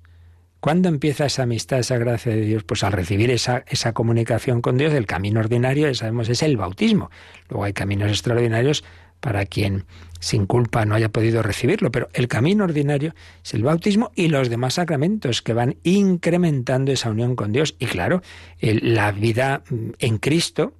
¿Cuándo 0.59 0.89
empieza 0.89 1.25
esa 1.25 1.43
amistad, 1.43 1.79
esa 1.79 1.97
gracia 1.97 2.33
de 2.33 2.41
Dios? 2.41 2.63
Pues 2.63 2.83
al 2.83 2.91
recibir 2.91 3.29
esa, 3.29 3.63
esa 3.67 3.93
comunicación 3.93 4.61
con 4.61 4.77
Dios, 4.77 4.93
el 4.93 5.05
camino 5.05 5.39
ordinario, 5.39 5.87
ya 5.87 5.93
sabemos, 5.93 6.29
es 6.29 6.41
el 6.41 6.57
bautismo. 6.57 7.11
Luego 7.49 7.63
hay 7.63 7.73
caminos 7.73 8.09
extraordinarios 8.09 8.83
para 9.19 9.45
quien 9.45 9.85
sin 10.19 10.45
culpa 10.45 10.85
no 10.85 10.95
haya 10.95 11.09
podido 11.09 11.43
recibirlo, 11.43 11.91
pero 11.91 12.09
el 12.13 12.27
camino 12.27 12.63
ordinario 12.63 13.13
es 13.43 13.53
el 13.53 13.63
bautismo 13.63 14.11
y 14.15 14.29
los 14.29 14.49
demás 14.49 14.75
sacramentos 14.75 15.41
que 15.41 15.53
van 15.53 15.77
incrementando 15.83 16.91
esa 16.91 17.11
unión 17.11 17.35
con 17.35 17.51
Dios. 17.51 17.75
Y 17.79 17.85
claro, 17.85 18.21
la 18.59 19.11
vida 19.11 19.63
en 19.99 20.17
Cristo, 20.17 20.73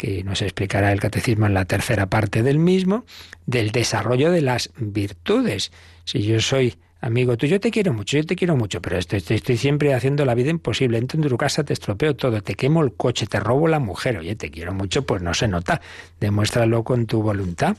que 0.00 0.24
nos 0.24 0.40
explicará 0.40 0.92
el 0.92 0.98
catecismo 0.98 1.44
en 1.44 1.52
la 1.52 1.66
tercera 1.66 2.06
parte 2.06 2.42
del 2.42 2.58
mismo, 2.58 3.04
del 3.44 3.70
desarrollo 3.70 4.32
de 4.32 4.40
las 4.40 4.70
virtudes. 4.78 5.72
Si 6.06 6.22
yo 6.22 6.40
soy 6.40 6.76
amigo 7.02 7.36
tú, 7.36 7.44
yo 7.44 7.60
te 7.60 7.70
quiero 7.70 7.92
mucho, 7.92 8.16
yo 8.16 8.24
te 8.24 8.34
quiero 8.34 8.56
mucho, 8.56 8.80
pero 8.80 8.96
estoy, 8.96 9.22
estoy, 9.28 9.58
siempre 9.58 9.92
haciendo 9.92 10.24
la 10.24 10.34
vida 10.34 10.48
imposible. 10.48 10.96
Entro 10.96 11.20
en 11.20 11.28
tu 11.28 11.36
casa, 11.36 11.64
te 11.64 11.74
estropeo 11.74 12.16
todo, 12.16 12.40
te 12.42 12.54
quemo 12.54 12.82
el 12.82 12.94
coche, 12.94 13.26
te 13.26 13.40
robo 13.40 13.68
la 13.68 13.78
mujer. 13.78 14.16
Oye, 14.16 14.36
te 14.36 14.50
quiero 14.50 14.72
mucho, 14.72 15.04
pues 15.04 15.20
no 15.20 15.34
se 15.34 15.48
nota. 15.48 15.82
Demuéstralo 16.18 16.82
con 16.82 17.04
tu 17.04 17.20
voluntad. 17.20 17.76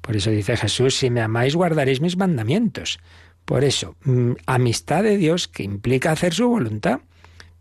Por 0.00 0.16
eso 0.16 0.30
dice 0.30 0.56
Jesús, 0.56 0.96
si 0.96 1.10
me 1.10 1.20
amáis, 1.20 1.54
guardaréis 1.54 2.00
mis 2.00 2.16
mandamientos. 2.16 2.98
Por 3.44 3.62
eso, 3.62 3.94
mm, 4.04 4.32
amistad 4.46 5.02
de 5.02 5.18
Dios 5.18 5.48
que 5.48 5.64
implica 5.64 6.12
hacer 6.12 6.32
su 6.32 6.48
voluntad. 6.48 7.00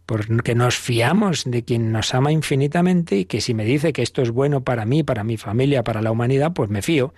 Porque 0.07 0.55
nos 0.55 0.75
fiamos 0.75 1.43
de 1.45 1.63
quien 1.63 1.91
nos 1.91 2.15
ama 2.15 2.31
infinitamente 2.31 3.17
y 3.17 3.25
que 3.25 3.41
si 3.41 3.53
me 3.53 3.65
dice 3.65 3.93
que 3.93 4.01
esto 4.01 4.23
es 4.23 4.31
bueno 4.31 4.61
para 4.61 4.85
mí, 4.85 5.03
para 5.03 5.23
mi 5.23 5.37
familia, 5.37 5.83
para 5.83 6.01
la 6.01 6.11
humanidad, 6.11 6.53
pues 6.53 6.71
me 6.71 6.81
fío. 6.81 7.13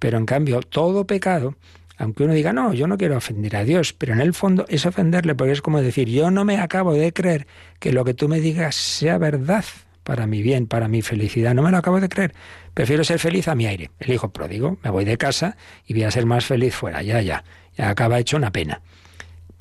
Pero 0.00 0.18
en 0.18 0.26
cambio, 0.26 0.60
todo 0.62 1.06
pecado 1.06 1.54
aunque 2.02 2.24
uno 2.24 2.32
diga, 2.32 2.52
no, 2.52 2.74
yo 2.74 2.88
no 2.88 2.98
quiero 2.98 3.16
ofender 3.16 3.54
a 3.54 3.64
Dios, 3.64 3.92
pero 3.92 4.12
en 4.12 4.20
el 4.20 4.34
fondo 4.34 4.64
es 4.68 4.86
ofenderle 4.86 5.36
porque 5.36 5.52
es 5.52 5.62
como 5.62 5.80
decir, 5.80 6.08
yo 6.08 6.32
no 6.32 6.44
me 6.44 6.58
acabo 6.58 6.94
de 6.94 7.12
creer 7.12 7.46
que 7.78 7.92
lo 7.92 8.04
que 8.04 8.12
tú 8.12 8.28
me 8.28 8.40
digas 8.40 8.74
sea 8.74 9.18
verdad 9.18 9.64
para 10.02 10.26
mi 10.26 10.42
bien, 10.42 10.66
para 10.66 10.88
mi 10.88 11.02
felicidad, 11.02 11.54
no 11.54 11.62
me 11.62 11.70
lo 11.70 11.76
acabo 11.76 12.00
de 12.00 12.08
creer. 12.08 12.34
Prefiero 12.74 13.04
ser 13.04 13.20
feliz 13.20 13.46
a 13.46 13.54
mi 13.54 13.66
aire. 13.66 13.90
El 14.00 14.12
hijo 14.12 14.32
pródigo, 14.32 14.78
me 14.82 14.90
voy 14.90 15.04
de 15.04 15.16
casa 15.16 15.56
y 15.86 15.94
voy 15.94 16.02
a 16.02 16.10
ser 16.10 16.26
más 16.26 16.44
feliz 16.44 16.74
fuera, 16.74 17.02
ya, 17.02 17.20
ya, 17.20 17.44
ya 17.76 17.90
acaba 17.90 18.18
hecho 18.18 18.36
una 18.36 18.50
pena. 18.50 18.80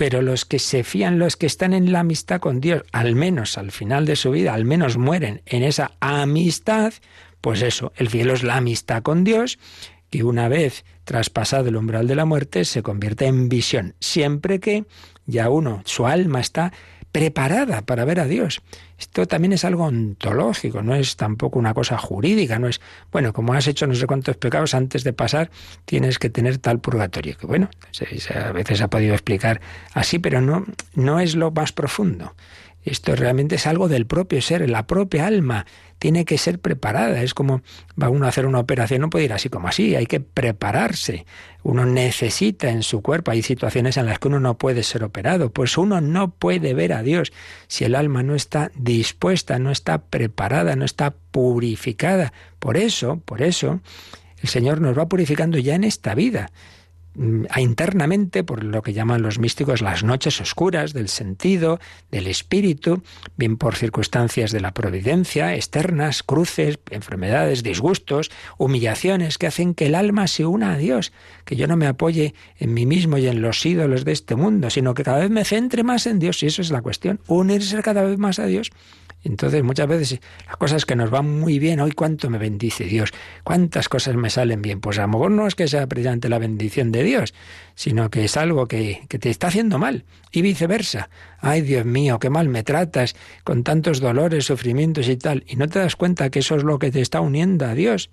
Pero 0.01 0.23
los 0.23 0.45
que 0.45 0.57
se 0.57 0.83
fían, 0.83 1.19
los 1.19 1.37
que 1.37 1.45
están 1.45 1.73
en 1.73 1.91
la 1.91 1.99
amistad 1.99 2.39
con 2.39 2.59
Dios, 2.59 2.81
al 2.91 3.13
menos 3.13 3.59
al 3.59 3.69
final 3.69 4.07
de 4.07 4.15
su 4.15 4.31
vida, 4.31 4.55
al 4.55 4.65
menos 4.65 4.97
mueren 4.97 5.43
en 5.45 5.61
esa 5.61 5.91
amistad, 5.99 6.91
pues 7.39 7.61
eso, 7.61 7.93
el 7.97 8.09
cielo 8.09 8.33
es 8.33 8.41
la 8.41 8.57
amistad 8.57 9.03
con 9.03 9.23
Dios 9.23 9.59
que 10.09 10.23
una 10.23 10.47
vez 10.47 10.85
traspasado 11.03 11.69
el 11.69 11.75
umbral 11.75 12.07
de 12.07 12.15
la 12.15 12.25
muerte 12.25 12.65
se 12.65 12.81
convierte 12.81 13.27
en 13.27 13.47
visión, 13.47 13.93
siempre 13.99 14.59
que 14.59 14.85
ya 15.27 15.51
uno, 15.51 15.83
su 15.85 16.07
alma 16.07 16.39
está 16.39 16.73
preparada 17.11 17.81
para 17.81 18.05
ver 18.05 18.19
a 18.19 18.25
Dios. 18.25 18.61
Esto 18.97 19.27
también 19.27 19.53
es 19.53 19.65
algo 19.65 19.85
ontológico, 19.85 20.81
no 20.81 20.95
es 20.95 21.15
tampoco 21.15 21.59
una 21.59 21.73
cosa 21.73 21.97
jurídica, 21.97 22.59
no 22.59 22.67
es, 22.67 22.81
bueno, 23.11 23.33
como 23.33 23.53
has 23.53 23.67
hecho 23.67 23.87
no 23.87 23.95
sé 23.95 24.07
cuántos 24.07 24.37
pecados 24.37 24.73
antes 24.73 25.03
de 25.03 25.11
pasar, 25.11 25.49
tienes 25.85 26.19
que 26.19 26.29
tener 26.29 26.59
tal 26.59 26.79
purgatorio. 26.79 27.37
Que 27.37 27.47
bueno, 27.47 27.69
a 28.33 28.51
veces 28.51 28.77
se 28.77 28.83
ha 28.83 28.89
podido 28.89 29.13
explicar 29.13 29.61
así, 29.93 30.19
pero 30.19 30.41
no, 30.41 30.65
no 30.93 31.19
es 31.19 31.35
lo 31.35 31.51
más 31.51 31.71
profundo. 31.71 32.35
Esto 32.83 33.15
realmente 33.15 33.55
es 33.55 33.67
algo 33.67 33.87
del 33.87 34.07
propio 34.07 34.41
ser, 34.41 34.67
la 34.69 34.87
propia 34.87 35.27
alma 35.27 35.65
tiene 35.99 36.25
que 36.25 36.39
ser 36.39 36.57
preparada. 36.57 37.21
Es 37.21 37.35
como 37.35 37.61
va 38.01 38.09
uno 38.09 38.25
a 38.25 38.29
hacer 38.29 38.47
una 38.47 38.59
operación, 38.59 39.01
no 39.01 39.11
puede 39.11 39.25
ir 39.25 39.33
así 39.33 39.49
como 39.49 39.67
así, 39.67 39.95
hay 39.95 40.07
que 40.07 40.19
prepararse. 40.19 41.27
Uno 41.61 41.85
necesita 41.85 42.69
en 42.69 42.81
su 42.81 43.03
cuerpo, 43.03 43.29
hay 43.29 43.43
situaciones 43.43 43.97
en 43.97 44.07
las 44.07 44.17
que 44.17 44.29
uno 44.29 44.39
no 44.39 44.57
puede 44.57 44.81
ser 44.81 45.03
operado, 45.03 45.51
pues 45.51 45.77
uno 45.77 46.01
no 46.01 46.31
puede 46.31 46.73
ver 46.73 46.93
a 46.93 47.03
Dios 47.03 47.31
si 47.67 47.83
el 47.83 47.93
alma 47.93 48.23
no 48.23 48.33
está 48.33 48.71
dispuesta, 48.75 49.59
no 49.59 49.69
está 49.69 49.99
preparada, 49.99 50.75
no 50.75 50.85
está 50.85 51.13
purificada. 51.31 52.33
Por 52.57 52.77
eso, 52.77 53.21
por 53.25 53.43
eso, 53.43 53.79
el 54.41 54.49
Señor 54.49 54.81
nos 54.81 54.97
va 54.97 55.07
purificando 55.07 55.59
ya 55.59 55.75
en 55.75 55.83
esta 55.83 56.15
vida 56.15 56.49
internamente 57.15 58.43
por 58.43 58.63
lo 58.63 58.81
que 58.81 58.93
llaman 58.93 59.21
los 59.21 59.37
místicos 59.37 59.81
las 59.81 60.03
noches 60.03 60.39
oscuras 60.39 60.93
del 60.93 61.09
sentido, 61.09 61.79
del 62.09 62.27
espíritu, 62.27 63.03
bien 63.35 63.57
por 63.57 63.75
circunstancias 63.75 64.51
de 64.51 64.61
la 64.61 64.73
providencia, 64.73 65.55
externas, 65.55 66.23
cruces, 66.23 66.79
enfermedades, 66.89 67.63
disgustos, 67.63 68.31
humillaciones 68.57 69.37
que 69.37 69.47
hacen 69.47 69.73
que 69.73 69.87
el 69.87 69.95
alma 69.95 70.27
se 70.27 70.45
una 70.45 70.73
a 70.73 70.77
Dios, 70.77 71.11
que 71.43 71.55
yo 71.55 71.67
no 71.67 71.75
me 71.75 71.87
apoye 71.87 72.33
en 72.57 72.73
mí 72.73 72.85
mismo 72.85 73.17
y 73.17 73.27
en 73.27 73.41
los 73.41 73.65
ídolos 73.65 74.05
de 74.05 74.13
este 74.13 74.35
mundo, 74.35 74.69
sino 74.69 74.93
que 74.93 75.03
cada 75.03 75.19
vez 75.19 75.29
me 75.29 75.43
centre 75.43 75.83
más 75.83 76.07
en 76.07 76.19
Dios, 76.19 76.41
y 76.43 76.47
eso 76.47 76.61
es 76.61 76.71
la 76.71 76.81
cuestión, 76.81 77.19
unirse 77.27 77.81
cada 77.81 78.03
vez 78.03 78.17
más 78.17 78.39
a 78.39 78.45
Dios 78.45 78.71
entonces 79.23 79.63
muchas 79.63 79.87
veces 79.87 80.19
las 80.45 80.57
cosas 80.57 80.85
que 80.85 80.95
nos 80.95 81.09
van 81.09 81.39
muy 81.39 81.59
bien, 81.59 81.79
hoy 81.79 81.91
cuánto 81.91 82.29
me 82.29 82.37
bendice 82.37 82.85
Dios, 82.85 83.11
cuántas 83.43 83.89
cosas 83.89 84.15
me 84.15 84.29
salen 84.29 84.61
bien, 84.61 84.81
pues 84.81 84.99
a 84.99 85.03
lo 85.03 85.09
mejor 85.09 85.31
no 85.31 85.47
es 85.47 85.55
que 85.55 85.67
sea 85.67 85.87
precisamente 85.87 86.29
la 86.29 86.39
bendición 86.39 86.91
de 86.91 87.03
Dios, 87.03 87.33
sino 87.75 88.09
que 88.09 88.25
es 88.25 88.37
algo 88.37 88.67
que, 88.67 89.01
que 89.09 89.19
te 89.19 89.29
está 89.29 89.47
haciendo 89.47 89.77
mal 89.77 90.05
y 90.31 90.41
viceversa. 90.41 91.09
Ay 91.39 91.61
Dios 91.61 91.85
mío, 91.85 92.19
qué 92.19 92.29
mal 92.29 92.47
me 92.49 92.63
tratas 92.63 93.15
con 93.43 93.63
tantos 93.63 93.99
dolores, 93.99 94.45
sufrimientos 94.45 95.07
y 95.07 95.17
tal, 95.17 95.43
y 95.47 95.55
no 95.55 95.67
te 95.67 95.79
das 95.79 95.95
cuenta 95.95 96.29
que 96.29 96.39
eso 96.39 96.55
es 96.55 96.63
lo 96.63 96.79
que 96.79 96.91
te 96.91 97.01
está 97.01 97.21
uniendo 97.21 97.65
a 97.65 97.73
Dios 97.73 98.09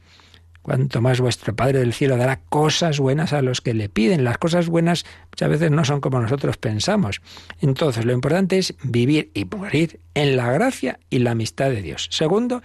cuanto 0.63 1.01
más 1.01 1.21
vuestro 1.21 1.55
Padre 1.55 1.81
del 1.81 1.93
cielo 1.93 2.17
dará 2.17 2.41
cosas 2.41 2.99
buenas 3.01 3.33
a 3.33 3.43
los 3.43 3.61
que 3.61 3.75
le 3.75 3.89
piden. 3.89 4.25
Las 4.25 4.39
cosas 4.39 4.69
buenas 4.69 5.05
muchas 5.31 5.49
veces 5.49 5.71
no 5.71 5.85
son 5.85 6.01
como 6.01 6.21
nosotros 6.21 6.57
pensamos. 6.57 7.21
Entonces, 7.61 8.05
lo 8.05 8.13
importante 8.13 8.59
es 8.59 8.75
vivir 8.83 9.31
y 9.35 9.45
morir 9.45 10.01
en 10.15 10.37
la 10.37 10.51
gracia 10.53 10.99
y 11.11 11.21
la 11.21 11.33
amistad 11.33 11.71
de 11.71 11.83
Dios. 11.83 12.09
Segundo, 12.11 12.63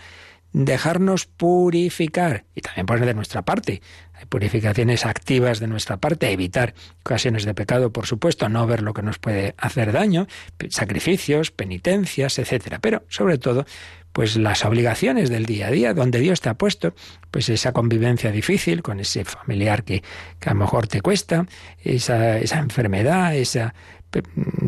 dejarnos 0.53 1.25
purificar 1.25 2.45
y 2.56 2.62
también 2.62 2.86
poner 2.86 3.06
de 3.06 3.13
nuestra 3.13 3.41
parte. 3.41 3.82
Hay 4.13 4.25
purificaciones 4.25 5.06
activas 5.06 5.60
de 5.60 5.67
nuestra 5.67 5.97
parte, 5.97 6.32
evitar 6.32 6.75
ocasiones 7.01 7.43
de 7.43 7.53
pecado, 7.53 7.91
por 7.91 8.06
supuesto, 8.06 8.47
no 8.47 8.65
ver 8.67 8.82
lo 8.82 8.93
que 8.93 9.01
nos 9.01 9.17
puede 9.17 9.56
hacer 9.58 9.91
daño, 9.91 10.27
sacrificios, 10.69 11.51
penitencias, 11.51 12.38
etcétera. 12.39 12.79
Pero 12.79 13.03
sobre 13.10 13.39
todo, 13.39 13.65
pues 14.13 14.38
las 14.38 14.63
obligaciones 14.63 15.30
del 15.30 15.45
día 15.45 15.67
a 15.67 15.71
día, 15.71 15.93
donde 15.93 16.19
Dios 16.19 16.39
te 16.39 16.49
ha 16.49 16.54
puesto, 16.54 16.93
pues 17.32 17.49
esa 17.49 17.73
convivencia 17.73 18.32
difícil 18.32 18.84
con 18.84 18.99
ese 18.99 19.26
familiar 19.26 19.84
que, 19.84 20.04
a 20.45 20.54
lo 20.54 20.60
mejor 20.60 20.88
te 20.88 21.02
cuesta, 21.02 21.47
esa, 21.84 22.38
esa 22.38 22.60
enfermedad, 22.60 23.36
esa 23.36 23.73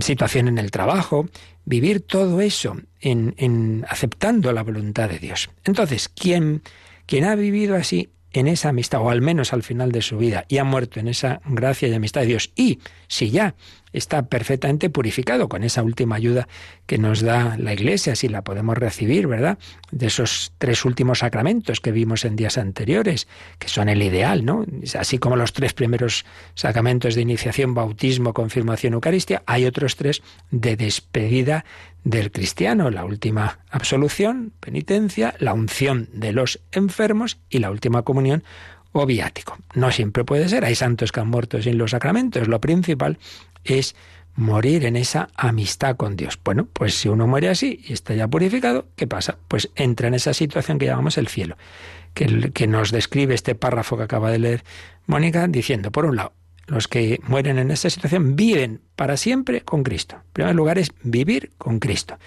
situación 0.01 0.47
en 0.47 0.57
el 0.57 0.71
trabajo, 0.71 1.27
vivir 1.65 2.01
todo 2.01 2.41
eso 2.41 2.75
en, 2.99 3.35
en 3.37 3.85
aceptando 3.87 4.51
la 4.51 4.63
voluntad 4.63 5.07
de 5.07 5.19
Dios. 5.19 5.51
Entonces, 5.63 6.09
quien, 6.09 6.63
quien 7.05 7.25
ha 7.25 7.35
vivido 7.35 7.75
así 7.75 8.09
en 8.39 8.47
esa 8.47 8.69
amistad, 8.69 9.01
o 9.01 9.09
al 9.09 9.21
menos 9.21 9.53
al 9.53 9.63
final 9.63 9.91
de 9.91 10.01
su 10.01 10.17
vida, 10.17 10.45
y 10.49 10.57
ha 10.57 10.63
muerto 10.63 10.99
en 10.99 11.07
esa 11.07 11.39
gracia 11.45 11.87
y 11.87 11.93
amistad 11.93 12.21
de 12.21 12.27
Dios, 12.27 12.51
y 12.55 12.79
si 13.07 13.29
ya 13.29 13.55
está 13.97 14.23
perfectamente 14.27 14.89
purificado 14.89 15.49
con 15.49 15.63
esa 15.63 15.83
última 15.83 16.15
ayuda 16.15 16.47
que 16.85 16.97
nos 16.97 17.21
da 17.21 17.57
la 17.57 17.73
Iglesia, 17.73 18.15
si 18.15 18.27
la 18.27 18.43
podemos 18.43 18.77
recibir, 18.77 19.27
¿verdad? 19.27 19.57
De 19.91 20.07
esos 20.07 20.53
tres 20.57 20.85
últimos 20.85 21.19
sacramentos 21.19 21.79
que 21.79 21.91
vimos 21.91 22.25
en 22.25 22.35
días 22.35 22.57
anteriores, 22.57 23.27
que 23.59 23.67
son 23.67 23.89
el 23.89 24.01
ideal, 24.01 24.45
¿no? 24.45 24.65
Así 24.97 25.17
como 25.17 25.35
los 25.35 25.53
tres 25.53 25.73
primeros 25.73 26.25
sacramentos 26.53 27.15
de 27.15 27.21
iniciación, 27.21 27.73
bautismo, 27.73 28.33
confirmación, 28.33 28.93
Eucaristía, 28.93 29.43
hay 29.45 29.65
otros 29.65 29.95
tres 29.95 30.21
de 30.51 30.75
despedida 30.75 31.65
del 32.03 32.31
cristiano, 32.31 32.91
la 32.91 33.03
última 33.03 33.59
absolución, 33.71 34.53
penitencia, 34.59 35.33
la 35.39 35.53
unción 35.53 36.07
de 36.13 36.33
los 36.33 36.61
enfermos 36.71 37.39
y 37.49 37.59
la 37.59 37.71
última 37.71 38.03
comunión 38.03 38.43
o 38.91 39.05
viático. 39.05 39.57
No 39.73 39.91
siempre 39.91 40.23
puede 40.23 40.47
ser, 40.47 40.63
hay 40.63 40.75
santos 40.75 41.11
que 41.11 41.19
han 41.19 41.27
muerto 41.27 41.61
sin 41.61 41.77
los 41.77 41.91
sacramentos. 41.91 42.47
Lo 42.47 42.61
principal 42.61 43.17
es 43.65 43.95
morir 44.35 44.85
en 44.85 44.95
esa 44.95 45.29
amistad 45.35 45.95
con 45.95 46.15
Dios. 46.15 46.39
Bueno, 46.43 46.67
pues 46.71 46.95
si 46.95 47.09
uno 47.09 47.27
muere 47.27 47.49
así 47.49 47.81
y 47.87 47.93
está 47.93 48.13
ya 48.13 48.27
purificado, 48.27 48.87
¿qué 48.95 49.07
pasa? 49.07 49.37
Pues 49.47 49.69
entra 49.75 50.07
en 50.07 50.13
esa 50.13 50.33
situación 50.33 50.77
que 50.77 50.85
llamamos 50.85 51.17
el 51.17 51.27
cielo, 51.27 51.57
que, 52.13 52.51
que 52.51 52.67
nos 52.67 52.91
describe 52.91 53.33
este 53.33 53.55
párrafo 53.55 53.97
que 53.97 54.03
acaba 54.03 54.31
de 54.31 54.39
leer 54.39 54.63
Mónica, 55.07 55.47
diciendo, 55.47 55.91
por 55.91 56.05
un 56.05 56.15
lado, 56.15 56.33
los 56.67 56.87
que 56.87 57.19
mueren 57.27 57.59
en 57.59 57.71
esa 57.71 57.89
situación 57.89 58.35
viven 58.35 58.81
para 58.95 59.17
siempre 59.17 59.61
con 59.61 59.83
Cristo. 59.83 60.15
En 60.15 60.33
primer 60.33 60.55
lugar 60.55 60.79
es 60.79 60.91
vivir 61.03 61.51
con 61.57 61.79
Cristo. 61.79 62.17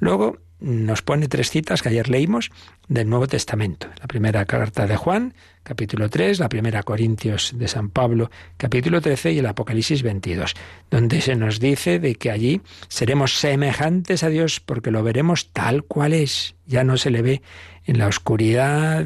Luego 0.00 0.38
nos 0.60 1.02
pone 1.02 1.28
tres 1.28 1.50
citas 1.50 1.82
que 1.82 1.90
ayer 1.90 2.08
leímos 2.08 2.50
del 2.88 3.08
Nuevo 3.08 3.26
Testamento. 3.26 3.88
La 4.00 4.06
primera 4.06 4.44
carta 4.46 4.86
de 4.86 4.96
Juan, 4.96 5.34
capítulo 5.64 6.10
3, 6.10 6.38
la 6.38 6.48
primera 6.48 6.82
Corintios 6.82 7.54
de 7.56 7.66
San 7.66 7.88
Pablo, 7.88 8.30
capítulo 8.58 9.00
13 9.00 9.32
y 9.32 9.38
el 9.38 9.46
Apocalipsis 9.46 10.02
22, 10.02 10.54
donde 10.90 11.20
se 11.22 11.34
nos 11.34 11.58
dice 11.58 11.98
de 11.98 12.14
que 12.14 12.30
allí 12.30 12.60
seremos 12.88 13.38
semejantes 13.38 14.22
a 14.22 14.28
Dios 14.28 14.60
porque 14.60 14.90
lo 14.90 15.02
veremos 15.02 15.50
tal 15.52 15.82
cual 15.82 16.12
es. 16.12 16.54
Ya 16.66 16.84
no 16.84 16.98
se 16.98 17.10
le 17.10 17.22
ve 17.22 17.42
en 17.86 17.98
la 17.98 18.06
oscuridad 18.06 19.04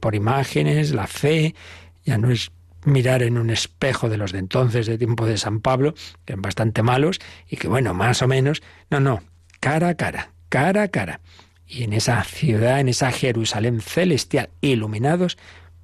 por 0.00 0.14
imágenes, 0.14 0.92
la 0.92 1.06
fe, 1.06 1.54
ya 2.04 2.18
no 2.18 2.30
es 2.30 2.50
mirar 2.84 3.22
en 3.22 3.36
un 3.36 3.50
espejo 3.50 4.08
de 4.08 4.16
los 4.16 4.32
de 4.32 4.38
entonces, 4.38 4.86
de 4.86 4.96
tiempo 4.96 5.26
de 5.26 5.36
San 5.36 5.60
Pablo, 5.60 5.92
que 6.24 6.32
eran 6.32 6.42
bastante 6.42 6.82
malos 6.82 7.20
y 7.48 7.56
que 7.56 7.68
bueno, 7.68 7.92
más 7.92 8.22
o 8.22 8.28
menos, 8.28 8.62
no, 8.90 8.98
no, 8.98 9.22
cara 9.60 9.90
a 9.90 9.94
cara, 9.94 10.32
cara 10.48 10.84
a 10.84 10.88
cara. 10.88 11.20
Y 11.66 11.82
en 11.82 11.92
esa 11.92 12.24
ciudad, 12.24 12.80
en 12.80 12.88
esa 12.88 13.12
Jerusalén 13.12 13.82
celestial, 13.82 14.48
iluminados 14.62 15.36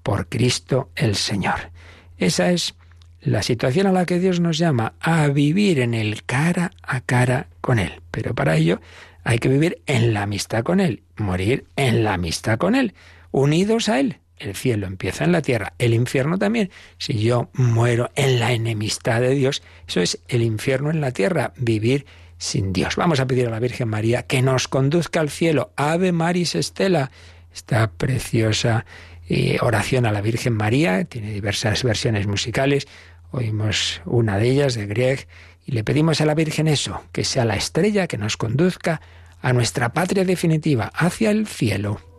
por 0.05 0.29
Cristo 0.29 0.90
el 0.95 1.17
Señor. 1.17 1.73
Esa 2.19 2.53
es 2.53 2.77
la 3.21 3.43
situación 3.43 3.88
a 3.88 3.93
la 3.93 4.07
que 4.07 4.21
Dios 4.21 4.38
nos 4.38 4.59
llama, 4.59 4.93
a 5.01 5.27
vivir 5.29 5.81
en 5.81 5.95
el 5.95 6.23
cara 6.25 6.71
a 6.83 7.01
cara 7.01 7.49
con 7.61 7.81
Él. 7.81 8.03
Pero 8.12 8.35
para 8.35 8.55
ello 8.57 8.81
hay 9.25 9.38
que 9.40 9.49
vivir 9.49 9.83
en 9.87 10.14
la 10.14 10.23
amistad 10.23 10.62
con 10.62 10.79
Él, 10.79 11.03
morir 11.17 11.64
en 11.75 12.05
la 12.05 12.14
amistad 12.14 12.59
con 12.59 12.77
Él, 12.77 12.95
unidos 13.33 13.88
a 13.88 13.99
Él. 13.99 14.19
El 14.37 14.55
cielo 14.55 14.87
empieza 14.87 15.25
en 15.25 15.33
la 15.33 15.43
tierra, 15.43 15.73
el 15.79 15.95
infierno 15.95 16.38
también. 16.38 16.71
Si 16.99 17.19
yo 17.19 17.49
muero 17.55 18.11
en 18.14 18.40
la 18.40 18.53
enemistad 18.53 19.21
de 19.21 19.35
Dios, 19.35 19.62
eso 19.88 20.01
es 20.01 20.21
el 20.29 20.43
infierno 20.43 20.90
en 20.90 21.01
la 21.01 21.12
tierra, 21.12 21.55
vivir 21.57 22.05
sin 22.37 22.75
Dios. 22.75 22.97
Vamos 22.97 23.21
a 23.21 23.27
pedir 23.27 23.47
a 23.47 23.51
la 23.51 23.61
Virgen 23.61 23.88
María 23.88 24.25
que 24.25 24.43
nos 24.43 24.69
conduzca 24.69 25.21
al 25.21 25.31
cielo. 25.31 25.73
Ave 25.77 26.12
Maris 26.12 26.55
Estela. 26.57 27.11
Esta 27.55 27.93
preciosa 27.93 28.85
oración 29.61 30.07
a 30.07 30.13
la 30.13 30.21
Virgen 30.21 30.55
María 30.55 31.05
tiene 31.05 31.33
diversas 31.33 31.83
versiones 31.83 32.27
musicales. 32.27 32.87
Oímos 33.31 34.03
una 34.05 34.39
de 34.39 34.51
ellas 34.51 34.75
de 34.75 34.87
Grieg 34.87 35.27
y 35.67 35.73
le 35.73 35.85
pedimos 35.85 36.21
a 36.21 36.27
la 36.27 36.35
Virgen 36.35 36.69
eso, 36.69 37.03
que 37.13 37.25
sea 37.25 37.45
la 37.45 37.57
estrella 37.57 38.07
que 38.07 38.19
nos 38.19 38.37
conduzca 38.37 39.01
a 39.41 39.53
nuestra 39.53 39.93
patria 39.93 40.25
definitiva, 40.25 40.91
hacia 40.95 41.31
el 41.31 41.47
cielo. 41.47 42.13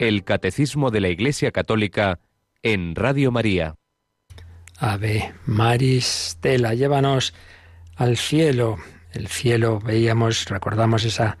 El 0.00 0.24
Catecismo 0.24 0.90
de 0.90 1.02
la 1.02 1.10
Iglesia 1.10 1.50
Católica 1.50 2.20
en 2.62 2.94
Radio 2.94 3.30
María. 3.30 3.74
Ave 4.78 5.34
Maris 5.44 6.06
Stella, 6.06 6.72
llévanos 6.72 7.34
al 7.96 8.16
cielo. 8.16 8.78
El 9.12 9.28
cielo, 9.28 9.78
veíamos, 9.78 10.46
recordamos 10.46 11.04
esa 11.04 11.36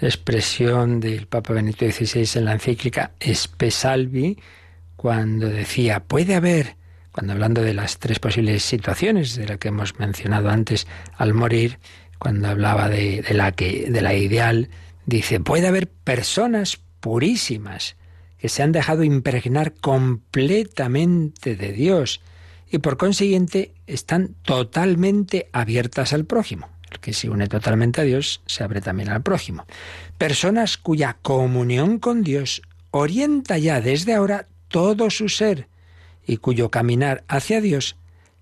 expresión 0.00 1.00
del 1.00 1.26
Papa 1.26 1.52
Benito 1.52 1.84
XVI 1.84 2.38
en 2.38 2.44
la 2.44 2.52
encíclica 2.52 3.10
Espesalvi, 3.18 4.38
cuando 4.94 5.48
decía, 5.48 5.98
puede 5.98 6.36
haber, 6.36 6.76
cuando 7.10 7.32
hablando 7.32 7.60
de 7.60 7.74
las 7.74 7.98
tres 7.98 8.20
posibles 8.20 8.62
situaciones 8.62 9.34
de 9.34 9.48
las 9.48 9.58
que 9.58 9.66
hemos 9.66 9.98
mencionado 9.98 10.48
antes 10.48 10.86
al 11.16 11.34
morir, 11.34 11.80
cuando 12.20 12.46
hablaba 12.46 12.88
de, 12.88 13.22
de 13.22 13.34
la 13.34 13.50
que, 13.50 13.90
de 13.90 14.00
la 14.00 14.14
ideal, 14.14 14.68
dice, 15.06 15.40
puede 15.40 15.66
haber 15.66 15.88
personas 15.88 16.78
purísimas 17.00 17.96
que 18.38 18.48
se 18.48 18.62
han 18.62 18.72
dejado 18.72 19.04
impregnar 19.04 19.74
completamente 19.74 21.56
de 21.56 21.72
Dios 21.72 22.20
y 22.70 22.78
por 22.78 22.96
consiguiente 22.96 23.74
están 23.86 24.34
totalmente 24.42 25.48
abiertas 25.52 26.12
al 26.12 26.24
prójimo. 26.24 26.68
El 26.90 27.00
que 27.00 27.12
se 27.12 27.28
une 27.28 27.48
totalmente 27.48 28.00
a 28.00 28.04
Dios 28.04 28.42
se 28.46 28.64
abre 28.64 28.80
también 28.80 29.10
al 29.10 29.22
prójimo. 29.22 29.66
Personas 30.18 30.78
cuya 30.78 31.18
comunión 31.22 31.98
con 31.98 32.22
Dios 32.22 32.62
orienta 32.90 33.58
ya 33.58 33.80
desde 33.80 34.14
ahora 34.14 34.48
todo 34.68 35.10
su 35.10 35.28
ser 35.28 35.68
y 36.26 36.38
cuyo 36.38 36.70
caminar 36.70 37.24
hacia 37.28 37.60
Dios 37.60 37.96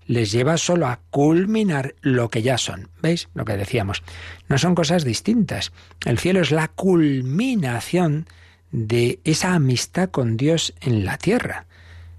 les 0.05 0.31
lleva 0.31 0.57
solo 0.57 0.87
a 0.87 1.01
culminar 1.11 1.93
lo 2.01 2.29
que 2.29 2.41
ya 2.41 2.57
son. 2.57 2.89
¿Veis 3.01 3.29
lo 3.35 3.45
que 3.45 3.57
decíamos? 3.57 4.01
No 4.47 4.57
son 4.57 4.73
cosas 4.73 5.03
distintas. 5.03 5.71
El 6.03 6.17
cielo 6.17 6.41
es 6.41 6.51
la 6.51 6.67
culminación 6.67 8.25
de 8.71 9.19
esa 9.23 9.53
amistad 9.53 10.09
con 10.09 10.37
Dios 10.37 10.73
en 10.81 11.05
la 11.05 11.17
tierra. 11.17 11.65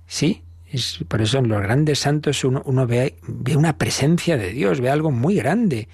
Sí, 0.07 0.43
por 1.09 1.21
eso 1.21 1.39
en 1.39 1.49
los 1.49 1.63
grandes 1.63 2.01
santos 2.01 2.45
uno, 2.45 2.87
ve, 2.87 3.17
una 3.57 3.77
presencia 3.77 4.37
de 4.37 4.53
Dios, 4.53 4.81
ve 4.81 4.91
algo 4.91 5.11
muy 5.11 5.37
grande. 5.37 5.89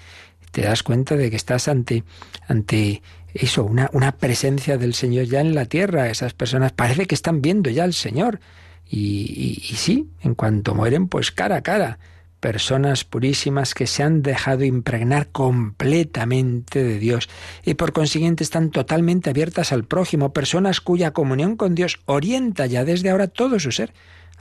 Te 0.51 0.61
das 0.61 0.83
cuenta 0.83 1.15
de 1.15 1.29
que 1.29 1.35
estás 1.35 1.67
ante, 1.67 2.03
ante 2.47 3.01
eso, 3.33 3.63
una, 3.63 3.89
una 3.93 4.13
presencia 4.13 4.77
del 4.77 4.93
Señor 4.93 5.25
ya 5.25 5.41
en 5.41 5.53
la 5.53 5.65
tierra. 5.65 6.09
Esas 6.09 6.33
personas 6.33 6.71
parece 6.71 7.05
que 7.05 7.15
están 7.15 7.41
viendo 7.41 7.69
ya 7.69 7.83
al 7.83 7.93
Señor. 7.93 8.39
Y 8.89 9.73
sí, 9.75 10.09
en 10.21 10.33
cuanto 10.33 10.73
mueren, 10.73 11.09
pues 11.09 11.31
cara 11.31 11.57
a 11.57 11.61
cara 11.61 11.99
personas 12.39 13.03
purísimas 13.03 13.73
que 13.73 13.87
se 13.87 14.03
han 14.03 14.21
dejado 14.21 14.63
impregnar 14.63 15.27
completamente 15.27 16.83
de 16.83 16.99
Dios 16.99 17.29
y 17.65 17.73
por 17.73 17.93
consiguiente 17.93 18.43
están 18.43 18.69
totalmente 18.69 19.29
abiertas 19.29 19.71
al 19.71 19.83
prójimo, 19.83 20.33
personas 20.33 20.81
cuya 20.81 21.11
comunión 21.11 21.55
con 21.55 21.75
Dios 21.75 21.99
orienta 22.05 22.65
ya 22.65 22.85
desde 22.85 23.09
ahora 23.09 23.27
todo 23.27 23.59
su 23.59 23.71
ser, 23.71 23.93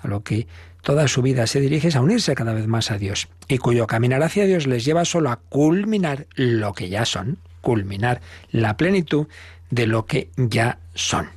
a 0.03 0.09
lo 0.09 0.23
que 0.23 0.47
toda 0.83 1.09
su 1.09 1.23
vida 1.23 1.47
se 1.47 1.61
dirige 1.61 1.89
es 1.89 1.97
a 1.97 2.03
unirse 2.03 2.35
cada 2.35 2.53
vez 2.53 2.67
más 2.67 2.91
a 2.91 2.99
Dios 2.99 3.29
y 3.49 3.59
cuyo 3.59 3.87
caminar 3.87 4.23
hacia 4.23 4.47
Dios 4.47 4.67
les 4.67 4.85
lleva 4.85 5.05
solo 5.05 5.31
a 5.31 5.37
culminar 5.37 6.27
lo 6.35 6.75
que 6.75 6.89
ya 6.89 7.05
son, 7.05 7.39
culminar 7.61 8.21
la 8.51 8.77
plenitud 8.77 9.27
de 9.71 9.87
lo 9.87 10.07
que 10.07 10.31
ya 10.37 10.79
son. 10.95 11.29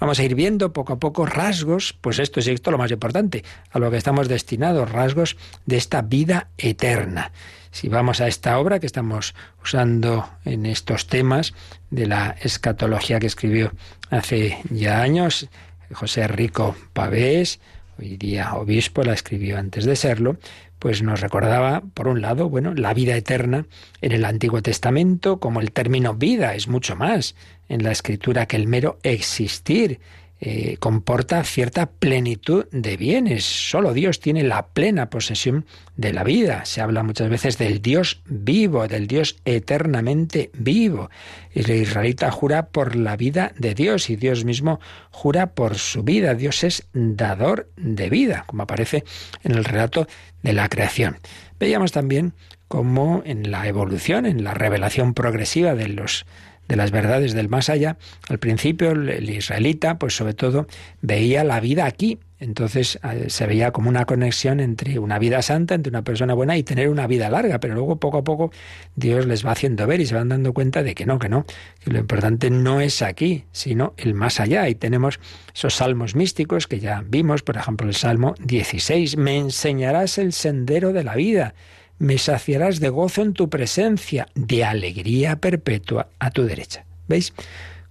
Vamos 0.00 0.18
a 0.18 0.24
ir 0.24 0.34
viendo 0.34 0.72
poco 0.72 0.92
a 0.92 0.98
poco 0.98 1.26
rasgos, 1.26 1.92
pues 2.00 2.18
esto 2.18 2.40
es 2.40 2.46
esto 2.46 2.70
lo 2.70 2.78
más 2.78 2.90
importante, 2.90 3.44
a 3.70 3.78
lo 3.78 3.90
que 3.90 3.96
estamos 3.96 4.28
destinados, 4.28 4.90
rasgos 4.90 5.36
de 5.66 5.76
esta 5.76 6.02
vida 6.02 6.48
eterna. 6.56 7.32
Si 7.70 7.88
vamos 7.88 8.20
a 8.20 8.28
esta 8.28 8.58
obra 8.58 8.80
que 8.80 8.86
estamos 8.86 9.34
usando 9.62 10.28
en 10.44 10.66
estos 10.66 11.06
temas 11.06 11.52
de 11.90 12.06
la 12.06 12.36
escatología 12.40 13.18
que 13.18 13.26
escribió 13.26 13.72
hace 14.10 14.58
ya 14.70 15.02
años 15.02 15.48
José 15.92 16.28
Rico 16.28 16.76
Pavés, 16.92 17.60
hoy 17.98 18.16
día 18.16 18.54
obispo, 18.54 19.02
la 19.02 19.12
escribió 19.12 19.58
antes 19.58 19.84
de 19.84 19.96
serlo, 19.96 20.36
pues 20.78 21.02
nos 21.02 21.20
recordaba, 21.20 21.82
por 21.94 22.08
un 22.08 22.20
lado, 22.20 22.48
bueno, 22.48 22.74
la 22.74 22.94
vida 22.94 23.16
eterna 23.16 23.66
en 24.00 24.12
el 24.12 24.24
Antiguo 24.24 24.62
Testamento, 24.62 25.40
como 25.40 25.60
el 25.60 25.72
término 25.72 26.14
vida 26.14 26.54
es 26.54 26.68
mucho 26.68 26.96
más 26.96 27.34
en 27.68 27.82
la 27.82 27.92
escritura 27.92 28.46
que 28.46 28.56
el 28.56 28.66
mero 28.66 28.98
existir. 29.02 30.00
Eh, 30.40 30.76
comporta 30.78 31.42
cierta 31.42 31.86
plenitud 31.86 32.66
de 32.70 32.96
bienes. 32.96 33.44
Solo 33.44 33.92
Dios 33.92 34.20
tiene 34.20 34.44
la 34.44 34.68
plena 34.68 35.10
posesión 35.10 35.66
de 35.96 36.12
la 36.12 36.22
vida. 36.22 36.64
Se 36.64 36.80
habla 36.80 37.02
muchas 37.02 37.28
veces 37.28 37.58
del 37.58 37.82
Dios 37.82 38.22
vivo, 38.24 38.86
del 38.86 39.08
Dios 39.08 39.36
eternamente 39.44 40.50
vivo. 40.54 41.10
El 41.52 41.68
israelita 41.70 42.30
jura 42.30 42.68
por 42.68 42.94
la 42.94 43.16
vida 43.16 43.52
de 43.58 43.74
Dios 43.74 44.10
y 44.10 44.16
Dios 44.16 44.44
mismo 44.44 44.78
jura 45.10 45.54
por 45.54 45.76
su 45.76 46.04
vida. 46.04 46.34
Dios 46.34 46.62
es 46.62 46.86
dador 46.92 47.68
de 47.76 48.08
vida, 48.08 48.44
como 48.46 48.62
aparece 48.62 49.02
en 49.42 49.52
el 49.52 49.64
relato 49.64 50.06
de 50.44 50.52
la 50.52 50.68
creación. 50.68 51.18
Veíamos 51.58 51.90
también 51.90 52.32
cómo 52.68 53.22
en 53.24 53.50
la 53.50 53.66
evolución, 53.66 54.24
en 54.24 54.44
la 54.44 54.54
revelación 54.54 55.14
progresiva 55.14 55.74
de 55.74 55.88
los 55.88 56.26
de 56.68 56.76
las 56.76 56.90
verdades 56.90 57.32
del 57.32 57.48
más 57.48 57.70
allá, 57.70 57.96
al 58.28 58.38
principio 58.38 58.92
el 58.92 59.28
israelita, 59.28 59.98
pues 59.98 60.14
sobre 60.14 60.34
todo, 60.34 60.66
veía 61.00 61.42
la 61.42 61.60
vida 61.60 61.86
aquí. 61.86 62.18
Entonces 62.40 63.00
eh, 63.02 63.24
se 63.30 63.46
veía 63.46 63.72
como 63.72 63.88
una 63.88 64.04
conexión 64.04 64.60
entre 64.60 65.00
una 65.00 65.18
vida 65.18 65.42
santa, 65.42 65.74
entre 65.74 65.90
una 65.90 66.02
persona 66.02 66.34
buena 66.34 66.56
y 66.56 66.62
tener 66.62 66.88
una 66.88 67.08
vida 67.08 67.28
larga, 67.30 67.58
pero 67.58 67.74
luego 67.74 67.96
poco 67.96 68.18
a 68.18 68.22
poco 68.22 68.52
Dios 68.94 69.26
les 69.26 69.44
va 69.44 69.50
haciendo 69.52 69.84
ver 69.88 70.00
y 70.00 70.06
se 70.06 70.14
van 70.14 70.28
dando 70.28 70.52
cuenta 70.52 70.84
de 70.84 70.94
que 70.94 71.04
no, 71.04 71.18
que 71.18 71.28
no, 71.28 71.46
que 71.82 71.90
lo 71.90 71.98
importante 71.98 72.50
no 72.50 72.80
es 72.80 73.02
aquí, 73.02 73.44
sino 73.50 73.94
el 73.96 74.14
más 74.14 74.38
allá. 74.38 74.68
Y 74.68 74.76
tenemos 74.76 75.18
esos 75.52 75.74
salmos 75.74 76.14
místicos 76.14 76.68
que 76.68 76.78
ya 76.78 77.02
vimos, 77.04 77.42
por 77.42 77.56
ejemplo 77.56 77.88
el 77.88 77.94
Salmo 77.94 78.36
16, 78.38 79.16
me 79.16 79.36
enseñarás 79.36 80.18
el 80.18 80.32
sendero 80.32 80.92
de 80.92 81.02
la 81.02 81.16
vida 81.16 81.54
me 81.98 82.18
saciarás 82.18 82.80
de 82.80 82.88
gozo 82.88 83.22
en 83.22 83.32
tu 83.32 83.48
presencia, 83.48 84.28
de 84.34 84.64
alegría 84.64 85.36
perpetua 85.36 86.08
a 86.18 86.30
tu 86.30 86.44
derecha. 86.44 86.84
¿Veis? 87.08 87.32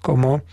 Como 0.01 0.43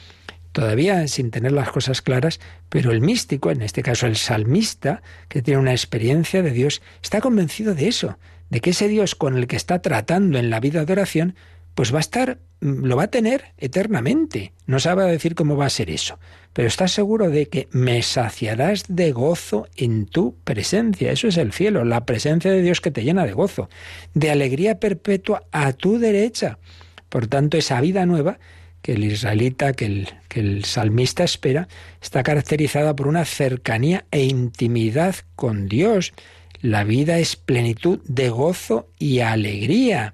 todavía 0.52 1.06
sin 1.08 1.30
tener 1.30 1.52
las 1.52 1.70
cosas 1.70 2.00
claras, 2.00 2.40
pero 2.68 2.92
el 2.92 3.00
místico, 3.00 3.50
en 3.50 3.62
este 3.62 3.82
caso 3.82 4.06
el 4.06 4.16
salmista, 4.16 5.02
que 5.28 5.42
tiene 5.42 5.60
una 5.60 5.72
experiencia 5.72 6.42
de 6.42 6.52
Dios, 6.52 6.80
está 7.02 7.20
convencido 7.20 7.74
de 7.74 7.88
eso, 7.88 8.18
de 8.50 8.60
que 8.60 8.70
ese 8.70 8.88
Dios 8.88 9.14
con 9.14 9.36
el 9.36 9.46
que 9.46 9.56
está 9.56 9.80
tratando 9.82 10.38
en 10.38 10.50
la 10.50 10.60
vida 10.60 10.84
de 10.84 10.92
oración, 10.92 11.34
pues 11.74 11.92
va 11.92 11.98
a 11.98 12.00
estar, 12.00 12.38
mm, 12.60 12.84
lo 12.84 12.96
va 12.96 13.04
a 13.04 13.10
tener 13.10 13.52
eternamente. 13.58 14.52
No 14.66 14.78
sabe 14.78 15.04
decir 15.04 15.34
cómo 15.34 15.56
va 15.56 15.66
a 15.66 15.70
ser 15.70 15.90
eso, 15.90 16.18
pero 16.52 16.68
está 16.68 16.88
seguro 16.88 17.30
de 17.30 17.46
que 17.46 17.68
me 17.72 18.02
saciarás 18.02 18.84
de 18.88 19.12
gozo 19.12 19.68
en 19.76 20.06
tu 20.06 20.36
presencia. 20.44 21.12
Eso 21.12 21.28
es 21.28 21.36
el 21.36 21.52
cielo, 21.52 21.84
la 21.84 22.04
presencia 22.06 22.50
de 22.50 22.62
Dios 22.62 22.80
que 22.80 22.90
te 22.90 23.04
llena 23.04 23.26
de 23.26 23.32
gozo, 23.32 23.68
de 24.14 24.30
alegría 24.30 24.78
perpetua 24.78 25.42
a 25.52 25.72
tu 25.72 25.98
derecha. 25.98 26.58
Por 27.08 27.26
tanto, 27.26 27.56
esa 27.56 27.80
vida 27.80 28.06
nueva 28.06 28.38
que 28.82 28.92
el 28.92 29.04
israelita, 29.04 29.72
que 29.72 29.86
el, 29.86 30.08
que 30.28 30.40
el 30.40 30.64
salmista 30.66 31.24
espera, 31.24 31.68
está 32.02 32.22
caracterizada 32.22 32.94
por 32.94 33.08
una 33.08 33.24
cercanía 33.24 34.04
e 34.10 34.24
intimidad 34.24 35.16
con 35.36 35.68
Dios. 35.68 36.12
La 36.60 36.84
vida 36.84 37.18
es 37.18 37.36
plenitud 37.36 38.00
de 38.04 38.28
gozo 38.28 38.90
y 38.98 39.20
alegría. 39.20 40.12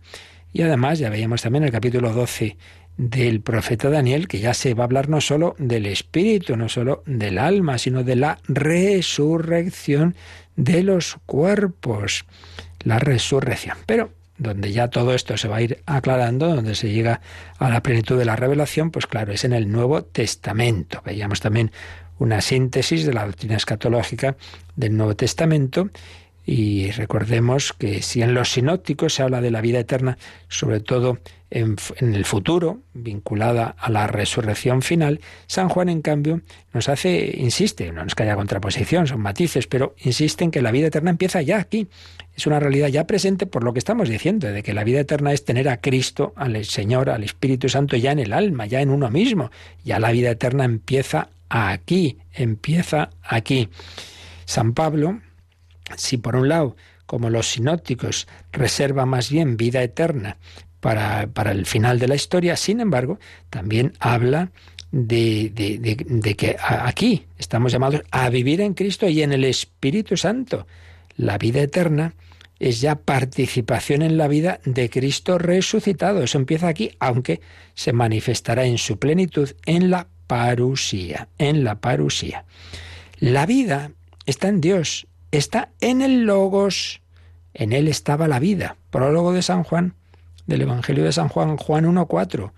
Y 0.53 0.63
además, 0.63 0.99
ya 0.99 1.11
veíamos 1.11 1.43
también 1.43 1.65
el 1.65 1.71
capítulo 1.71 2.13
12 2.13 2.57
del 2.97 3.41
profeta 3.41 3.89
Daniel, 3.89 4.29
que 4.29 4.41
ya 4.41 4.53
se 4.53 4.75
va 4.75 4.85
a 4.85 4.87
hablar 4.87 5.09
no 5.09 5.21
solo 5.21 5.55
del 5.59 5.87
espíritu, 5.87 6.57
no 6.57 6.69
solo 6.69 7.03
del 7.07 7.39
alma, 7.39 7.79
sino 7.79 8.05
de 8.05 8.17
la 8.17 8.39
resurrección 8.49 10.15
de 10.57 10.83
los 10.83 11.17
cuerpos. 11.27 12.27
La 12.81 12.99
resurrección. 12.99 13.77
Pero 13.87 14.13
donde 14.41 14.73
ya 14.73 14.89
todo 14.89 15.15
esto 15.15 15.37
se 15.37 15.49
va 15.49 15.57
a 15.57 15.63
ir 15.63 15.83
aclarando, 15.87 16.49
donde 16.49 16.75
se 16.75 16.91
llega 16.91 17.21
a 17.59 17.69
la 17.69 17.83
plenitud 17.83 18.19
de 18.19 18.25
la 18.25 18.37
revelación, 18.37 18.91
pues 18.91 19.07
claro, 19.07 19.33
es 19.33 19.45
en 19.45 19.53
el 19.53 19.71
Nuevo 19.71 20.03
Testamento. 20.03 21.03
Veíamos 21.05 21.41
también 21.41 21.73
una 22.19 22.41
síntesis 22.41 23.05
de 23.05 23.13
la 23.13 23.27
doctrina 23.27 23.57
escatológica 23.57 24.37
del 24.77 24.97
Nuevo 24.97 25.15
Testamento 25.15 25.91
y 26.53 26.91
recordemos 26.91 27.73
que 27.73 28.03
si 28.03 28.23
en 28.23 28.35
los 28.35 28.51
sinópticos 28.51 29.15
se 29.15 29.23
habla 29.23 29.41
de 29.41 29.53
la 29.53 29.61
vida 29.61 29.79
eterna, 29.79 30.19
sobre 30.49 30.81
todo 30.81 31.19
en, 31.49 31.77
el 32.01 32.25
futuro, 32.25 32.81
vinculada 32.93 33.77
a 33.79 33.89
la 33.89 34.09
resurrección 34.09 34.83
final, 34.83 35.21
San 35.47 35.69
Juan, 35.69 35.89
en 35.89 36.03
cambio, 36.03 36.41
nos 36.73 36.89
hace, 36.89 37.37
insiste, 37.39 37.93
no 37.93 38.03
es 38.03 38.17
que 38.17 38.25
haya 38.25 38.35
contraposición, 38.35 39.07
son 39.07 39.21
matices, 39.21 39.69
pero 39.69 39.95
insiste 39.99 40.43
en 40.43 40.51
que 40.51 40.61
la 40.61 40.73
vida 40.73 40.89
eterna 40.89 41.11
empieza 41.11 41.41
ya 41.41 41.59
aquí. 41.59 41.87
Es 42.35 42.49
una 42.49 42.59
realidad 42.59 42.89
ya 42.89 43.07
presente 43.07 43.47
por 43.47 43.63
lo 43.63 43.73
que 43.73 43.79
estamos 43.79 44.09
diciendo, 44.09 44.49
de 44.49 44.65
que 44.65 44.75
la 44.75 44.83
vida 44.83 44.99
eterna 44.99 45.33
es 45.33 45.45
tener 45.45 45.69
a 45.69 45.81
Cristo, 45.81 46.33
al 46.35 46.65
Señor, 46.65 47.11
al 47.11 47.23
Espíritu 47.23 47.69
Santo 47.69 47.97
ya 47.97 48.11
en 48.11 48.19
el 48.19 48.33
alma, 48.33 48.67
ya 48.67 48.81
en 48.81 48.91
uno 48.91 49.09
mismo. 49.09 49.53
Ya 49.85 50.01
la 50.01 50.11
vida 50.11 50.33
eterna 50.33 50.65
empieza 50.65 51.29
aquí, 51.49 52.19
empieza 52.33 53.11
aquí. 53.23 53.69
San 54.47 54.75
Pablo, 54.75 55.21
si 55.97 56.17
por 56.17 56.37
un 56.37 56.49
lado, 56.49 56.77
como 57.07 57.31
los 57.31 57.49
sinópticos, 57.49 58.29
reserva 58.53 59.07
más 59.07 59.31
bien 59.31 59.57
vida 59.57 59.83
eterna 59.83 60.39
para, 60.81 61.27
para 61.29 61.53
el 61.53 61.67
final 61.67 61.99
de 61.99 62.09
la 62.09 62.15
historia, 62.15 62.57
sin 62.57 62.81
embargo, 62.81 63.19
también 63.51 63.93
habla 64.01 64.51
de, 64.93 65.51
de, 65.55 66.37
que 66.37 66.57
aquí 66.59 67.27
estamos 67.39 67.73
llamados 67.73 68.03
a 68.11 68.29
vivir 68.29 68.61
en 68.61 68.75
Cristo 68.75 69.09
y 69.09 69.23
en 69.23 69.33
el 69.33 69.45
Espíritu 69.45 70.17
Santo. 70.17 70.67
La 71.17 71.39
vida 71.39 71.61
eterna 71.61 72.15
es 72.59 72.81
ya 72.81 72.97
participación 72.97 74.03
en 74.03 74.17
la 74.17 74.29
vida 74.29 74.61
de 74.65 74.91
Cristo 74.91 75.39
resucitado. 75.39 76.23
Eso 76.23 76.39
empieza 76.39 76.69
aquí, 76.69 76.91
aunque 76.99 77.41
se 77.75 77.93
manifestará 77.93 78.65
en 78.65 78.79
su 78.79 78.99
plenitud 78.99 79.51
en 79.65 79.91
la 79.91 80.09
parusía, 80.27 81.29
en 81.39 81.65
la 81.65 81.81
parusía. 81.81 82.45
La 83.19 83.47
vida 83.47 83.93
está 84.27 84.49
en 84.49 84.61
Dios, 84.61 85.07
está 85.31 85.71
en 85.81 86.03
el 86.03 86.25
Logos. 86.25 87.01
En 87.55 87.73
él 87.73 87.89
estaba 87.89 88.29
la 88.29 88.39
vida. 88.39 88.77
Prólogo 88.91 89.33
de 89.33 89.43
San 89.43 89.65
Juan, 89.65 89.95
del 90.47 90.63
Evangelio 90.63 91.05
de 91.05 91.13
San 91.13 91.29
Juan, 91.29 91.57
Juan 91.57 91.85
1.4. 91.85 92.53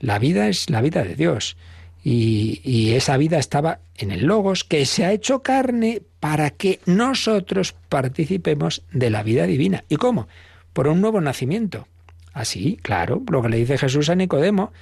La 0.00 0.18
vida 0.18 0.48
es 0.48 0.70
la 0.70 0.80
vida 0.80 1.02
de 1.04 1.14
Dios. 1.14 1.56
Y, 2.04 2.92
esa 2.94 3.16
vida 3.16 3.38
estaba 3.38 3.80
en 3.96 4.12
el 4.12 4.24
Logos, 4.24 4.64
que 4.64 4.86
se 4.86 5.04
ha 5.04 5.12
hecho 5.12 5.42
carne 5.42 6.02
para 6.20 6.50
que 6.50 6.80
nosotros 6.86 7.74
participemos 7.88 8.82
de 8.92 9.10
la 9.10 9.22
vida 9.22 9.46
divina. 9.46 9.84
¿Y 9.88 9.96
cómo? 9.96 10.28
Por 10.72 10.88
un 10.88 11.00
nuevo 11.00 11.20
nacimiento. 11.20 11.86
Así, 12.32 12.78
claro, 12.82 13.22
lo 13.30 13.42
que 13.42 13.48
le 13.48 13.56
dice 13.58 13.78
Jesús 13.78 14.08
a 14.08 14.14
Nicodemo, 14.14 14.72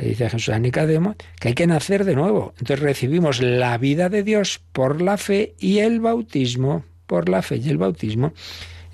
le 0.00 0.08
dice 0.08 0.30
Jesús 0.30 0.48
a 0.48 0.58
Nicodemo 0.58 1.14
que 1.38 1.48
hay 1.48 1.54
que 1.54 1.66
nacer 1.66 2.04
de 2.04 2.14
nuevo. 2.14 2.54
Entonces 2.58 2.80
recibimos 2.80 3.42
la 3.42 3.76
vida 3.76 4.08
de 4.08 4.22
Dios 4.22 4.60
por 4.72 5.02
la 5.02 5.18
fe 5.18 5.54
y 5.58 5.80
el 5.80 6.00
bautismo, 6.00 6.84
por 7.06 7.28
la 7.28 7.42
fe 7.42 7.56
y 7.56 7.68
el 7.68 7.76
bautismo. 7.76 8.32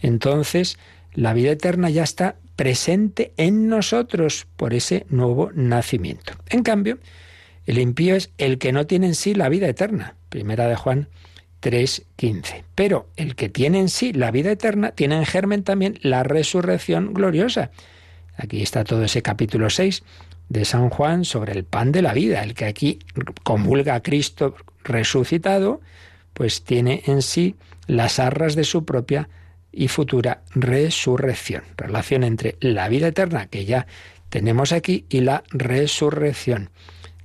Entonces, 0.02 0.78
la 1.14 1.32
vida 1.32 1.52
eterna 1.52 1.90
ya 1.90 2.02
está 2.02 2.36
presente 2.56 3.32
en 3.36 3.68
nosotros 3.68 4.48
por 4.56 4.74
ese 4.74 5.06
nuevo 5.08 5.50
nacimiento. 5.54 6.32
En 6.48 6.64
cambio, 6.64 6.98
el 7.66 7.78
impío 7.78 8.16
es 8.16 8.30
el 8.36 8.58
que 8.58 8.72
no 8.72 8.86
tiene 8.86 9.06
en 9.06 9.14
sí 9.14 9.34
la 9.34 9.48
vida 9.48 9.68
eterna. 9.68 10.16
Primera 10.28 10.66
de 10.66 10.74
Juan 10.74 11.08
3:15. 11.60 12.64
Pero 12.74 13.08
el 13.16 13.36
que 13.36 13.48
tiene 13.48 13.78
en 13.78 13.90
sí 13.90 14.12
la 14.12 14.32
vida 14.32 14.50
eterna 14.50 14.90
tiene 14.90 15.16
en 15.16 15.24
germen 15.24 15.62
también 15.62 16.00
la 16.02 16.24
resurrección 16.24 17.14
gloriosa. 17.14 17.70
Aquí 18.36 18.60
está 18.60 18.82
todo 18.82 19.04
ese 19.04 19.22
capítulo 19.22 19.70
6 19.70 20.02
de 20.48 20.64
San 20.64 20.90
Juan 20.90 21.24
sobre 21.24 21.52
el 21.52 21.64
pan 21.64 21.92
de 21.92 22.02
la 22.02 22.12
vida, 22.12 22.42
el 22.42 22.54
que 22.54 22.66
aquí 22.66 22.98
comulga 23.42 23.94
a 23.94 24.02
Cristo 24.02 24.54
resucitado, 24.84 25.80
pues 26.32 26.62
tiene 26.62 27.02
en 27.06 27.22
sí 27.22 27.56
las 27.86 28.18
arras 28.18 28.54
de 28.54 28.64
su 28.64 28.84
propia 28.84 29.28
y 29.72 29.88
futura 29.88 30.42
resurrección. 30.54 31.62
Relación 31.76 32.24
entre 32.24 32.56
la 32.60 32.88
vida 32.88 33.08
eterna 33.08 33.46
que 33.46 33.64
ya 33.64 33.86
tenemos 34.28 34.72
aquí 34.72 35.06
y 35.08 35.20
la 35.20 35.44
resurrección. 35.50 36.70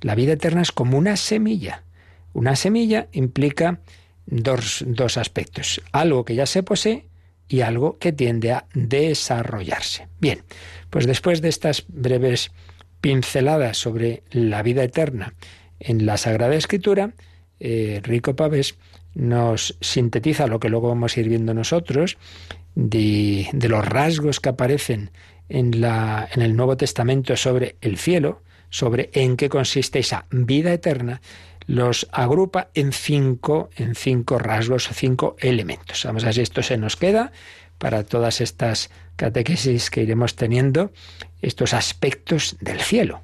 La 0.00 0.14
vida 0.14 0.32
eterna 0.32 0.62
es 0.62 0.72
como 0.72 0.98
una 0.98 1.16
semilla. 1.16 1.84
Una 2.32 2.56
semilla 2.56 3.08
implica 3.12 3.80
dos, 4.26 4.84
dos 4.86 5.16
aspectos. 5.16 5.80
Algo 5.92 6.24
que 6.24 6.34
ya 6.34 6.46
se 6.46 6.62
posee 6.62 7.06
y 7.48 7.60
algo 7.60 7.98
que 7.98 8.12
tiende 8.12 8.52
a 8.52 8.66
desarrollarse. 8.74 10.08
Bien, 10.20 10.42
pues 10.90 11.06
después 11.06 11.42
de 11.42 11.48
estas 11.48 11.84
breves 11.88 12.50
pinceladas 13.02 13.76
sobre 13.76 14.22
la 14.30 14.62
vida 14.62 14.82
eterna 14.82 15.34
en 15.80 16.06
la 16.06 16.16
Sagrada 16.16 16.54
Escritura, 16.54 17.12
eh, 17.60 18.00
Rico 18.02 18.34
Pavés 18.34 18.76
nos 19.14 19.76
sintetiza 19.80 20.46
lo 20.46 20.58
que 20.58 20.70
luego 20.70 20.88
vamos 20.88 21.16
a 21.16 21.20
ir 21.20 21.28
viendo 21.28 21.52
nosotros 21.52 22.16
de, 22.74 23.48
los 23.52 23.84
rasgos 23.84 24.40
que 24.40 24.48
aparecen 24.48 25.10
en, 25.50 25.80
la, 25.80 26.28
en 26.32 26.40
el 26.40 26.56
Nuevo 26.56 26.76
Testamento 26.76 27.36
sobre 27.36 27.76
el 27.80 27.98
cielo, 27.98 28.40
sobre 28.70 29.10
en 29.12 29.36
qué 29.36 29.48
consiste 29.48 29.98
esa 29.98 30.24
vida 30.30 30.72
eterna, 30.72 31.20
los 31.66 32.08
agrupa 32.12 32.70
en 32.74 32.92
cinco, 32.92 33.68
en 33.76 33.94
cinco 33.96 34.38
rasgos, 34.38 34.88
cinco 34.92 35.36
elementos. 35.40 36.04
Vamos 36.04 36.22
a 36.22 36.26
ver 36.26 36.34
si 36.36 36.40
esto 36.40 36.62
se 36.62 36.78
nos 36.78 36.96
queda 36.96 37.32
para 37.78 38.04
todas 38.04 38.40
estas 38.40 38.90
catequesis 39.16 39.90
que 39.90 40.02
iremos 40.02 40.36
teniendo, 40.36 40.92
estos 41.42 41.74
aspectos 41.74 42.56
del 42.60 42.80
cielo, 42.80 43.22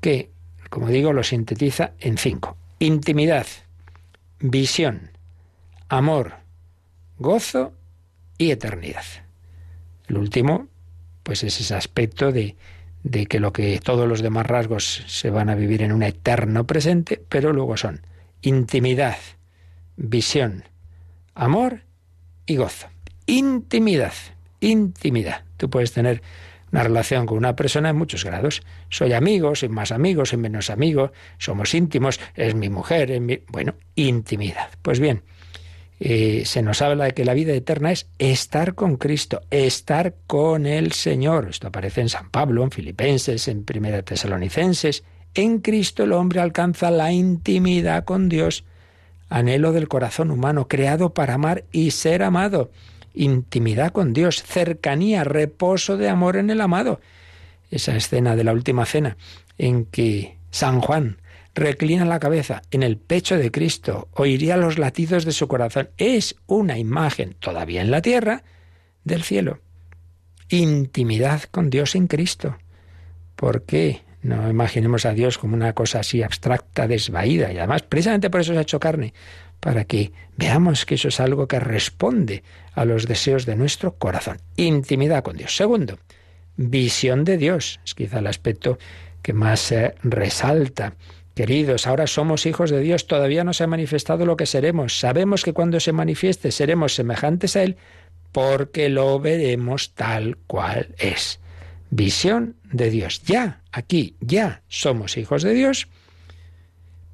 que, 0.00 0.30
como 0.70 0.88
digo, 0.88 1.12
lo 1.12 1.24
sintetiza 1.24 1.92
en 1.98 2.18
cinco. 2.18 2.56
Intimidad, 2.78 3.46
visión, 4.38 5.10
amor, 5.88 6.34
gozo 7.18 7.72
y 8.36 8.52
eternidad. 8.52 9.04
El 10.06 10.18
último, 10.18 10.68
pues 11.24 11.42
es 11.42 11.60
ese 11.60 11.74
aspecto 11.74 12.30
de 12.30 12.56
de 13.02 13.26
que 13.26 13.40
lo 13.40 13.52
que 13.52 13.78
todos 13.80 14.08
los 14.08 14.22
demás 14.22 14.46
rasgos 14.46 15.04
se 15.06 15.30
van 15.30 15.48
a 15.48 15.54
vivir 15.54 15.82
en 15.82 15.92
un 15.92 16.02
eterno 16.02 16.66
presente, 16.66 17.22
pero 17.28 17.52
luego 17.52 17.76
son 17.76 18.02
intimidad, 18.42 19.16
visión, 19.96 20.64
amor 21.34 21.82
y 22.46 22.56
gozo. 22.56 22.88
Intimidad, 23.26 24.12
intimidad. 24.60 25.44
Tú 25.56 25.70
puedes 25.70 25.92
tener 25.92 26.22
una 26.72 26.82
relación 26.82 27.26
con 27.26 27.38
una 27.38 27.56
persona 27.56 27.90
en 27.90 27.96
muchos 27.96 28.24
grados. 28.24 28.62
Soy 28.88 29.12
amigo, 29.12 29.54
soy 29.54 29.68
más 29.68 29.92
amigo, 29.92 30.24
soy 30.24 30.38
menos 30.38 30.70
amigo, 30.70 31.12
somos 31.38 31.74
íntimos, 31.74 32.20
es 32.34 32.54
mi 32.54 32.68
mujer, 32.68 33.10
es 33.10 33.20
mi... 33.20 33.40
bueno, 33.48 33.74
intimidad. 33.94 34.68
Pues 34.82 35.00
bien, 35.00 35.22
eh, 36.00 36.44
se 36.46 36.62
nos 36.62 36.80
habla 36.80 37.06
de 37.06 37.12
que 37.12 37.24
la 37.24 37.34
vida 37.34 37.52
eterna 37.52 37.90
es 37.90 38.08
estar 38.18 38.74
con 38.74 38.96
Cristo, 38.96 39.40
estar 39.50 40.14
con 40.26 40.66
el 40.66 40.92
Señor. 40.92 41.48
Esto 41.50 41.68
aparece 41.68 42.00
en 42.00 42.08
San 42.08 42.30
Pablo, 42.30 42.62
en 42.62 42.70
Filipenses, 42.70 43.48
en 43.48 43.64
Primera 43.64 44.02
Tesalonicenses. 44.02 45.02
En 45.34 45.58
Cristo 45.58 46.04
el 46.04 46.12
hombre 46.12 46.40
alcanza 46.40 46.90
la 46.90 47.12
intimidad 47.12 48.04
con 48.04 48.28
Dios, 48.28 48.64
anhelo 49.28 49.72
del 49.72 49.88
corazón 49.88 50.30
humano, 50.30 50.68
creado 50.68 51.14
para 51.14 51.34
amar 51.34 51.64
y 51.72 51.90
ser 51.90 52.22
amado. 52.22 52.70
Intimidad 53.18 53.90
con 53.90 54.12
Dios, 54.12 54.44
cercanía, 54.44 55.24
reposo 55.24 55.96
de 55.96 56.08
amor 56.08 56.36
en 56.36 56.50
el 56.50 56.60
amado. 56.60 57.00
Esa 57.68 57.96
escena 57.96 58.36
de 58.36 58.44
la 58.44 58.52
última 58.52 58.86
cena 58.86 59.16
en 59.58 59.86
que 59.86 60.36
San 60.52 60.80
Juan 60.80 61.18
reclina 61.52 62.04
la 62.04 62.20
cabeza 62.20 62.62
en 62.70 62.84
el 62.84 62.96
pecho 62.96 63.36
de 63.36 63.50
Cristo, 63.50 64.06
oiría 64.12 64.56
los 64.56 64.78
latidos 64.78 65.24
de 65.24 65.32
su 65.32 65.48
corazón. 65.48 65.90
Es 65.96 66.36
una 66.46 66.78
imagen, 66.78 67.34
todavía 67.40 67.82
en 67.82 67.90
la 67.90 68.02
tierra, 68.02 68.44
del 69.02 69.24
cielo. 69.24 69.58
Intimidad 70.48 71.42
con 71.50 71.70
Dios 71.70 71.96
en 71.96 72.06
Cristo. 72.06 72.56
¿Por 73.34 73.64
qué? 73.64 74.02
No 74.22 74.48
imaginemos 74.48 75.06
a 75.06 75.12
Dios 75.12 75.38
como 75.38 75.54
una 75.54 75.72
cosa 75.72 76.00
así 76.00 76.22
abstracta, 76.22 76.86
desvaída. 76.86 77.52
Y 77.52 77.58
además, 77.58 77.82
precisamente 77.82 78.30
por 78.30 78.42
eso 78.42 78.52
se 78.52 78.58
ha 78.60 78.62
hecho 78.62 78.78
carne, 78.78 79.12
para 79.60 79.84
que 79.84 80.12
veamos 80.36 80.86
que 80.86 80.94
eso 80.96 81.08
es 81.08 81.20
algo 81.20 81.48
que 81.48 81.60
responde 81.60 82.42
a 82.74 82.84
los 82.84 83.06
deseos 83.06 83.46
de 83.46 83.56
nuestro 83.56 83.94
corazón. 83.94 84.38
Intimidad 84.56 85.22
con 85.22 85.36
Dios. 85.36 85.56
Segundo, 85.56 85.98
visión 86.56 87.24
de 87.24 87.36
Dios. 87.36 87.80
Es 87.84 87.94
quizá 87.94 88.20
el 88.20 88.26
aspecto 88.26 88.78
que 89.22 89.32
más 89.32 89.60
se 89.60 89.94
resalta 90.02 90.94
Queridos, 91.38 91.86
ahora 91.86 92.08
somos 92.08 92.46
hijos 92.46 92.68
de 92.68 92.80
Dios, 92.80 93.06
todavía 93.06 93.44
no 93.44 93.52
se 93.52 93.62
ha 93.62 93.68
manifestado 93.68 94.26
lo 94.26 94.36
que 94.36 94.44
seremos. 94.44 94.98
Sabemos 94.98 95.44
que 95.44 95.52
cuando 95.52 95.78
se 95.78 95.92
manifieste 95.92 96.50
seremos 96.50 96.96
semejantes 96.96 97.54
a 97.54 97.62
Él 97.62 97.76
porque 98.32 98.88
lo 98.88 99.20
veremos 99.20 99.94
tal 99.94 100.36
cual 100.48 100.96
es. 100.98 101.38
Visión 101.90 102.56
de 102.64 102.90
Dios. 102.90 103.22
Ya, 103.22 103.62
aquí, 103.70 104.16
ya 104.20 104.62
somos 104.66 105.16
hijos 105.16 105.44
de 105.44 105.54
Dios, 105.54 105.86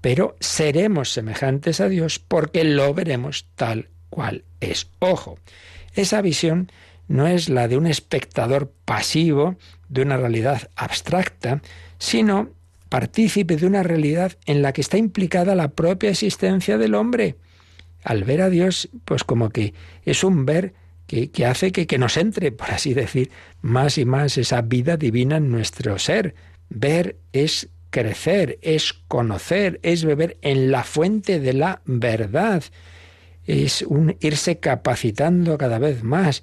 pero 0.05 0.37
seremos 0.39 1.15
semejantes 1.15 1.81
a 1.81 1.89
Dios 1.89 2.19
porque 2.19 2.63
lo 2.63 2.93
veremos 2.93 3.47
tal 3.55 3.89
cual 4.11 4.45
es. 4.61 4.91
Ojo, 4.99 5.39
esa 5.95 6.21
visión 6.21 6.71
no 7.09 7.27
es 7.27 7.49
la 7.49 7.69
de 7.69 7.79
un 7.79 7.87
espectador 7.87 8.71
pasivo 8.85 9.57
de 9.89 10.03
una 10.03 10.19
realidad 10.19 10.69
abstracta, 10.77 11.63
sino 11.97 12.51
partícipe 12.91 13.57
de 13.57 13.67
una 13.67 13.83
realidad 13.83 14.33
en 14.45 14.61
la 14.61 14.75
que 14.75 14.83
está 14.83 14.99
implicada 14.99 15.55
la 15.55 15.69
propia 15.69 16.11
existencia 16.11 16.77
del 16.77 16.95
hombre. 16.95 17.37
Al 18.03 18.25
ver 18.25 18.43
a 18.43 18.51
Dios, 18.51 18.91
pues 19.07 19.25
como 19.25 19.49
que 19.49 19.73
es 20.05 20.23
un 20.23 20.45
ver 20.45 20.75
que, 21.07 21.31
hace 21.47 21.73
que, 21.73 21.87
que 21.87 21.97
nos 21.97 22.19
entre, 22.19 22.53
por 22.53 22.71
así 22.73 22.93
decir, 22.93 23.31
más 23.63 23.97
y 23.97 24.05
más 24.05 24.37
esa 24.37 24.61
vida 24.61 24.99
divina 24.99 25.39
en 25.39 25.51
nuestro 25.51 25.99
ser. 25.99 26.35
Ver 26.69 27.17
es 27.33 27.71
crecer, 27.95 28.59
es 28.61 28.93
conocer, 28.93 29.79
es 29.85 30.05
beber 30.05 30.37
en 30.43 30.73
la 30.73 30.83
fuente 30.83 31.39
de 31.39 31.53
la 31.53 31.81
verdad, 31.85 32.65
es 33.47 33.87
irse 34.19 34.59
capacitando 34.59 35.57
cada 35.57 35.79
vez 35.79 36.03
más. 36.03 36.43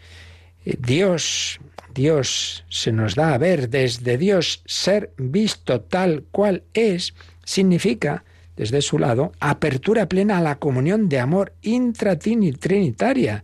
Eh, 0.66 0.78
Dios 0.80 1.60
Dios 1.94 2.64
se 2.70 2.94
nos 2.94 3.16
da 3.16 3.34
a 3.34 3.38
ver 3.38 3.70
desde 3.70 4.18
Dios 4.18 4.64
ser 4.66 5.12
visto 5.18 5.82
tal 5.82 6.24
cual 6.32 6.64
es, 6.74 7.14
significa, 7.44 8.24
desde 8.56 8.82
su 8.82 8.98
lado, 8.98 9.34
apertura 9.42 10.08
plena 10.08 10.38
a 10.38 10.42
la 10.42 10.56
comunión 10.56 11.10
de 11.10 11.20
amor 11.20 11.54
intratrinitaria 11.64 13.44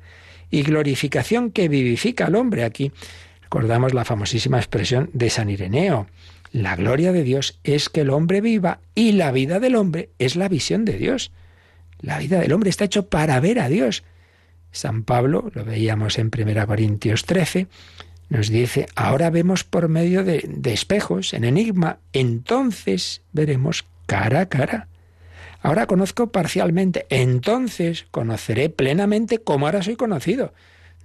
y 0.50 0.62
glorificación 0.62 1.52
que 1.52 1.68
vivifica 1.68 2.28
al 2.28 2.36
hombre. 2.36 2.64
Aquí 2.64 2.94
recordamos 3.42 3.94
la 3.94 4.06
famosísima 4.06 4.60
expresión 4.60 5.10
de 5.12 5.30
San 5.30 5.50
Ireneo. 5.50 6.08
La 6.52 6.76
gloria 6.76 7.12
de 7.12 7.24
Dios 7.24 7.60
es 7.64 7.90
que 7.90 8.02
el 8.02 8.10
hombre 8.10 8.42
viva 8.42 8.80
y 8.96 9.14
la 9.14 9.32
vida 9.32 9.60
del 9.60 9.76
hombre 9.76 10.10
es 10.20 10.36
la 10.36 10.50
visión 10.50 10.86
de 10.86 10.98
Dios. 10.98 11.32
La 12.00 12.20
vida 12.20 12.40
del 12.40 12.54
hombre 12.54 12.70
está 12.70 12.86
hecho 12.86 13.08
para 13.08 13.40
ver 13.40 13.60
a 13.60 13.70
Dios. 13.70 14.04
San 14.72 15.04
Pablo, 15.04 15.52
lo 15.54 15.66
veíamos 15.66 16.20
en 16.20 16.30
1 16.36 16.68
Corintios 16.68 17.26
13, 17.26 17.68
nos 18.30 18.50
dice, 18.50 18.88
ahora 18.96 19.30
vemos 19.30 19.64
por 19.64 19.88
medio 19.88 20.24
de, 20.24 20.44
espejos, 20.66 21.34
en 21.34 21.46
enigma, 21.46 22.00
entonces 22.14 23.22
veremos 23.32 23.86
cara 24.06 24.42
a 24.42 24.50
cara. 24.50 24.88
Ahora 25.62 25.88
conozco 25.88 26.32
parcialmente, 26.32 27.06
entonces 27.10 28.06
conoceré 28.12 28.70
plenamente 28.70 29.40
como 29.40 29.66
ahora 29.66 29.82
soy 29.82 29.96
conocido. 29.96 30.54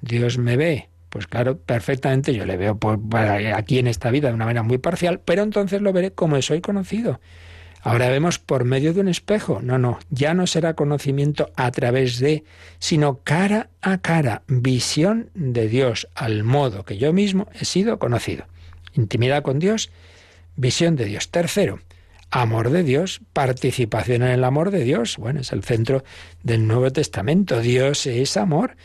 Dios 0.01 0.37
me 0.37 0.57
ve, 0.57 0.89
pues 1.13 1.27
claro, 1.27 1.59
perfectamente 1.59 2.33
yo 2.35 2.47
le 2.47 2.57
veo 2.57 2.79
por, 2.79 2.99
aquí 3.55 3.79
en 3.79 3.87
esta 3.87 4.11
vida 4.11 4.29
de 4.29 4.35
una 4.35 4.47
manera 4.47 4.63
muy 4.63 4.79
parcial, 4.79 5.21
pero 5.23 5.43
entonces 5.43 5.83
lo 5.83 5.93
veré 5.93 6.13
como 6.13 6.41
soy 6.41 6.63
conocido. 6.63 7.21
Ahora 7.83 8.09
vemos 8.09 8.39
por 8.39 8.65
medio 8.65 8.95
de 8.95 9.01
un 9.01 9.09
espejo. 9.09 9.61
No, 9.63 9.77
no, 9.77 9.99
ya 10.09 10.33
no 10.33 10.47
será 10.47 10.73
conocimiento 10.73 11.51
a 11.55 11.71
través 11.71 12.19
de, 12.19 12.45
sino 12.79 13.19
cara 13.25 13.69
a 13.83 13.99
cara, 13.99 14.41
visión 14.47 15.29
de 15.35 15.69
Dios, 15.69 16.09
al 16.15 16.45
modo 16.45 16.87
que 16.87 16.97
yo 16.97 17.13
mismo 17.13 17.47
he 17.61 17.67
sido 17.67 17.99
conocido. 17.99 18.47
Intimidad 18.95 19.43
con 19.43 19.59
Dios, 19.59 19.91
visión 20.57 20.97
de 20.97 21.05
Dios. 21.05 21.31
Tercero, 21.31 21.81
amor 22.31 22.71
de 22.71 22.85
Dios, 22.85 23.21
participación 23.35 24.23
en 24.23 24.31
el 24.31 24.45
amor 24.45 24.71
de 24.71 24.83
Dios. 24.83 25.19
Bueno, 25.19 25.41
es 25.41 25.53
el 25.53 25.63
centro 25.63 26.05
del 26.43 26.67
Nuevo 26.67 26.91
Testamento. 26.91 27.61
Dios 27.61 28.07
es 28.07 28.39
amor, 28.39 28.77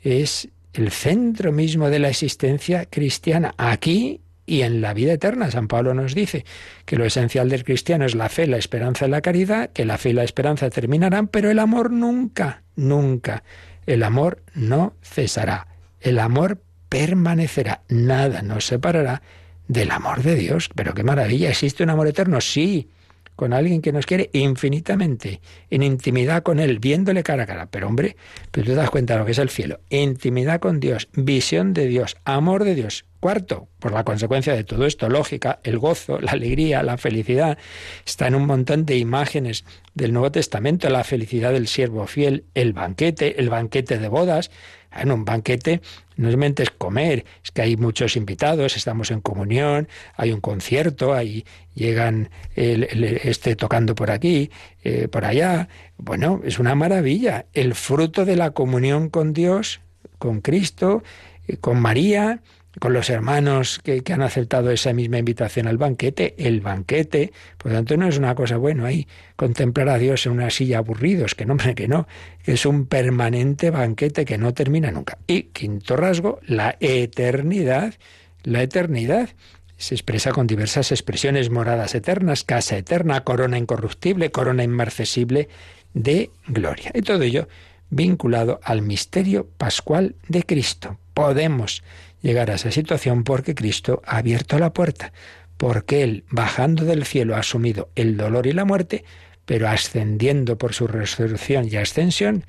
es 0.00 0.48
el 0.78 0.90
centro 0.90 1.52
mismo 1.52 1.90
de 1.90 1.98
la 1.98 2.08
existencia 2.08 2.86
cristiana. 2.86 3.54
Aquí 3.56 4.20
y 4.46 4.62
en 4.62 4.80
la 4.80 4.94
vida 4.94 5.12
eterna. 5.12 5.50
San 5.50 5.68
Pablo 5.68 5.92
nos 5.92 6.14
dice 6.14 6.44
que 6.84 6.96
lo 6.96 7.04
esencial 7.04 7.48
del 7.48 7.64
cristiano 7.64 8.04
es 8.04 8.14
la 8.14 8.28
fe, 8.28 8.46
la 8.46 8.56
esperanza 8.56 9.06
y 9.06 9.10
la 9.10 9.20
caridad, 9.20 9.70
que 9.70 9.84
la 9.84 9.98
fe 9.98 10.10
y 10.10 10.12
la 10.12 10.24
esperanza 10.24 10.70
terminarán, 10.70 11.28
pero 11.28 11.50
el 11.50 11.58
amor 11.58 11.90
nunca, 11.90 12.62
nunca. 12.76 13.42
El 13.86 14.02
amor 14.02 14.42
no 14.54 14.94
cesará. 15.02 15.66
El 16.00 16.18
amor 16.18 16.62
permanecerá. 16.88 17.82
Nada 17.88 18.42
nos 18.42 18.66
separará 18.66 19.22
del 19.68 19.90
amor 19.90 20.22
de 20.22 20.36
Dios. 20.36 20.70
Pero 20.74 20.94
qué 20.94 21.02
maravilla, 21.02 21.50
¿existe 21.50 21.82
un 21.82 21.90
amor 21.90 22.06
eterno? 22.06 22.40
Sí, 22.40 22.88
con 23.36 23.52
alguien 23.52 23.82
que 23.82 23.92
nos 23.92 24.06
quiere 24.06 24.30
infinitamente, 24.32 25.40
en 25.70 25.82
intimidad 25.82 26.42
con 26.42 26.58
Él, 26.58 26.78
viéndole 26.78 27.22
cara 27.22 27.44
a 27.44 27.46
cara. 27.46 27.66
Pero 27.66 27.86
hombre, 27.86 28.16
pero 28.50 28.66
tú 28.66 28.72
te 28.72 28.76
das 28.76 28.90
cuenta 28.90 29.14
de 29.14 29.20
lo 29.20 29.26
que 29.26 29.32
es 29.32 29.38
el 29.38 29.50
cielo. 29.50 29.80
Intimidad 29.90 30.58
con 30.58 30.80
Dios, 30.80 31.08
visión 31.14 31.74
de 31.74 31.86
Dios, 31.86 32.16
amor 32.24 32.64
de 32.64 32.74
Dios. 32.74 33.04
Cuarto, 33.20 33.68
por 33.78 33.92
la 33.92 34.04
consecuencia 34.04 34.54
de 34.54 34.64
todo 34.64 34.86
esto, 34.86 35.08
lógica, 35.08 35.60
el 35.64 35.78
gozo, 35.78 36.20
la 36.20 36.32
alegría, 36.32 36.82
la 36.82 36.98
felicidad, 36.98 37.58
está 38.04 38.26
en 38.26 38.34
un 38.34 38.46
montón 38.46 38.84
de 38.84 38.98
imágenes 38.98 39.64
del 39.94 40.12
Nuevo 40.12 40.30
Testamento, 40.30 40.88
la 40.90 41.04
felicidad 41.04 41.52
del 41.52 41.66
siervo 41.66 42.06
fiel, 42.06 42.44
el 42.54 42.72
banquete, 42.72 43.40
el 43.40 43.48
banquete 43.48 43.98
de 43.98 44.08
bodas, 44.08 44.50
en 44.94 45.12
un 45.12 45.24
banquete 45.24 45.80
no 46.16 46.28
solamente 46.28 46.62
es 46.62 46.70
comer, 46.70 47.24
es 47.44 47.50
que 47.50 47.62
hay 47.62 47.76
muchos 47.76 48.16
invitados, 48.16 48.76
estamos 48.76 49.10
en 49.10 49.20
comunión, 49.20 49.88
hay 50.16 50.32
un 50.32 50.40
concierto, 50.40 51.12
ahí 51.12 51.44
llegan 51.74 52.30
el, 52.54 52.84
este 53.22 53.54
tocando 53.54 53.94
por 53.94 54.10
aquí, 54.10 54.50
eh, 54.82 55.08
por 55.08 55.26
allá. 55.26 55.68
Bueno, 55.98 56.40
es 56.44 56.58
una 56.58 56.74
maravilla. 56.74 57.46
El 57.52 57.74
fruto 57.74 58.24
de 58.24 58.36
la 58.36 58.52
comunión 58.52 59.10
con 59.10 59.34
Dios, 59.34 59.80
con 60.18 60.40
Cristo, 60.40 61.02
eh, 61.46 61.58
con 61.58 61.80
María, 61.80 62.40
con 62.78 62.92
los 62.92 63.08
hermanos 63.10 63.80
que, 63.82 64.02
han 64.12 64.22
aceptado 64.22 64.70
esa 64.70 64.92
misma 64.92 65.18
invitación 65.18 65.66
al 65.66 65.78
banquete, 65.78 66.34
el 66.38 66.60
banquete, 66.60 67.32
por 67.58 67.72
lo 67.72 67.78
tanto 67.78 67.96
no 67.96 68.08
es 68.08 68.18
una 68.18 68.34
cosa 68.34 68.56
bueno 68.56 68.84
ahí 68.84 69.06
contemplar 69.36 69.88
a 69.88 69.98
Dios 69.98 70.26
en 70.26 70.32
una 70.32 70.50
silla 70.50 70.78
aburridos, 70.78 71.34
que 71.34 71.46
no, 71.46 71.56
que 71.56 71.88
no, 71.88 72.06
es 72.44 72.66
un 72.66 72.86
permanente 72.86 73.70
banquete 73.70 74.24
que 74.24 74.38
no 74.38 74.54
termina 74.54 74.90
nunca. 74.90 75.18
Y 75.26 75.44
quinto 75.44 75.96
rasgo, 75.96 76.40
la 76.46 76.76
eternidad, 76.80 77.94
la 78.42 78.62
eternidad 78.62 79.30
se 79.76 79.94
expresa 79.94 80.32
con 80.32 80.46
diversas 80.46 80.90
expresiones, 80.92 81.50
moradas 81.50 81.94
eternas, 81.94 82.44
casa 82.44 82.76
eterna, 82.76 83.24
corona 83.24 83.58
incorruptible, 83.58 84.30
corona 84.30 84.64
inmarcesible 84.64 85.48
de 85.92 86.30
gloria. 86.46 86.90
Y 86.94 87.02
todo 87.02 87.22
ello 87.22 87.48
vinculado 87.90 88.60
al 88.62 88.82
misterio 88.82 89.46
pascual 89.58 90.16
de 90.28 90.42
Cristo. 90.42 90.98
Podemos 91.14 91.82
llegar 92.26 92.50
a 92.50 92.54
esa 92.54 92.72
situación 92.72 93.22
porque 93.22 93.54
Cristo 93.54 94.02
ha 94.04 94.18
abierto 94.18 94.58
la 94.58 94.72
puerta, 94.72 95.12
porque 95.56 96.02
Él, 96.02 96.24
bajando 96.28 96.84
del 96.84 97.04
cielo, 97.04 97.36
ha 97.36 97.38
asumido 97.38 97.88
el 97.94 98.16
dolor 98.16 98.48
y 98.48 98.52
la 98.52 98.64
muerte, 98.64 99.04
pero 99.44 99.68
ascendiendo 99.68 100.58
por 100.58 100.74
su 100.74 100.88
resurrección 100.88 101.68
y 101.70 101.76
ascensión, 101.76 102.44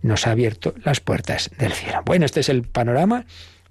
nos 0.00 0.26
ha 0.26 0.30
abierto 0.30 0.74
las 0.84 1.00
puertas 1.00 1.50
del 1.58 1.72
cielo. 1.72 2.02
Bueno, 2.06 2.24
este 2.24 2.40
es 2.40 2.48
el 2.48 2.62
panorama 2.62 3.26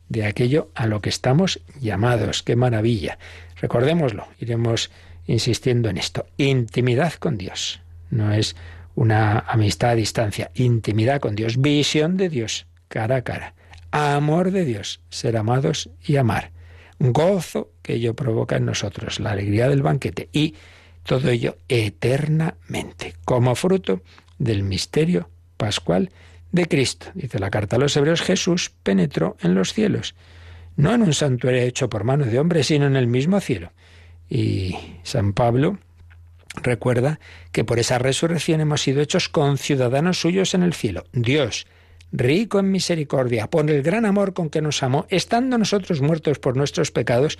de 0.09 0.25
aquello 0.25 0.71
a 0.75 0.87
lo 0.87 0.99
que 0.99 1.09
estamos 1.09 1.61
llamados. 1.79 2.43
¡Qué 2.43 2.57
maravilla! 2.57 3.17
Recordémoslo, 3.61 4.27
iremos 4.39 4.91
insistiendo 5.25 5.87
en 5.87 5.97
esto. 5.97 6.25
Intimidad 6.35 7.13
con 7.13 7.37
Dios. 7.37 7.79
No 8.09 8.33
es 8.33 8.57
una 8.93 9.39
amistad 9.39 9.91
a 9.91 9.95
distancia, 9.95 10.51
intimidad 10.53 11.21
con 11.21 11.35
Dios, 11.35 11.61
visión 11.61 12.17
de 12.17 12.27
Dios, 12.27 12.67
cara 12.89 13.17
a 13.17 13.21
cara 13.21 13.55
amor 13.95 14.51
de 14.51 14.65
Dios, 14.65 14.99
ser 15.09 15.37
amados 15.37 15.89
y 16.05 16.17
amar. 16.17 16.51
Gozo 16.99 17.71
que 17.81 17.93
ello 17.93 18.13
provoca 18.13 18.57
en 18.57 18.65
nosotros, 18.65 19.19
la 19.19 19.31
alegría 19.31 19.69
del 19.69 19.83
banquete 19.83 20.29
y 20.33 20.55
todo 21.03 21.29
ello 21.29 21.57
eternamente, 21.69 23.15
como 23.23 23.55
fruto 23.55 24.01
del 24.37 24.63
misterio 24.63 25.29
pascual 25.55 26.11
de 26.51 26.67
Cristo. 26.67 27.07
Dice 27.13 27.39
la 27.39 27.49
carta 27.49 27.77
a 27.77 27.79
los 27.79 27.95
hebreos, 27.95 28.21
Jesús 28.21 28.71
penetró 28.83 29.37
en 29.41 29.55
los 29.55 29.73
cielos, 29.73 30.15
no 30.75 30.93
en 30.93 31.01
un 31.01 31.13
santuario 31.13 31.61
hecho 31.61 31.87
por 31.89 32.03
mano 32.03 32.25
de 32.25 32.39
hombre, 32.39 32.63
sino 32.63 32.87
en 32.87 32.97
el 32.97 33.07
mismo 33.07 33.39
cielo. 33.39 33.71
Y 34.29 34.75
San 35.03 35.31
Pablo 35.31 35.79
recuerda 36.61 37.19
que 37.53 37.63
por 37.63 37.79
esa 37.79 37.97
resurrección 37.97 38.59
hemos 38.59 38.81
sido 38.81 39.01
hechos 39.01 39.29
conciudadanos 39.29 40.19
suyos 40.19 40.53
en 40.53 40.63
el 40.63 40.73
cielo. 40.73 41.05
Dios, 41.13 41.67
rico 42.17 42.59
en 42.59 42.71
misericordia, 42.71 43.47
por 43.47 43.69
el 43.69 43.83
gran 43.83 44.05
amor 44.05 44.33
con 44.33 44.49
que 44.49 44.61
nos 44.61 44.81
amó, 44.83 45.05
estando 45.09 45.57
nosotros 45.57 46.01
muertos 46.01 46.39
por 46.39 46.55
nuestros 46.57 46.91
pecados, 46.91 47.37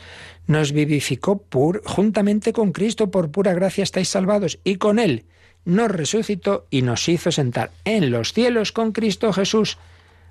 nos 0.48 0.72
vivificó 0.72 1.38
pur, 1.38 1.82
juntamente 1.86 2.54
con 2.54 2.72
Cristo, 2.72 3.10
por 3.10 3.32
pura 3.32 3.54
gracia 3.54 3.84
estáis 3.84 4.10
salvados, 4.10 4.60
y 4.64 4.76
con 4.76 5.00
Él 5.00 5.26
nos 5.64 5.90
resucitó 5.90 6.68
y 6.70 6.84
nos 6.84 7.08
hizo 7.10 7.32
sentar 7.32 7.72
en 7.86 8.12
los 8.12 8.34
cielos 8.34 8.72
con 8.72 8.92
Cristo 8.92 9.34
Jesús, 9.34 9.78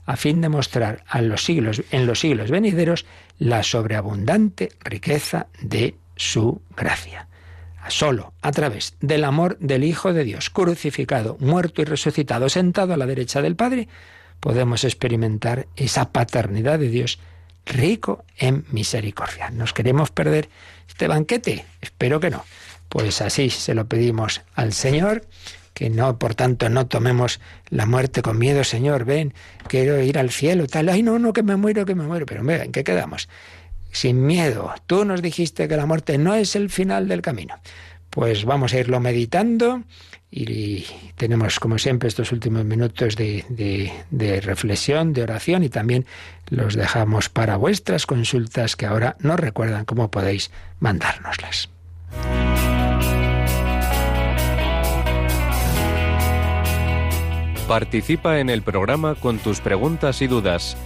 a 0.06 0.16
fin 0.16 0.40
de 0.40 0.48
mostrar 0.48 1.02
a 1.08 1.22
los 1.22 1.44
siglos, 1.44 1.82
en 1.90 2.06
los 2.06 2.20
siglos 2.20 2.50
venideros 2.50 3.06
la 3.38 3.62
sobreabundante 3.62 4.70
riqueza 4.84 5.46
de 5.60 5.96
su 6.16 6.60
gracia. 6.76 7.28
Solo 7.88 8.32
a 8.40 8.50
través 8.52 8.96
del 9.00 9.24
amor 9.24 9.58
del 9.58 9.84
Hijo 9.84 10.12
de 10.12 10.24
Dios, 10.24 10.48
crucificado, 10.50 11.36
muerto 11.40 11.82
y 11.82 11.84
resucitado, 11.84 12.48
sentado 12.48 12.94
a 12.94 12.96
la 12.96 13.06
derecha 13.06 13.42
del 13.42 13.56
Padre, 13.56 13.88
podemos 14.40 14.84
experimentar 14.84 15.66
esa 15.76 16.10
paternidad 16.10 16.78
de 16.78 16.88
Dios 16.88 17.18
rico 17.66 18.24
en 18.36 18.64
misericordia. 18.70 19.50
¿Nos 19.50 19.72
queremos 19.72 20.10
perder 20.10 20.48
este 20.88 21.08
banquete? 21.08 21.64
Espero 21.80 22.20
que 22.20 22.30
no. 22.30 22.44
Pues 22.88 23.20
así 23.22 23.50
se 23.50 23.74
lo 23.74 23.86
pedimos 23.86 24.42
al 24.54 24.72
Señor, 24.72 25.26
que 25.72 25.90
no, 25.90 26.18
por 26.18 26.34
tanto, 26.34 26.68
no 26.68 26.86
tomemos 26.86 27.40
la 27.68 27.86
muerte 27.86 28.22
con 28.22 28.38
miedo, 28.38 28.62
Señor, 28.62 29.04
ven, 29.04 29.34
quiero 29.66 30.00
ir 30.00 30.18
al 30.18 30.30
cielo, 30.30 30.66
tal, 30.66 30.88
ay, 30.88 31.02
no, 31.02 31.18
no, 31.18 31.32
que 31.32 31.42
me 31.42 31.56
muero, 31.56 31.84
que 31.84 31.94
me 31.94 32.04
muero, 32.04 32.26
pero 32.26 32.48
¿en 32.48 32.70
qué 32.70 32.84
quedamos? 32.84 33.28
Sin 33.90 34.24
miedo. 34.24 34.72
Tú 34.86 35.04
nos 35.04 35.22
dijiste 35.22 35.66
que 35.66 35.76
la 35.76 35.86
muerte 35.86 36.18
no 36.18 36.34
es 36.34 36.54
el 36.54 36.70
final 36.70 37.08
del 37.08 37.22
camino. 37.22 37.58
Pues 38.10 38.44
vamos 38.44 38.72
a 38.72 38.78
irlo 38.78 39.00
meditando 39.00 39.82
y 40.36 40.84
tenemos, 41.14 41.60
como 41.60 41.78
siempre, 41.78 42.08
estos 42.08 42.32
últimos 42.32 42.64
minutos 42.64 43.14
de, 43.14 43.92
reflexión, 44.42 45.12
de 45.12 45.22
oración 45.22 45.62
y 45.62 45.68
también 45.68 46.06
los 46.50 46.74
dejamos 46.74 47.28
para 47.28 47.56
vuestras 47.56 48.04
consultas 48.04 48.74
que 48.74 48.86
ahora 48.86 49.14
nos 49.20 49.38
recuerdan 49.38 49.84
cómo 49.84 50.10
podéis 50.10 50.50
mandárnoslas. 50.80 51.70
Participa 57.68 58.40
en 58.40 58.50
el 58.50 58.62
programa 58.62 59.14
con 59.14 59.38
tus 59.38 59.60
preguntas 59.60 60.20
y 60.20 60.26
dudas. 60.26 60.76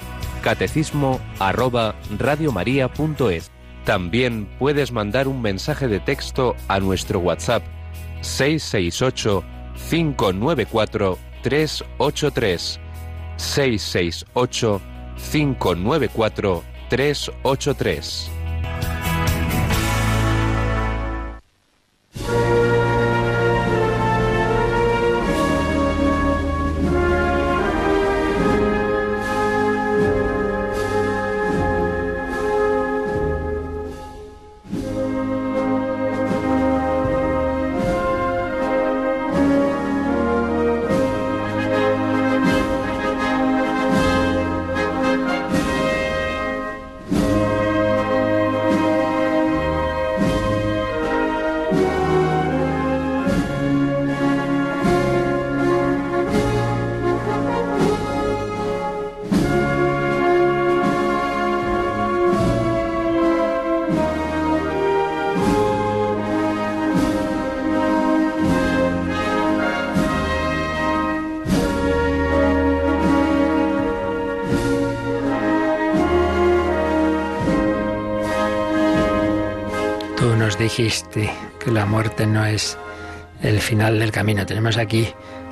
Catecismo 0.42 1.20
arroba 1.38 1.96
radiomaria.es. 2.18 3.52
También 3.84 4.48
puedes 4.60 4.94
mandar 4.94 5.28
un 5.28 5.42
mensaje 5.42 5.90
de 5.90 6.00
texto 6.00 6.56
a 6.70 6.80
nuestro 6.80 7.20
WhatsApp 7.20 7.62
668 8.22 9.44
594 9.90 11.18
383 11.42 12.80
668 13.36 14.82
594 15.32 16.64
383 16.90 18.32
dijiste 80.64 81.30
que 81.60 81.72
la 81.72 81.86
muerte 81.86 82.26
no 82.26 82.46
es 82.46 82.78
el 83.42 83.60
final 83.60 84.00
del 84.00 84.14
camino. 84.14 84.46
Tenemos 84.46 84.78
aquí 84.78 85.10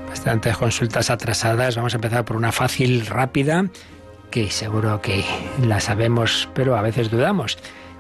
bastantes 0.08 0.56
consultas 0.56 1.10
atrasadas. 1.10 1.76
Vamos 1.76 1.94
a 1.94 1.98
empezar 1.98 2.24
por 2.24 2.38
una 2.38 2.54
fácil, 2.54 3.06
rápida, 3.06 3.66
que 4.30 4.50
seguro 4.50 5.02
que 5.02 5.26
la 5.68 5.82
sabemos, 5.82 6.48
pero 6.54 6.78
a 6.78 6.82
veces 6.82 7.12
dudamos. 7.12 7.58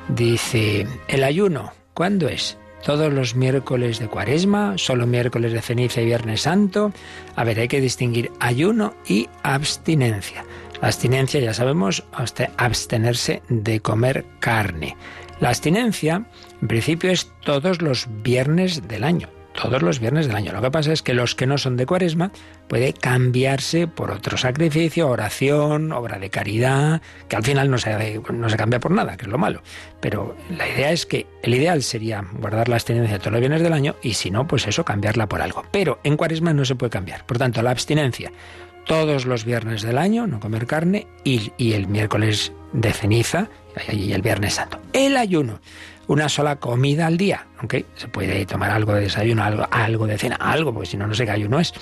Dice, 0.07 0.88
el 1.09 1.26
ayuno, 1.26 1.74
¿cuándo 1.93 2.30
es? 2.30 2.57
Todos 2.86 3.12
los 3.12 3.36
miércoles 3.36 3.99
de 3.99 4.07
cuaresma, 4.07 4.78
solo 4.78 5.05
miércoles 5.05 5.51
de 5.51 5.62
ceniza 5.62 5.99
y 5.99 6.05
viernes 6.05 6.43
santo. 6.43 6.93
A 7.36 7.43
ver, 7.43 7.59
hay 7.59 7.68
que 7.68 7.82
distinguir 7.82 8.32
ayuno 8.39 8.93
y 9.05 9.28
abstinencia. 9.43 10.45
Abstinencia, 10.80 11.41
ya 11.41 11.53
sabemos, 11.53 12.05
abstenerse 12.57 13.43
de 13.49 13.82
comer 13.82 14.26
carne. 14.39 14.95
La 15.42 15.50
abstinencia, 15.50 16.24
en 16.62 16.68
principio, 16.68 17.10
es 17.10 17.32
todos 17.44 17.82
los 17.82 18.08
viernes 18.22 18.88
del 18.88 19.04
año. 19.04 19.28
Todos 19.60 19.82
los 19.82 20.00
viernes 20.00 20.28
del 20.28 20.36
año. 20.36 20.54
Lo 20.54 20.62
que 20.62 20.70
pasa 20.70 20.94
es 20.94 21.02
que 21.02 21.16
los 21.16 21.34
que 21.34 21.48
no 21.48 21.58
son 21.58 21.78
de 21.78 21.88
cuaresma 21.88 22.32
puede 22.70 22.94
cambiarse 22.94 23.88
por 23.88 24.12
otro 24.12 24.38
sacrificio, 24.38 25.10
oración, 25.10 25.94
obra 25.94 26.20
de 26.20 26.30
caridad, 26.30 27.02
que 27.28 27.36
al 27.38 27.44
final 27.44 27.72
no 27.72 27.80
se, 27.80 28.22
no 28.32 28.50
se 28.50 28.56
cambia 28.56 28.80
por 28.80 28.92
nada, 28.92 29.18
que 29.18 29.26
es 29.26 29.32
lo 29.32 29.39
malo. 29.39 29.64
Pero 30.00 30.38
la 30.56 30.70
idea 30.70 30.92
es 30.92 31.08
que 31.08 31.26
el 31.42 31.56
ideal 31.56 31.82
sería 31.82 32.24
guardar 32.34 32.70
la 32.70 32.76
abstinencia 32.76 33.18
todos 33.18 33.34
los 33.34 33.42
viernes 33.42 33.64
del 33.64 33.74
año 33.74 33.96
y 34.04 34.14
si 34.14 34.30
no, 34.30 34.48
pues 34.48 34.68
eso, 34.68 34.86
cambiarla 34.86 35.28
por 35.28 35.42
algo. 35.42 35.66
Pero 35.72 36.00
en 36.04 36.18
cuaresma 36.18 36.54
no 36.54 36.66
se 36.66 36.76
puede 36.76 36.92
cambiar. 36.92 37.26
Por 37.26 37.39
tanto, 37.39 37.64
la 37.64 37.72
abstinencia 37.72 38.32
todos 38.86 39.25
los 39.25 39.45
viernes 39.45 39.82
del 39.82 39.97
año, 39.97 40.27
no 40.27 40.39
comer 40.39 40.65
carne, 40.65 41.07
y, 41.23 41.51
el 41.73 41.88
miércoles 41.88 42.51
de 42.73 42.93
ceniza 42.93 43.49
y 43.91 44.11
el 44.13 44.21
Viernes 44.21 44.55
Santo. 44.55 44.79
El 44.93 45.17
ayuno, 45.17 45.59
una 46.07 46.29
sola 46.29 46.57
comida 46.57 47.07
al 47.07 47.17
día, 47.17 47.47
aunque 47.57 47.86
se 47.95 48.07
puede 48.07 48.45
tomar 48.45 48.71
algo 48.71 48.93
de 48.93 49.01
desayuno, 49.01 49.43
algo, 49.43 49.67
algo 49.71 50.07
de 50.07 50.17
cena, 50.17 50.36
algo, 50.36 50.73
porque 50.73 50.89
si 50.89 50.97
no, 50.97 51.07
no 51.07 51.13
sé 51.13 51.25
qué 51.25 51.32
ayuno 51.32 51.59
es. 51.59 51.73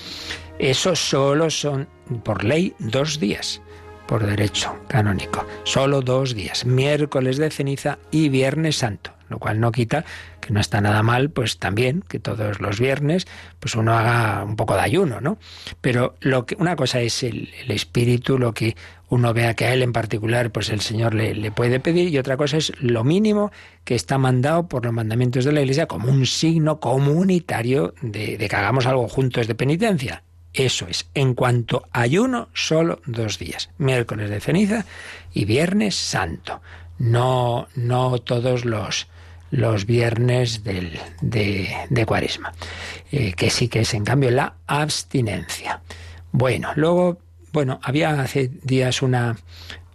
Eso 0.58 0.94
solo 0.94 1.50
son, 1.50 1.88
por 2.22 2.44
ley, 2.44 2.74
dos 2.78 3.18
días, 3.18 3.60
por 4.06 4.24
derecho 4.24 4.76
canónico. 4.88 5.46
Solo 5.64 6.02
dos 6.02 6.34
días, 6.34 6.64
miércoles 6.64 7.38
de 7.38 7.50
ceniza 7.50 7.98
y 8.10 8.28
Viernes 8.28 8.76
Santo 8.76 9.19
lo 9.30 9.38
cual 9.38 9.60
no 9.60 9.72
quita 9.72 10.04
que 10.40 10.52
no 10.52 10.60
está 10.60 10.80
nada 10.80 11.02
mal, 11.02 11.30
pues 11.30 11.58
también 11.58 12.02
que 12.06 12.18
todos 12.18 12.60
los 12.60 12.80
viernes 12.80 13.26
pues 13.60 13.74
uno 13.74 13.96
haga 13.96 14.44
un 14.44 14.56
poco 14.56 14.74
de 14.74 14.80
ayuno, 14.80 15.20
¿no? 15.20 15.38
Pero 15.80 16.16
lo 16.20 16.46
que 16.46 16.56
una 16.58 16.76
cosa 16.76 17.00
es 17.00 17.22
el, 17.22 17.48
espíritu, 17.68 18.38
lo 18.38 18.52
que 18.52 18.76
uno 19.08 19.32
vea 19.32 19.54
que 19.54 19.66
a 19.66 19.72
él 19.72 19.82
en 19.82 19.92
particular 19.92 20.50
pues 20.50 20.70
el 20.70 20.80
Señor 20.80 21.14
le, 21.14 21.50
puede 21.52 21.80
pedir 21.80 22.08
y 22.08 22.18
otra 22.18 22.36
cosa 22.36 22.56
es 22.56 22.72
lo 22.80 23.04
mínimo 23.04 23.50
que 23.84 23.94
está 23.94 24.18
mandado 24.18 24.68
por 24.68 24.84
los 24.84 24.92
mandamientos 24.92 25.44
de 25.44 25.52
la 25.52 25.60
Iglesia 25.60 25.86
como 25.86 26.10
un 26.10 26.26
signo 26.26 26.80
comunitario 26.80 27.94
de, 28.02 28.36
que 28.36 28.56
hagamos 28.56 28.86
algo 28.86 29.08
juntos 29.08 29.46
de 29.46 29.54
penitencia. 29.54 30.22
Eso 30.52 30.88
es, 30.88 31.08
en 31.14 31.34
cuanto 31.34 31.84
ayuno, 31.92 32.48
solo 32.54 33.00
dos 33.06 33.38
días, 33.38 33.70
miércoles 33.78 34.30
de 34.30 34.40
ceniza 34.40 34.84
y 35.32 35.44
viernes 35.44 35.94
santo. 35.94 36.60
No, 36.98 37.68
no 37.76 38.18
todos 38.18 38.64
los, 38.64 39.06
los 39.50 39.86
viernes 39.86 40.62
del, 40.64 40.98
de, 41.20 42.04
cuaresma, 42.06 42.52
eh, 43.10 43.32
que 43.32 43.50
sí 43.50 43.68
que 43.68 43.80
es 43.80 43.94
en 43.94 44.04
cambio 44.04 44.30
la 44.30 44.54
abstinencia. 44.66 45.82
Bueno, 46.32 46.70
luego, 46.76 47.18
bueno, 47.52 47.80
había 47.82 48.20
hace 48.20 48.50
días 48.62 49.02
una, 49.02 49.36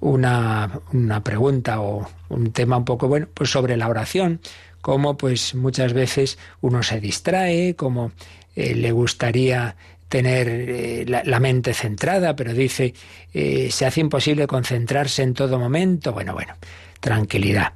una, 0.01 0.81
una 0.91 1.23
pregunta 1.23 1.79
o 1.79 2.07
un 2.29 2.51
tema 2.51 2.77
un 2.77 2.85
poco 2.85 3.07
bueno, 3.07 3.27
pues 3.33 3.49
sobre 3.49 3.77
la 3.77 3.87
oración, 3.87 4.41
como 4.81 5.17
pues 5.17 5.55
muchas 5.55 5.93
veces 5.93 6.37
uno 6.61 6.83
se 6.83 6.99
distrae, 6.99 7.75
como 7.75 8.11
eh, 8.55 8.75
le 8.75 8.91
gustaría 8.91 9.75
tener 10.09 10.47
eh, 10.47 11.05
la, 11.07 11.39
mente 11.39 11.73
centrada, 11.73 12.35
pero 12.35 12.53
dice, 12.53 12.93
se 13.33 13.85
hace 13.85 14.01
imposible 14.01 14.47
concentrarse 14.47 15.23
en 15.23 15.33
todo 15.33 15.59
momento. 15.59 16.13
Bueno, 16.13 16.33
bueno, 16.33 16.53
tranquilidad. 17.05 17.73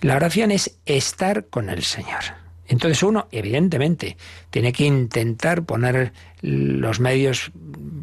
La 0.00 0.16
oración 0.16 0.50
es 0.50 0.76
estar 0.86 1.46
con 1.46 1.70
el 1.70 1.84
Señor. 1.84 2.24
Entonces 2.66 3.00
uno, 3.04 3.28
evidentemente, 3.30 4.16
tiene 4.50 4.72
que 4.72 4.84
intentar 4.84 5.62
poner 5.62 6.12
los 6.40 6.98
medios 6.98 7.52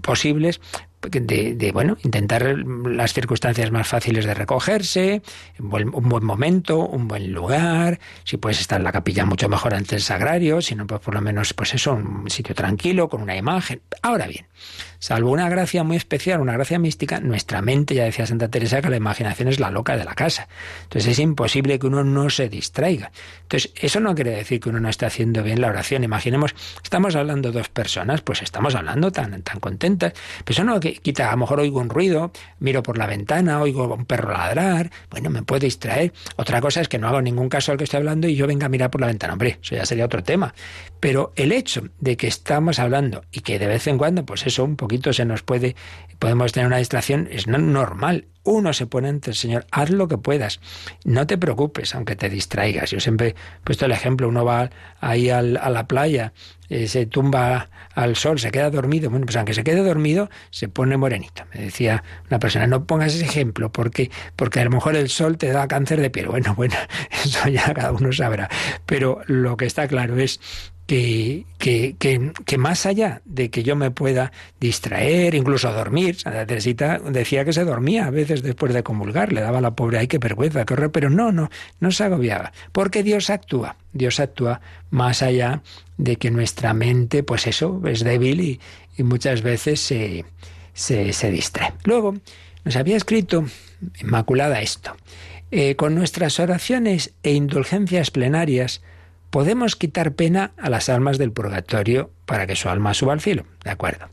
posibles 0.01 0.61
de, 1.01 1.71
bueno, 1.73 1.97
intentar 2.03 2.43
las 2.45 3.13
circunstancias 3.13 3.71
más 3.71 3.89
fáciles 3.89 4.23
de 4.23 4.33
recogerse, 4.33 5.21
un 5.59 5.69
buen, 5.69 6.25
momento, 6.25 6.79
un 6.79 7.09
buen 7.09 7.33
lugar, 7.33 7.99
si 8.23 8.37
puedes 8.37 8.61
estar 8.61 8.79
en 8.79 8.85
la 8.85 8.93
capilla 8.93 9.25
mucho 9.25 9.49
mejor 9.49 9.73
ante 9.73 9.95
el 9.95 10.01
sagrario, 10.01 10.61
si 10.61 10.75
no, 10.75 10.87
pues 10.87 11.01
por 11.01 11.13
lo 11.13 11.19
menos, 11.19 11.53
pues 11.53 11.73
eso, 11.73 11.93
un 11.93 12.29
sitio 12.29 12.55
tranquilo, 12.55 13.09
con 13.09 13.21
una 13.21 13.35
imagen. 13.35 13.81
Ahora 14.01 14.27
bien, 14.27 14.45
salvo 14.99 15.31
una 15.31 15.49
gracia 15.49 15.83
muy 15.83 15.97
especial, 15.97 16.41
una 16.41 16.53
gracia 16.53 16.77
mística, 16.77 17.19
nuestra 17.19 17.61
mente, 17.61 17.95
ya 17.95 18.03
decía 18.03 18.25
Santa 18.25 18.49
Teresa, 18.49 18.81
que 18.81 18.89
la 18.89 18.97
imaginación 18.97 19.47
es 19.47 19.59
la 19.59 19.71
loca 19.71 19.97
de 19.97 20.03
la 20.03 20.13
casa. 20.13 20.47
Entonces 20.83 21.11
es 21.11 21.19
imposible 21.19 21.79
que 21.79 21.87
uno 21.87 22.03
no 22.03 22.29
se 22.29 22.49
distraiga. 22.49 23.11
Entonces, 23.43 23.71
eso 23.75 23.99
no 23.99 24.13
quiere 24.13 24.31
decir 24.31 24.59
que 24.59 24.69
uno 24.69 24.79
no 24.79 24.89
esté 24.89 25.05
haciendo 25.05 25.41
bien 25.41 25.61
la 25.61 25.69
oración. 25.69 26.03
Imaginemos, 26.03 26.53
estamos 26.83 27.15
hablando 27.15 27.51
dos 27.51 27.69
personas, 27.69 28.21
pues 28.21 28.41
estamos 28.41 28.75
hablando 28.75 29.11
tan, 29.11 29.41
tan 29.41 29.59
contentas, 29.59 30.13
pero 30.43 30.53
eso 30.53 30.63
no 30.63 30.79
quita, 30.79 31.29
a 31.29 31.31
lo 31.31 31.37
mejor 31.37 31.59
oigo 31.59 31.79
un 31.79 31.89
ruido, 31.89 32.31
miro 32.59 32.83
por 32.83 32.97
la 32.97 33.07
ventana, 33.07 33.61
oigo 33.61 33.93
un 33.93 34.05
perro 34.05 34.31
ladrar, 34.31 34.91
bueno, 35.09 35.29
me 35.29 35.43
puede 35.43 35.65
distraer. 35.65 36.13
Otra 36.35 36.61
cosa 36.61 36.81
es 36.81 36.87
que 36.87 36.97
no 36.97 37.07
hago 37.07 37.21
ningún 37.21 37.49
caso 37.49 37.71
al 37.71 37.77
que 37.77 37.85
estoy 37.85 37.97
hablando 37.97 38.27
y 38.27 38.35
yo 38.35 38.47
venga 38.47 38.65
a 38.65 38.69
mirar 38.69 38.89
por 38.91 39.01
la 39.01 39.07
ventana. 39.07 39.33
Hombre, 39.33 39.59
eso 39.61 39.75
ya 39.75 39.85
sería 39.85 40.05
otro 40.05 40.23
tema. 40.23 40.53
Pero 40.99 41.31
el 41.35 41.51
hecho 41.51 41.87
de 41.99 42.17
que 42.17 42.27
estamos 42.27 42.79
hablando 42.79 43.23
y 43.31 43.41
que 43.41 43.57
de 43.57 43.67
vez 43.67 43.87
en 43.87 43.97
cuando, 43.97 44.25
pues 44.25 44.45
eso, 44.45 44.63
un 44.63 44.75
poquito 44.89 45.13
se 45.13 45.23
nos 45.23 45.43
puede, 45.43 45.75
podemos 46.19 46.51
tener 46.51 46.67
una 46.67 46.77
distracción, 46.77 47.29
es 47.31 47.47
normal. 47.47 48.25
Uno 48.43 48.73
se 48.73 48.87
pone 48.87 49.09
ante 49.09 49.29
el 49.29 49.35
Señor, 49.35 49.67
haz 49.71 49.91
lo 49.91 50.07
que 50.07 50.17
puedas, 50.17 50.59
no 51.05 51.27
te 51.27 51.37
preocupes, 51.37 51.93
aunque 51.93 52.15
te 52.15 52.29
distraigas. 52.29 52.91
Yo 52.91 52.99
siempre 52.99 53.29
he 53.29 53.35
puesto 53.63 53.85
el 53.85 53.91
ejemplo, 53.91 54.27
uno 54.27 54.43
va 54.43 54.69
ahí 54.99 55.29
a 55.29 55.41
la 55.41 55.87
playa 55.87 56.33
eh, 56.69 56.87
se 56.87 57.07
tumba 57.07 57.69
al 57.95 58.15
sol, 58.15 58.39
se 58.39 58.51
queda 58.51 58.69
dormido. 58.69 59.09
Bueno, 59.09 59.25
pues 59.25 59.35
aunque 59.35 59.53
se 59.53 59.63
quede 59.63 59.83
dormido, 59.83 60.29
se 60.51 60.69
pone 60.69 60.97
morenito. 60.97 61.43
Me 61.53 61.61
decía 61.61 62.03
una 62.27 62.39
persona, 62.39 62.67
no 62.67 62.85
pongas 62.85 63.15
ese 63.15 63.25
ejemplo, 63.25 63.71
porque, 63.71 64.11
porque 64.35 64.59
a 64.59 64.65
lo 64.65 64.69
mejor 64.69 64.95
el 64.95 65.09
sol 65.09 65.37
te 65.37 65.51
da 65.51 65.67
cáncer 65.67 65.99
de 65.99 66.09
piel. 66.09 66.27
Bueno, 66.27 66.53
bueno, 66.57 66.75
eso 67.23 67.49
ya 67.49 67.73
cada 67.73 67.91
uno 67.91 68.13
sabrá. 68.13 68.49
Pero 68.85 69.21
lo 69.25 69.57
que 69.57 69.65
está 69.65 69.87
claro 69.87 70.17
es 70.17 70.39
que, 70.89 71.45
que, 71.59 71.95
que, 71.99 72.57
más 72.57 72.87
allá 72.87 73.21
de 73.23 73.51
que 73.51 73.61
yo 73.61 73.75
me 73.75 73.91
pueda 73.91 74.31
distraer, 74.59 75.35
incluso 75.35 75.71
dormir, 75.71 76.15
Santa 76.15 76.47
Teresita 76.47 76.97
decía 76.97 77.45
que 77.45 77.53
se 77.53 77.63
dormía 77.63 78.07
a 78.07 78.09
veces 78.09 78.41
después 78.41 78.73
de 78.73 78.81
comulgar, 78.81 79.31
le 79.31 79.41
daba 79.41 79.61
la 79.61 79.75
pobre, 79.75 79.99
ay, 79.99 80.07
qué 80.07 80.17
vergüenza, 80.17 80.65
qué 80.65 80.89
pero 80.89 81.11
no, 81.11 81.31
no, 81.31 81.51
no 81.79 81.91
se 81.91 82.05
agobiaba, 82.05 82.53
porque 82.71 83.03
Dios 83.03 83.29
actúa, 83.29 83.75
Dios 83.93 84.19
actúa 84.19 84.61
más 84.89 85.21
allá 85.21 85.61
de 85.97 86.15
que 86.15 86.31
nuestra 86.31 86.73
mente, 86.73 87.21
pues 87.21 87.45
eso, 87.45 87.83
es 87.85 88.03
débil 88.03 88.41
y, 88.41 88.59
muchas 89.03 89.43
veces 89.43 89.79
se, 89.79 90.25
se, 90.73 91.13
se 91.13 91.31
distrae. 91.31 91.71
Luego, 91.85 92.15
nos 92.65 92.75
había 92.75 92.97
escrito 92.97 93.45
Inmaculada 94.01 94.59
esto. 94.59 94.97
Eh, 95.51 95.75
con 95.75 95.95
nuestras 95.95 96.39
oraciones 96.39 97.13
e 97.23 97.33
indulgencias 97.33 98.11
plenarias 98.11 98.81
podemos 99.29 99.75
quitar 99.75 100.13
pena 100.13 100.51
a 100.57 100.69
las 100.69 100.89
almas 100.89 101.17
del 101.17 101.31
purgatorio 101.31 102.11
para 102.25 102.47
que 102.47 102.55
su 102.55 102.69
alma 102.69 102.93
suba 102.93 103.13
al 103.13 103.21
cielo. 103.21 103.45
De 103.63 103.71
acuerdo. 103.71 104.07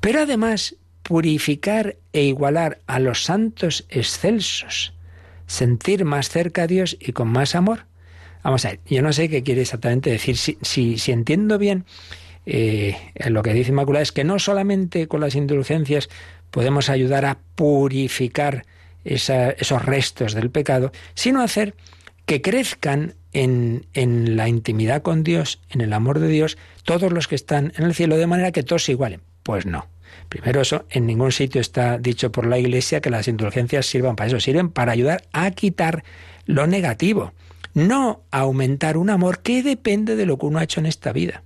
Pero 0.00 0.22
además, 0.22 0.76
purificar 1.02 1.96
e 2.12 2.24
igualar 2.24 2.80
a 2.86 2.98
los 2.98 3.24
santos 3.24 3.86
excelsos, 3.88 4.92
sentir 5.46 6.04
más 6.04 6.28
cerca 6.28 6.64
a 6.64 6.66
Dios 6.66 6.96
y 7.00 7.12
con 7.12 7.28
más 7.28 7.54
amor. 7.54 7.86
Vamos 8.42 8.64
a 8.64 8.70
ver, 8.70 8.80
yo 8.86 9.02
no 9.02 9.12
sé 9.12 9.28
qué 9.28 9.42
quiere 9.42 9.62
exactamente 9.62 10.10
decir. 10.10 10.36
Si, 10.36 10.58
si, 10.62 11.12
entiendo 11.12 11.58
bien 11.58 11.84
eh, 12.46 12.96
lo 13.28 13.42
que 13.42 13.52
dice 13.52 13.70
Inmaculada, 13.70 14.02
es 14.02 14.12
que 14.12 14.24
no 14.24 14.38
solamente 14.38 15.08
con 15.08 15.20
las 15.20 15.34
indulgencias 15.34 16.08
podemos 16.50 16.88
ayudar 16.88 17.24
a 17.24 17.38
purificar 17.54 18.64
esos 19.04 19.84
restos 19.84 20.34
del 20.34 20.50
pecado, 20.50 20.92
sino 21.14 21.40
hacer 21.40 21.74
que 22.26 22.42
crezcan 22.42 23.14
en, 23.32 24.36
la 24.36 24.48
intimidad 24.48 25.02
con 25.02 25.22
Dios, 25.22 25.60
en 25.70 25.80
el 25.80 25.92
amor 25.92 26.18
de 26.18 26.28
Dios, 26.28 26.58
todos 26.84 27.12
los 27.12 27.28
que 27.28 27.34
están 27.34 27.72
en 27.76 27.84
el 27.84 27.94
cielo, 27.94 28.16
de 28.16 28.26
manera 28.26 28.52
que 28.52 28.62
todos 28.62 28.84
se 28.84 28.92
igualen. 28.92 29.20
Pues 29.42 29.66
no. 29.66 29.86
Primero 30.28 30.60
eso, 30.60 30.84
en 30.90 31.06
ningún 31.06 31.32
sitio 31.32 31.60
está 31.60 31.98
dicho 31.98 32.32
por 32.32 32.46
la 32.46 32.58
Iglesia 32.58 33.00
que 33.00 33.10
las 33.10 33.28
indulgencias 33.28 33.86
sirvan 33.86 34.16
para 34.16 34.28
eso, 34.28 34.40
sirven 34.40 34.70
para 34.70 34.92
ayudar 34.92 35.24
a 35.32 35.50
quitar 35.50 36.04
lo 36.46 36.66
negativo, 36.66 37.32
no 37.74 38.22
aumentar 38.30 38.96
un 38.96 39.10
amor 39.10 39.40
que 39.40 39.62
depende 39.62 40.16
de 40.16 40.26
lo 40.26 40.38
que 40.38 40.46
uno 40.46 40.58
ha 40.58 40.64
hecho 40.64 40.80
en 40.80 40.86
esta 40.86 41.12
vida. 41.12 41.42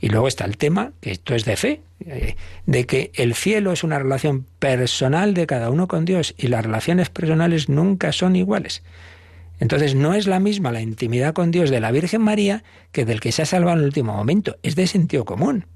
Y 0.00 0.08
luego 0.08 0.28
está 0.28 0.44
el 0.44 0.56
tema, 0.56 0.92
que 1.00 1.10
esto 1.10 1.34
es 1.34 1.44
de 1.44 1.56
fe, 1.56 1.80
eh, 2.06 2.36
de 2.66 2.86
que 2.86 3.10
el 3.14 3.34
cielo 3.34 3.72
es 3.72 3.82
una 3.82 3.98
relación 3.98 4.46
personal 4.58 5.34
de 5.34 5.46
cada 5.46 5.70
uno 5.70 5.88
con 5.88 6.04
Dios 6.04 6.34
y 6.38 6.48
las 6.48 6.64
relaciones 6.64 7.10
personales 7.10 7.68
nunca 7.68 8.12
son 8.12 8.36
iguales. 8.36 8.82
Entonces 9.58 9.94
no 9.94 10.14
es 10.14 10.26
la 10.26 10.40
misma 10.40 10.72
la 10.72 10.80
intimidad 10.80 11.34
con 11.34 11.50
Dios 11.50 11.70
de 11.70 11.80
la 11.80 11.90
Virgen 11.90 12.22
María 12.22 12.64
que 12.92 13.04
del 13.04 13.20
que 13.20 13.32
se 13.32 13.42
ha 13.42 13.46
salvado 13.46 13.76
en 13.76 13.80
el 13.80 13.86
último 13.86 14.14
momento. 14.14 14.56
Es 14.62 14.76
de 14.76 14.86
sentido 14.86 15.24
común. 15.24 15.66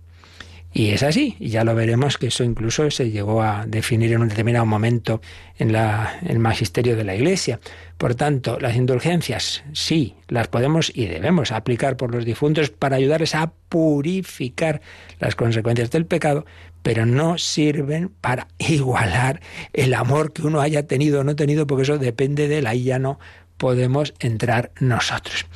Y 0.74 0.90
es 0.90 1.02
así, 1.02 1.36
y 1.38 1.50
ya 1.50 1.64
lo 1.64 1.74
veremos 1.74 2.16
que 2.16 2.28
eso 2.28 2.44
incluso 2.44 2.90
se 2.90 3.10
llegó 3.10 3.42
a 3.42 3.66
definir 3.66 4.10
en 4.12 4.22
un 4.22 4.28
determinado 4.28 4.64
momento 4.64 5.20
en 5.58 5.70
la, 5.70 6.18
el 6.26 6.38
magisterio 6.38 6.96
de 6.96 7.04
la 7.04 7.14
Iglesia. 7.14 7.60
Por 7.98 8.14
tanto, 8.14 8.58
las 8.58 8.74
indulgencias 8.74 9.64
sí, 9.74 10.14
las 10.28 10.48
podemos 10.48 10.90
y 10.94 11.06
debemos 11.06 11.52
aplicar 11.52 11.98
por 11.98 12.14
los 12.14 12.24
difuntos 12.24 12.70
para 12.70 12.96
ayudarles 12.96 13.34
a 13.34 13.52
purificar 13.68 14.80
las 15.20 15.36
consecuencias 15.36 15.90
del 15.90 16.06
pecado, 16.06 16.46
pero 16.82 17.04
no 17.04 17.36
sirven 17.36 18.08
para 18.08 18.48
igualar 18.58 19.42
el 19.74 19.92
amor 19.92 20.32
que 20.32 20.40
uno 20.40 20.62
haya 20.62 20.86
tenido 20.86 21.20
o 21.20 21.24
no 21.24 21.36
tenido, 21.36 21.66
porque 21.66 21.82
eso 21.82 21.98
depende 21.98 22.48
de 22.48 22.60
él, 22.60 22.66
ahí 22.66 22.84
ya 22.84 22.98
no 22.98 23.18
podemos 23.62 24.12
entrar 24.18 24.72
nosotros. 24.80 25.46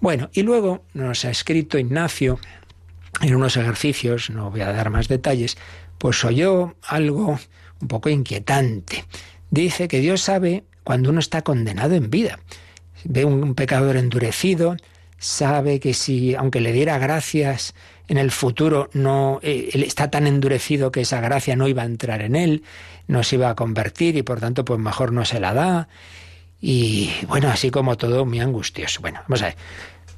Bueno, 0.00 0.30
y 0.32 0.42
luego 0.42 0.84
nos 0.94 1.24
ha 1.24 1.30
escrito 1.30 1.78
Ignacio 1.78 2.40
en 3.20 3.36
unos 3.36 3.56
ejercicios, 3.56 4.30
no 4.30 4.50
voy 4.50 4.62
a 4.62 4.72
dar 4.72 4.90
más 4.90 5.06
detalles, 5.06 5.56
pues 5.96 6.24
oyó 6.24 6.74
algo 6.82 7.38
un 7.80 7.86
poco 7.86 8.08
inquietante. 8.08 9.04
Dice 9.50 9.86
que 9.86 10.00
Dios 10.00 10.22
sabe 10.22 10.64
cuando 10.82 11.10
uno 11.10 11.20
está 11.20 11.42
condenado 11.42 11.94
en 11.94 12.10
vida. 12.10 12.40
Ve 13.04 13.24
un 13.24 13.54
pecador 13.54 13.96
endurecido, 13.96 14.76
sabe 15.18 15.78
que 15.78 15.94
si, 15.94 16.34
aunque 16.34 16.60
le 16.60 16.72
diera 16.72 16.98
gracias 16.98 17.76
en 18.08 18.18
el 18.18 18.32
futuro, 18.32 18.90
no 18.92 19.38
eh, 19.44 19.70
está 19.86 20.10
tan 20.10 20.26
endurecido 20.26 20.90
que 20.90 21.02
esa 21.02 21.20
gracia 21.20 21.54
no 21.54 21.68
iba 21.68 21.82
a 21.82 21.86
entrar 21.86 22.22
en 22.22 22.34
él, 22.34 22.64
no 23.06 23.22
se 23.22 23.36
iba 23.36 23.50
a 23.50 23.54
convertir 23.54 24.16
y 24.16 24.24
por 24.24 24.40
tanto, 24.40 24.64
pues 24.64 24.80
mejor 24.80 25.12
no 25.12 25.24
se 25.24 25.38
la 25.38 25.54
da. 25.54 25.88
Y 26.64 27.10
bueno, 27.26 27.48
así 27.50 27.72
como 27.72 27.96
todo 27.96 28.24
muy 28.24 28.38
angustioso. 28.38 29.00
Bueno, 29.00 29.20
vamos 29.26 29.42
a 29.42 29.46
ver. 29.46 29.56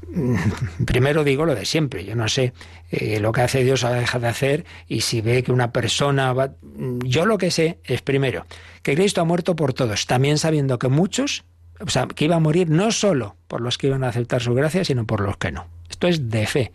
Mm, 0.09 0.37
primero 0.85 1.25
digo 1.25 1.47
lo 1.47 1.55
de 1.55 1.65
siempre, 1.65 2.05
yo 2.05 2.15
no 2.15 2.29
sé 2.29 2.53
eh, 2.91 3.19
lo 3.19 3.33
que 3.33 3.41
hace 3.41 3.65
Dios 3.65 3.83
o 3.83 3.89
deja 3.89 4.19
de 4.19 4.29
hacer 4.29 4.65
y 4.87 5.01
si 5.01 5.23
ve 5.23 5.43
que 5.43 5.53
una 5.53 5.73
persona 5.73 6.35
va... 6.35 6.53
Mm, 6.63 6.99
yo 7.05 7.25
lo 7.25 7.39
que 7.39 7.51
sé 7.51 7.79
es 7.85 8.03
primero 8.03 8.45
que 8.83 8.95
Cristo 8.95 9.23
ha 9.23 9.25
muerto 9.25 9.57
por 9.57 9.73
todos, 9.73 10.07
también 10.07 10.37
sabiendo 10.37 10.79
que 10.79 10.89
muchos, 10.89 11.45
o 11.81 11.89
sea, 11.89 12.07
que 12.07 12.27
iba 12.27 12.37
a 12.37 12.41
morir 12.41 12.69
no 12.69 12.93
solo 12.93 13.37
por 13.49 13.63
los 13.63 13.79
que 13.79 13.87
iban 13.87 14.05
a 14.05 14.09
aceptar 14.09 14.43
su 14.43 14.53
gracia, 14.53 14.85
sino 14.85 15.07
por 15.07 15.21
los 15.21 15.39
que 15.39 15.51
no. 15.51 15.67
Esto 15.89 16.09
es 16.09 16.29
de 16.29 16.47
fe. 16.47 16.73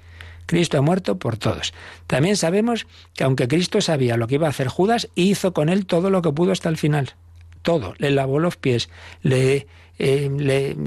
Cristo 0.47 0.80
ha 0.80 0.82
muerto 0.82 1.20
por 1.20 1.38
todos. 1.38 1.76
También 2.07 2.36
sabemos 2.36 2.88
que 3.13 3.24
aunque 3.24 3.47
Cristo 3.47 3.82
sabía 3.82 4.17
lo 4.17 4.26
que 4.26 4.36
iba 4.36 4.47
a 4.47 4.49
hacer 4.49 4.67
Judas, 4.67 5.07
hizo 5.13 5.53
con 5.53 5.70
él 5.70 5.86
todo 5.86 6.09
lo 6.09 6.24
que 6.24 6.32
pudo 6.32 6.51
hasta 6.51 6.70
el 6.70 6.78
final. 6.78 7.13
Todo. 7.62 7.93
Le 7.97 8.12
lavó 8.12 8.39
los 8.39 8.57
pies, 8.57 8.89
le 9.22 9.68
eh, 10.01 10.30
le, 10.34 10.78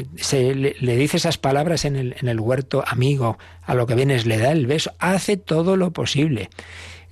le, 0.80 0.96
dice 0.96 1.18
esas 1.18 1.36
palabras 1.36 1.84
en 1.84 1.96
el, 1.96 2.16
en 2.18 2.28
el 2.28 2.40
huerto, 2.40 2.82
amigo, 2.86 3.38
a 3.62 3.74
lo 3.74 3.86
que 3.86 3.94
vienes, 3.94 4.24
le 4.24 4.38
da 4.38 4.52
el 4.52 4.66
beso, 4.66 4.94
hace 4.98 5.36
todo 5.36 5.76
lo 5.76 5.92
posible. 5.92 6.48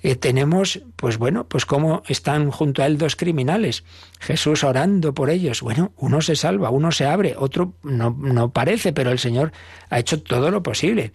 Eh, 0.01 0.15
tenemos, 0.15 0.81
pues 0.95 1.19
bueno, 1.19 1.45
pues 1.47 1.67
cómo 1.67 2.01
están 2.07 2.49
junto 2.49 2.81
a 2.81 2.87
él 2.87 2.97
dos 2.97 3.15
criminales, 3.15 3.83
Jesús 4.19 4.63
orando 4.63 5.13
por 5.13 5.29
ellos. 5.29 5.61
Bueno, 5.61 5.91
uno 5.95 6.21
se 6.21 6.35
salva, 6.35 6.71
uno 6.71 6.91
se 6.91 7.05
abre, 7.05 7.35
otro 7.37 7.73
no, 7.83 8.09
no 8.19 8.49
parece, 8.49 8.93
pero 8.93 9.11
el 9.11 9.19
Señor 9.19 9.51
ha 9.91 9.99
hecho 9.99 10.23
todo 10.23 10.49
lo 10.49 10.63
posible. 10.63 11.13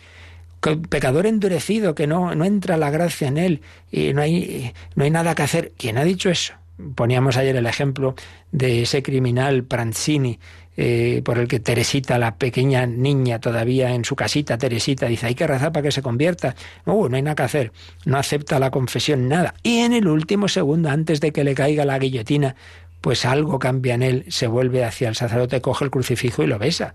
Pecador 0.89 1.27
endurecido, 1.27 1.97
que 1.97 2.07
no, 2.07 2.37
no 2.37 2.45
entra 2.45 2.77
la 2.77 2.91
gracia 2.91 3.27
en 3.27 3.39
él 3.39 3.61
y 3.91 4.13
no 4.13 4.23
hay, 4.23 4.73
no 4.95 5.03
hay 5.03 5.11
nada 5.11 5.35
que 5.35 5.43
hacer. 5.43 5.73
¿Quién 5.77 5.99
ha 5.99 6.05
dicho 6.05 6.31
eso? 6.31 6.55
Poníamos 6.95 7.37
ayer 7.37 7.57
el 7.57 7.67
ejemplo 7.67 8.15
de 8.53 8.83
ese 8.83 9.03
criminal 9.03 9.65
Pranzini 9.65 10.39
eh, 10.77 11.23
por 11.25 11.39
el 11.39 11.49
que 11.49 11.59
Teresita, 11.59 12.19
la 12.19 12.37
pequeña 12.37 12.87
niña 12.87 13.41
todavía 13.41 13.95
en 13.95 14.05
su 14.05 14.15
casita, 14.15 14.59
Teresita, 14.59 15.07
dice, 15.07 15.27
hay 15.27 15.35
que 15.35 15.47
rezar 15.47 15.73
para 15.73 15.85
que 15.85 15.93
se 15.93 16.03
convierta. 16.03 16.55
No, 16.85 17.09
no 17.09 17.17
hay 17.17 17.23
nada 17.23 17.35
que 17.35 17.43
hacer. 17.45 17.73
No 18.05 18.19
acepta 18.19 18.59
la 18.59 18.71
confesión, 18.71 19.29
nada. 19.29 19.55
Y 19.63 19.79
en 19.79 19.95
el 19.95 20.07
último 20.07 20.49
segundo, 20.49 20.91
antes 20.91 21.21
de 21.21 21.33
que 21.33 21.45
le 21.45 21.55
caiga 21.55 21.87
la 21.87 21.99
guillotina, 21.99 22.57
pues 23.01 23.25
algo 23.25 23.59
cambia 23.59 23.95
en 23.95 24.03
él, 24.03 24.25
se 24.29 24.47
vuelve 24.47 24.85
hacia 24.85 25.09
el 25.09 25.15
sacerdote, 25.15 25.61
coge 25.63 25.85
el 25.85 25.91
crucifijo 25.91 26.43
y 26.43 26.47
lo 26.47 26.59
besa. 26.59 26.95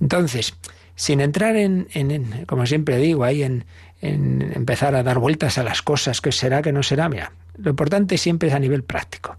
Entonces, 0.00 0.54
sin 0.94 1.20
entrar 1.20 1.56
en, 1.56 1.88
en 1.94 2.44
como 2.46 2.66
siempre 2.66 2.98
digo, 2.98 3.24
ahí 3.24 3.42
en, 3.42 3.64
en 4.02 4.52
empezar 4.54 4.94
a 4.94 5.02
dar 5.02 5.18
vueltas 5.18 5.56
a 5.56 5.64
las 5.64 5.80
cosas, 5.80 6.20
que 6.20 6.32
será, 6.32 6.60
que 6.60 6.72
no 6.72 6.82
será, 6.82 7.08
mira, 7.08 7.32
lo 7.56 7.70
importante 7.70 8.18
siempre 8.18 8.48
es 8.48 8.54
a 8.54 8.58
nivel 8.58 8.84
práctico. 8.84 9.36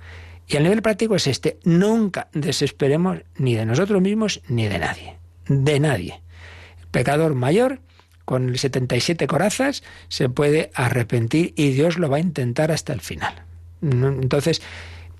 Y 0.48 0.58
el 0.58 0.64
nivel 0.64 0.82
práctico 0.82 1.16
es 1.16 1.28
este, 1.28 1.60
nunca 1.64 2.28
desesperemos 2.34 3.20
ni 3.38 3.56
de 3.56 3.66
nosotros 3.66 4.02
mismos 4.02 4.42
ni 4.48 4.68
de 4.68 4.80
nadie, 4.80 5.18
de 5.48 5.80
nadie. 5.80 6.22
El 6.82 6.88
pecador 6.88 7.34
mayor, 7.34 7.80
con 8.26 8.56
77 8.56 9.28
corazas, 9.28 9.84
se 10.08 10.30
puede 10.30 10.72
arrepentir 10.76 11.54
y 11.56 11.72
Dios 11.72 11.98
lo 11.98 12.10
va 12.10 12.18
a 12.18 12.22
intentar 12.22 12.72
hasta 12.72 12.94
el 12.94 13.02
final. 13.02 13.44
Entonces, 13.82 14.62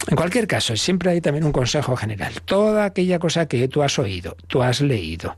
en 0.08 0.16
cualquier 0.16 0.48
caso, 0.48 0.76
siempre 0.76 1.12
hay 1.12 1.22
también 1.22 1.46
un 1.46 1.52
consejo 1.52 1.96
general. 1.96 2.34
Toda 2.44 2.86
aquella 2.86 3.18
cosa 3.18 3.48
que 3.48 3.68
tú 3.68 3.82
has 3.82 3.98
oído, 3.98 4.38
tú 4.48 4.62
has 4.62 4.82
leído, 4.82 5.36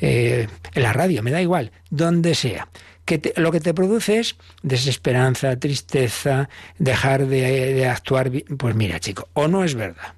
eh, 0.00 0.48
en 0.74 0.82
la 0.82 0.92
radio, 0.92 1.22
me 1.22 1.30
da 1.30 1.42
igual, 1.42 1.72
donde 1.90 2.34
sea, 2.34 2.68
que 3.06 3.32
lo 3.36 3.50
que 3.52 3.60
te 3.60 3.72
produce 3.72 4.18
es 4.18 4.36
desesperanza, 4.62 5.58
tristeza, 5.58 6.50
dejar 6.78 7.26
de, 7.26 7.72
de 7.72 7.86
actuar. 7.86 8.30
Pues 8.58 8.74
mira, 8.74 9.00
chico, 9.00 9.28
o 9.32 9.48
no 9.48 9.64
es 9.64 9.74
verdad. 9.74 10.14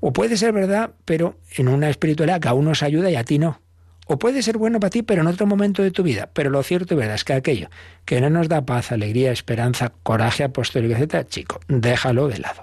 O 0.00 0.12
puede 0.12 0.36
ser 0.36 0.52
verdad, 0.52 0.90
pero 1.04 1.38
en 1.56 1.68
una 1.68 1.88
espiritualidad 1.88 2.40
que 2.40 2.48
a 2.48 2.54
unos 2.54 2.82
ayuda 2.82 3.10
y 3.10 3.16
a 3.16 3.24
ti 3.24 3.38
no. 3.38 3.60
O 4.06 4.18
puede 4.18 4.42
ser 4.42 4.56
bueno 4.56 4.80
para 4.80 4.90
ti, 4.90 5.02
pero 5.02 5.20
en 5.20 5.28
otro 5.28 5.46
momento 5.46 5.82
de 5.82 5.90
tu 5.90 6.02
vida. 6.02 6.30
Pero 6.32 6.50
lo 6.50 6.62
cierto 6.62 6.94
y 6.94 6.96
verdad 6.96 7.14
es 7.14 7.24
que 7.24 7.34
aquello 7.34 7.68
que 8.04 8.20
no 8.20 8.30
nos 8.30 8.48
da 8.48 8.64
paz, 8.64 8.90
alegría, 8.90 9.32
esperanza, 9.32 9.92
coraje 10.02 10.44
apostólico, 10.44 10.94
etc., 10.94 11.26
chico, 11.28 11.60
déjalo 11.68 12.28
de 12.28 12.38
lado. 12.38 12.62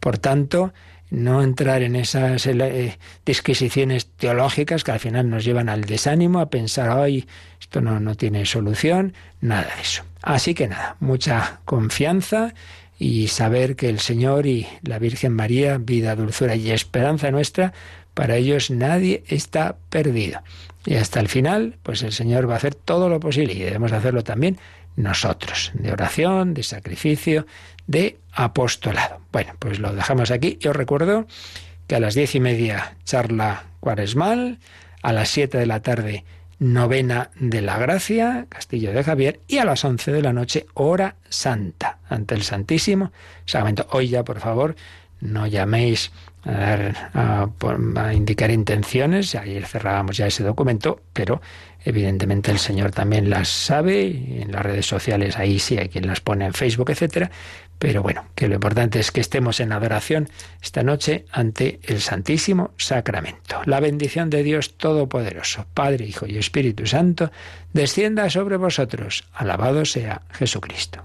Por 0.00 0.18
tanto, 0.18 0.72
no 1.12 1.42
entrar 1.42 1.82
en 1.82 1.94
esas 1.94 2.46
eh, 2.46 2.98
disquisiciones 3.26 4.06
teológicas 4.06 4.82
que 4.82 4.92
al 4.92 4.98
final 4.98 5.28
nos 5.28 5.44
llevan 5.44 5.68
al 5.68 5.84
desánimo, 5.84 6.40
a 6.40 6.48
pensar, 6.48 6.88
ay, 6.90 7.26
esto 7.60 7.82
no, 7.82 8.00
no 8.00 8.14
tiene 8.14 8.46
solución, 8.46 9.12
nada 9.42 9.68
de 9.76 9.82
eso. 9.82 10.04
Así 10.22 10.54
que 10.54 10.68
nada, 10.68 10.96
mucha 11.00 11.60
confianza 11.66 12.54
y 12.98 13.28
saber 13.28 13.76
que 13.76 13.90
el 13.90 14.00
Señor 14.00 14.46
y 14.46 14.66
la 14.82 14.98
Virgen 14.98 15.34
María, 15.34 15.76
vida, 15.76 16.16
dulzura 16.16 16.56
y 16.56 16.70
esperanza 16.70 17.30
nuestra, 17.30 17.74
Para 18.14 18.36
ellos 18.36 18.70
nadie 18.70 19.22
está 19.26 19.76
perdido. 19.88 20.42
Y 20.84 20.96
hasta 20.96 21.20
el 21.20 21.28
final, 21.28 21.76
pues 21.82 22.02
el 22.02 22.12
Señor 22.12 22.48
va 22.48 22.54
a 22.54 22.56
hacer 22.56 22.74
todo 22.74 23.08
lo 23.08 23.20
posible 23.20 23.54
y 23.54 23.60
debemos 23.60 23.92
hacerlo 23.92 24.22
también 24.22 24.58
nosotros, 24.96 25.72
de 25.74 25.92
oración, 25.92 26.54
de 26.54 26.62
sacrificio, 26.62 27.46
de 27.86 28.18
apostolado. 28.32 29.20
Bueno, 29.32 29.54
pues 29.58 29.78
lo 29.78 29.92
dejamos 29.92 30.30
aquí. 30.30 30.58
Yo 30.60 30.72
recuerdo 30.72 31.26
que 31.86 31.96
a 31.96 32.00
las 32.00 32.14
diez 32.14 32.34
y 32.34 32.40
media 32.40 32.96
charla 33.04 33.64
cuaresmal, 33.80 34.58
a 35.02 35.12
las 35.12 35.28
siete 35.28 35.58
de 35.58 35.66
la 35.66 35.80
tarde 35.80 36.24
novena 36.58 37.30
de 37.34 37.60
la 37.60 37.76
gracia, 37.78 38.46
Castillo 38.48 38.92
de 38.92 39.02
Javier, 39.02 39.40
y 39.48 39.58
a 39.58 39.64
las 39.64 39.84
once 39.84 40.12
de 40.12 40.22
la 40.22 40.32
noche 40.32 40.66
hora 40.74 41.16
santa 41.28 41.98
ante 42.08 42.34
el 42.34 42.42
Santísimo 42.42 43.12
Sacramento. 43.46 43.86
Hoy 43.90 44.08
ya, 44.08 44.24
por 44.24 44.38
favor, 44.38 44.76
no 45.20 45.46
llaméis 45.46 46.12
a, 46.44 47.48
a, 47.96 48.14
indicar 48.14 48.50
intenciones, 48.50 49.34
ayer 49.34 49.66
cerrábamos 49.66 50.16
ya 50.16 50.26
ese 50.26 50.42
documento, 50.44 51.00
pero 51.12 51.40
evidentemente 51.84 52.50
el 52.50 52.58
Señor 52.58 52.90
también 52.92 53.30
las 53.30 53.48
sabe, 53.48 54.06
en 54.06 54.52
las 54.52 54.62
redes 54.62 54.86
sociales 54.86 55.36
ahí 55.36 55.58
sí 55.58 55.78
hay 55.78 55.88
quien 55.88 56.06
las 56.06 56.20
pone 56.20 56.46
en 56.46 56.54
Facebook, 56.54 56.90
etcétera, 56.90 57.30
pero 57.78 58.02
bueno, 58.02 58.26
que 58.36 58.46
lo 58.46 58.54
importante 58.54 59.00
es 59.00 59.10
que 59.10 59.20
estemos 59.20 59.58
en 59.58 59.72
adoración 59.72 60.28
esta 60.62 60.84
noche 60.84 61.24
ante 61.32 61.80
el 61.82 62.00
Santísimo 62.00 62.70
Sacramento. 62.76 63.60
La 63.64 63.80
bendición 63.80 64.30
de 64.30 64.44
Dios 64.44 64.76
Todopoderoso, 64.76 65.66
Padre, 65.74 66.06
Hijo 66.06 66.26
y 66.26 66.38
Espíritu 66.38 66.86
Santo, 66.86 67.32
descienda 67.72 68.30
sobre 68.30 68.56
vosotros. 68.56 69.24
Alabado 69.32 69.84
sea 69.84 70.22
Jesucristo. 70.30 71.04